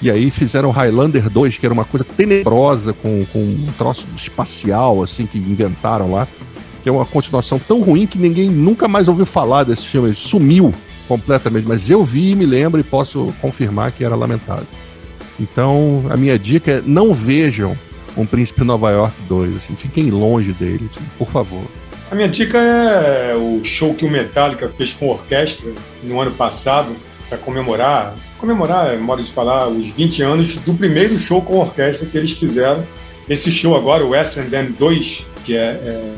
e 0.00 0.10
aí 0.10 0.30
fizeram 0.30 0.70
Highlander 0.70 1.28
2, 1.28 1.58
que 1.58 1.66
era 1.66 1.72
uma 1.72 1.84
coisa 1.84 2.04
tenebrosa, 2.04 2.92
com, 2.92 3.24
com 3.32 3.38
um 3.38 3.72
troço 3.76 4.06
espacial, 4.16 5.02
assim, 5.02 5.26
que 5.26 5.38
inventaram 5.38 6.12
lá 6.12 6.26
que 6.82 6.88
é 6.88 6.92
uma 6.92 7.06
continuação 7.06 7.58
tão 7.58 7.80
ruim 7.80 8.06
que 8.06 8.18
ninguém 8.18 8.50
nunca 8.50 8.88
mais 8.88 9.08
ouviu 9.08 9.26
falar 9.26 9.64
desse 9.64 9.86
filme. 9.86 10.08
Ele 10.08 10.16
sumiu 10.16 10.74
completamente, 11.06 11.66
mas 11.66 11.88
eu 11.88 12.04
vi, 12.04 12.34
me 12.34 12.46
lembro 12.46 12.80
e 12.80 12.84
posso 12.84 13.34
confirmar 13.40 13.92
que 13.92 14.04
era 14.04 14.14
lamentável. 14.14 14.66
Então, 15.40 16.04
a 16.10 16.16
minha 16.16 16.38
dica 16.38 16.72
é 16.72 16.82
não 16.84 17.14
vejam 17.14 17.76
um 18.16 18.26
Príncipe 18.26 18.64
Nova 18.64 18.90
York 18.90 19.14
2, 19.28 19.56
assim, 19.56 19.76
fiquem 19.76 20.10
longe 20.10 20.52
dele, 20.52 20.88
assim, 20.90 21.04
por 21.16 21.28
favor. 21.28 21.62
A 22.10 22.14
minha 22.14 22.28
dica 22.28 22.58
é 22.58 23.34
o 23.36 23.62
show 23.62 23.94
que 23.94 24.04
o 24.04 24.10
Metallica 24.10 24.68
fez 24.68 24.92
com 24.92 25.08
orquestra 25.08 25.70
no 26.02 26.20
ano 26.20 26.32
passado 26.32 26.94
para 27.28 27.38
comemorar, 27.38 28.14
comemorar, 28.38 28.94
é 28.94 28.96
modo 28.96 29.22
de 29.22 29.32
falar, 29.32 29.68
os 29.68 29.88
20 29.88 30.22
anos 30.22 30.54
do 30.56 30.74
primeiro 30.74 31.18
show 31.18 31.42
com 31.42 31.58
orquestra 31.58 32.06
que 32.06 32.16
eles 32.16 32.32
fizeram. 32.32 32.84
Esse 33.28 33.50
show 33.50 33.76
agora, 33.76 34.04
o 34.04 34.14
S&M 34.14 34.72
2, 34.72 35.26
que 35.44 35.54
é, 35.54 35.60
é 35.60 36.14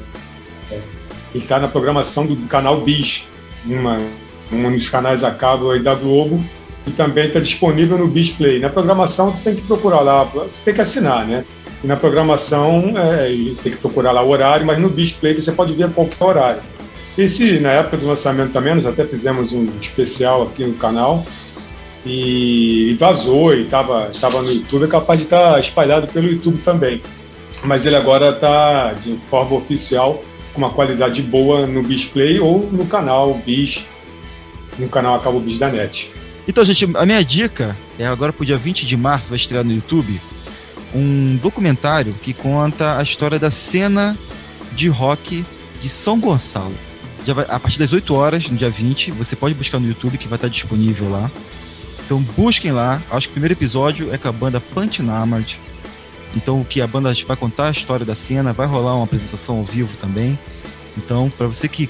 ele 1.34 1.42
está 1.42 1.58
na 1.58 1.68
programação 1.68 2.26
do 2.26 2.36
canal 2.48 2.80
Bis, 2.80 3.24
uma, 3.64 4.00
um 4.52 4.70
dos 4.72 4.88
canais 4.88 5.24
a 5.24 5.30
cabo 5.30 5.70
aí 5.70 5.80
da 5.80 5.94
Globo, 5.94 6.42
e 6.86 6.90
também 6.90 7.26
está 7.26 7.40
disponível 7.40 7.98
no 7.98 8.08
Bis 8.08 8.30
Play. 8.30 8.58
Na 8.58 8.68
programação, 8.68 9.30
você 9.30 9.42
tem 9.44 9.54
que 9.54 9.62
procurar 9.62 10.00
lá, 10.00 10.24
você 10.24 10.48
tem 10.64 10.74
que 10.74 10.80
assinar, 10.80 11.26
né? 11.26 11.44
E 11.82 11.86
na 11.86 11.96
programação, 11.96 12.92
é, 12.96 13.28
tem 13.62 13.72
que 13.72 13.78
procurar 13.78 14.12
lá 14.12 14.22
o 14.22 14.28
horário, 14.28 14.66
mas 14.66 14.78
no 14.78 14.88
Bis 14.88 15.12
Play 15.12 15.34
você 15.34 15.52
pode 15.52 15.72
ver 15.72 15.84
a 15.84 15.88
qualquer 15.88 16.24
horário. 16.24 16.62
Esse, 17.16 17.58
na 17.58 17.70
época 17.70 17.96
do 17.96 18.06
lançamento 18.06 18.52
também, 18.52 18.74
nós 18.74 18.86
até 18.86 19.04
fizemos 19.04 19.52
um 19.52 19.68
especial 19.80 20.42
aqui 20.42 20.64
no 20.64 20.74
canal 20.74 21.24
e, 22.04 22.96
vazou 22.98 23.54
e 23.54 23.62
estava 23.62 24.42
no 24.42 24.50
YouTube, 24.50 24.84
é 24.84 24.88
capaz 24.88 25.20
de 25.20 25.26
estar 25.26 25.54
tá 25.54 25.60
espalhado 25.60 26.06
pelo 26.06 26.28
YouTube 26.28 26.58
também. 26.64 27.02
Mas 27.64 27.84
ele 27.84 27.96
agora 27.96 28.30
está 28.30 28.92
de 28.94 29.16
forma 29.16 29.56
oficial, 29.56 30.22
uma 30.60 30.70
qualidade 30.70 31.22
boa 31.22 31.66
no 31.66 31.82
Bisplay 31.82 32.38
ou 32.38 32.68
no 32.70 32.86
canal 32.86 33.34
Bis, 33.46 33.84
no 34.78 34.88
canal 34.88 35.14
Acabo 35.14 35.40
Bis 35.40 35.58
da 35.58 35.70
NET. 35.70 36.10
Então, 36.46 36.62
gente, 36.64 36.86
a 36.96 37.06
minha 37.06 37.24
dica 37.24 37.76
é 37.98 38.06
agora 38.06 38.32
pro 38.32 38.44
dia 38.44 38.58
20 38.58 38.86
de 38.86 38.96
março, 38.96 39.30
vai 39.30 39.36
estrear 39.36 39.64
no 39.64 39.72
YouTube 39.72 40.20
um 40.94 41.36
documentário 41.36 42.12
que 42.20 42.32
conta 42.32 42.98
a 42.98 43.02
história 43.02 43.38
da 43.38 43.50
cena 43.50 44.18
de 44.72 44.88
rock 44.88 45.44
de 45.80 45.88
São 45.88 46.18
Gonçalo. 46.18 46.74
Vai, 47.26 47.46
a 47.48 47.60
partir 47.60 47.78
das 47.78 47.92
8 47.92 48.14
horas, 48.14 48.48
no 48.48 48.56
dia 48.56 48.70
20, 48.70 49.12
você 49.12 49.36
pode 49.36 49.54
buscar 49.54 49.78
no 49.78 49.86
YouTube 49.86 50.18
que 50.18 50.26
vai 50.26 50.36
estar 50.36 50.48
disponível 50.48 51.08
lá. 51.10 51.30
Então 52.04 52.20
busquem 52.36 52.72
lá. 52.72 53.00
Acho 53.10 53.28
que 53.28 53.32
o 53.32 53.34
primeiro 53.34 53.54
episódio 53.54 54.12
é 54.12 54.18
com 54.18 54.28
a 54.28 54.32
banda 54.32 54.60
Pantinamard. 54.60 55.56
Então 56.36 56.60
o 56.60 56.64
que 56.64 56.80
a 56.80 56.86
banda 56.86 57.12
vai 57.26 57.36
contar 57.36 57.68
a 57.68 57.70
história 57.70 58.06
da 58.06 58.14
cena, 58.14 58.52
vai 58.52 58.66
rolar 58.66 58.94
uma 58.94 59.04
apresentação 59.04 59.58
ao 59.58 59.64
vivo 59.64 59.96
também. 60.00 60.38
Então, 60.96 61.30
para 61.36 61.46
você 61.46 61.68
que 61.68 61.88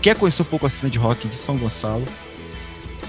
quer 0.00 0.14
conhecer 0.14 0.42
um 0.42 0.44
pouco 0.44 0.66
a 0.66 0.70
cena 0.70 0.90
de 0.90 0.98
rock 0.98 1.26
de 1.28 1.36
São 1.36 1.56
Gonçalo, 1.56 2.06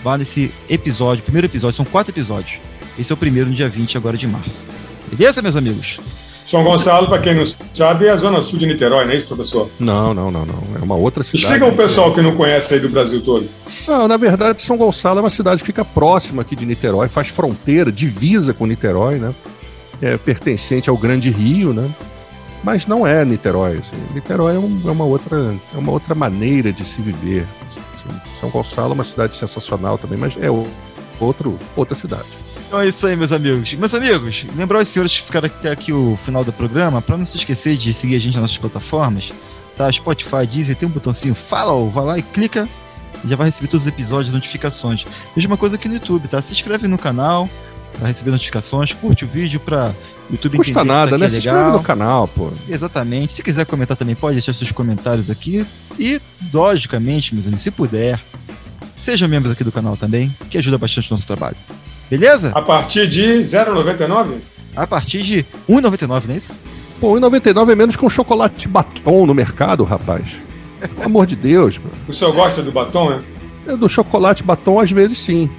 vá 0.03 0.17
nesse 0.17 0.51
episódio, 0.69 1.23
primeiro 1.23 1.47
episódio, 1.47 1.75
são 1.77 1.86
quatro 1.86 2.11
episódios. 2.11 2.59
Esse 2.97 3.11
é 3.11 3.13
o 3.13 3.17
primeiro 3.17 3.49
no 3.49 3.55
dia 3.55 3.69
20 3.69 3.97
agora 3.97 4.17
de 4.17 4.27
março. 4.27 4.63
Beleza, 5.11 5.41
meus 5.41 5.55
amigos? 5.55 5.99
São 6.45 6.63
Gonçalo, 6.63 7.07
para 7.07 7.21
quem 7.21 7.36
não 7.36 7.43
sabe, 7.73 8.07
é 8.07 8.09
a 8.09 8.17
zona 8.17 8.41
sul 8.41 8.57
de 8.57 8.65
Niterói, 8.65 9.05
não 9.05 9.11
é 9.11 9.15
isso, 9.15 9.27
professor? 9.27 9.69
Não, 9.80 10.15
não, 10.15 10.32
não, 10.32 10.45
não. 10.45 10.63
É 10.80 10.84
uma 10.84 10.95
outra 10.95 11.23
cidade. 11.23 11.43
Explica 11.43 11.65
o 11.67 11.75
pessoal 11.75 12.11
que 12.11 12.21
não 12.21 12.36
conhece 12.36 12.73
aí 12.73 12.80
do 12.80 12.89
Brasil 12.89 13.21
todo. 13.21 13.47
Não, 13.88 14.07
na 14.07 14.17
verdade, 14.17 14.61
São 14.61 14.75
Gonçalo 14.75 15.19
é 15.19 15.21
uma 15.21 15.30
cidade 15.30 15.61
que 15.61 15.67
fica 15.67 15.86
próxima 15.86 16.41
aqui 16.41 16.55
de 16.55 16.65
Niterói, 16.65 17.07
faz 17.07 17.27
fronteira, 17.27 17.91
divisa 17.91 18.51
com 18.51 18.65
Niterói, 18.65 19.19
né? 19.19 19.32
É 20.01 20.17
pertencente 20.17 20.89
ao 20.89 20.97
Grande 20.97 21.29
Rio, 21.29 21.73
né? 21.73 21.89
Mas 22.63 22.85
não 22.85 23.05
é 23.05 23.23
Niterói. 23.23 23.77
Assim. 23.77 23.97
Niterói 24.13 24.55
é, 24.55 24.59
um, 24.59 24.81
é, 24.85 24.91
uma 24.91 25.05
outra, 25.05 25.53
é 25.73 25.77
uma 25.77 25.91
outra 25.91 26.15
maneira 26.15 26.71
de 26.71 26.83
se 26.83 27.01
viver. 27.01 27.45
São 28.39 28.49
Gonçalo 28.49 28.91
é 28.91 28.93
uma 28.95 29.05
cidade 29.05 29.35
sensacional 29.35 29.97
também, 29.97 30.17
mas 30.17 30.33
é 30.41 30.49
outro, 31.19 31.59
outra 31.75 31.95
cidade. 31.95 32.27
Então 32.67 32.79
é 32.79 32.87
isso 32.87 33.05
aí, 33.07 33.15
meus 33.15 33.31
amigos. 33.31 33.73
Meus 33.73 33.93
amigos, 33.93 34.45
lembrar 34.55 34.79
os 34.79 34.87
senhores 34.87 35.17
que 35.17 35.25
ficaram 35.25 35.47
aqui, 35.47 35.67
aqui 35.67 35.93
o 35.93 36.17
final 36.23 36.43
do 36.43 36.53
programa, 36.53 37.01
para 37.01 37.17
não 37.17 37.25
se 37.25 37.37
esquecer 37.37 37.75
de 37.75 37.93
seguir 37.93 38.15
a 38.15 38.19
gente 38.19 38.33
nas 38.33 38.43
nossas 38.43 38.57
plataformas, 38.57 39.33
tá? 39.75 39.91
Spotify, 39.91 40.45
Deezer, 40.45 40.75
tem 40.75 40.87
um 40.87 40.91
botãozinho 40.91 41.33
follow, 41.33 41.89
vai 41.89 42.05
lá 42.05 42.19
e 42.19 42.21
clica, 42.21 42.69
já 43.25 43.35
vai 43.35 43.47
receber 43.47 43.67
todos 43.67 43.85
os 43.85 43.91
episódios, 43.91 44.33
notificações. 44.33 45.05
Mesma 45.35 45.57
coisa 45.57 45.75
aqui 45.75 45.87
no 45.87 45.95
YouTube, 45.95 46.27
tá? 46.27 46.41
Se 46.41 46.53
inscreve 46.53 46.87
no 46.87 46.97
canal, 46.97 47.49
vai 47.97 48.09
receber 48.09 48.31
notificações, 48.31 48.93
curte 48.93 49.25
o 49.25 49.27
vídeo 49.27 49.59
para 49.59 49.93
YouTube 50.31 50.57
Custa 50.57 50.71
entender 50.71 50.87
nada, 50.87 51.17
né? 51.17 51.25
É 51.25 51.29
se 51.29 51.37
inscreve 51.37 51.71
no 51.71 51.81
canal, 51.81 52.27
pô. 52.27 52.51
Exatamente. 52.67 53.33
Se 53.33 53.41
quiser 53.41 53.65
comentar 53.65 53.97
também, 53.97 54.15
pode 54.15 54.35
deixar 54.35 54.53
seus 54.53 54.71
comentários 54.71 55.29
aqui. 55.29 55.65
E, 55.97 56.21
logicamente, 56.53 57.33
meus 57.33 57.47
amigos, 57.47 57.63
se 57.63 57.71
puder, 57.71 58.19
sejam 58.95 59.27
membros 59.27 59.51
aqui 59.51 59.63
do 59.63 59.71
canal 59.71 59.97
também, 59.97 60.33
que 60.49 60.57
ajuda 60.57 60.77
bastante 60.77 61.11
o 61.11 61.15
nosso 61.15 61.25
trabalho. 61.25 61.55
Beleza? 62.09 62.51
A 62.53 62.61
partir 62.61 63.07
de 63.07 63.23
0,99? 63.23 64.35
A 64.75 64.85
partir 64.85 65.23
de 65.23 65.45
1,99, 65.67 66.25
não 66.25 66.33
é 66.33 66.37
isso? 66.37 66.59
Pô, 66.99 67.13
1,99 67.19 67.71
é 67.71 67.75
menos 67.75 67.95
que 67.95 68.05
um 68.05 68.09
chocolate 68.09 68.67
batom 68.67 69.25
no 69.25 69.33
mercado, 69.33 69.83
rapaz. 69.83 70.29
Pelo 70.79 71.03
amor 71.03 71.25
de 71.25 71.35
Deus. 71.35 71.77
Mano. 71.77 71.91
O 72.07 72.13
senhor 72.13 72.33
gosta 72.33 72.61
do 72.61 72.71
batom, 72.71 73.09
né? 73.09 73.23
É, 73.67 73.75
do 73.75 73.89
chocolate 73.89 74.43
batom, 74.43 74.79
às 74.79 74.91
vezes 74.91 75.17
sim. 75.17 75.49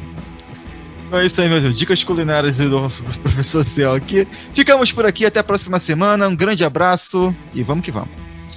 Então 1.10 1.18
é 1.18 1.26
isso 1.26 1.42
aí, 1.42 1.48
meu 1.48 1.60
Deus. 1.60 1.76
Dicas 1.76 2.04
culinárias 2.04 2.58
do 2.58 2.88
professor 3.20 3.64
Céu 3.64 3.94
aqui. 3.94 4.28
Ficamos 4.54 4.92
por 4.92 5.04
aqui, 5.04 5.26
até 5.26 5.40
a 5.40 5.44
próxima 5.44 5.80
semana. 5.80 6.28
Um 6.28 6.36
grande 6.36 6.64
abraço 6.64 7.34
e 7.52 7.64
vamos 7.64 7.84
que 7.84 7.90
vamos. 7.90 8.10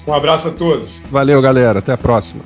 Um 0.05 0.13
abraço 0.13 0.49
a 0.49 0.51
todos. 0.51 1.01
Valeu, 1.09 1.41
galera. 1.41 1.79
Até 1.79 1.93
a 1.93 1.97
próxima. 1.97 2.43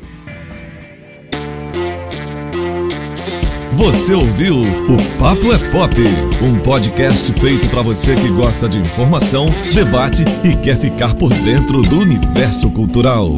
Você 3.74 4.14
ouviu 4.14 4.55
o 4.55 5.20
Papo 5.20 5.51
é 5.51 5.58
Pop, 5.72 5.93
um 6.41 6.58
podcast 6.60 7.34
feito 7.34 7.68
para 7.68 7.82
você 7.82 8.16
que 8.16 8.30
gosta 8.30 8.70
de 8.70 8.78
informação, 8.78 9.47
debate 9.76 10.24
e 10.41 10.55
quer 10.55 10.78
ficar 10.78 11.14
por 11.16 11.34
dentro 11.34 11.82
do 11.82 11.99
universo 11.99 12.72
cultural. 12.72 13.38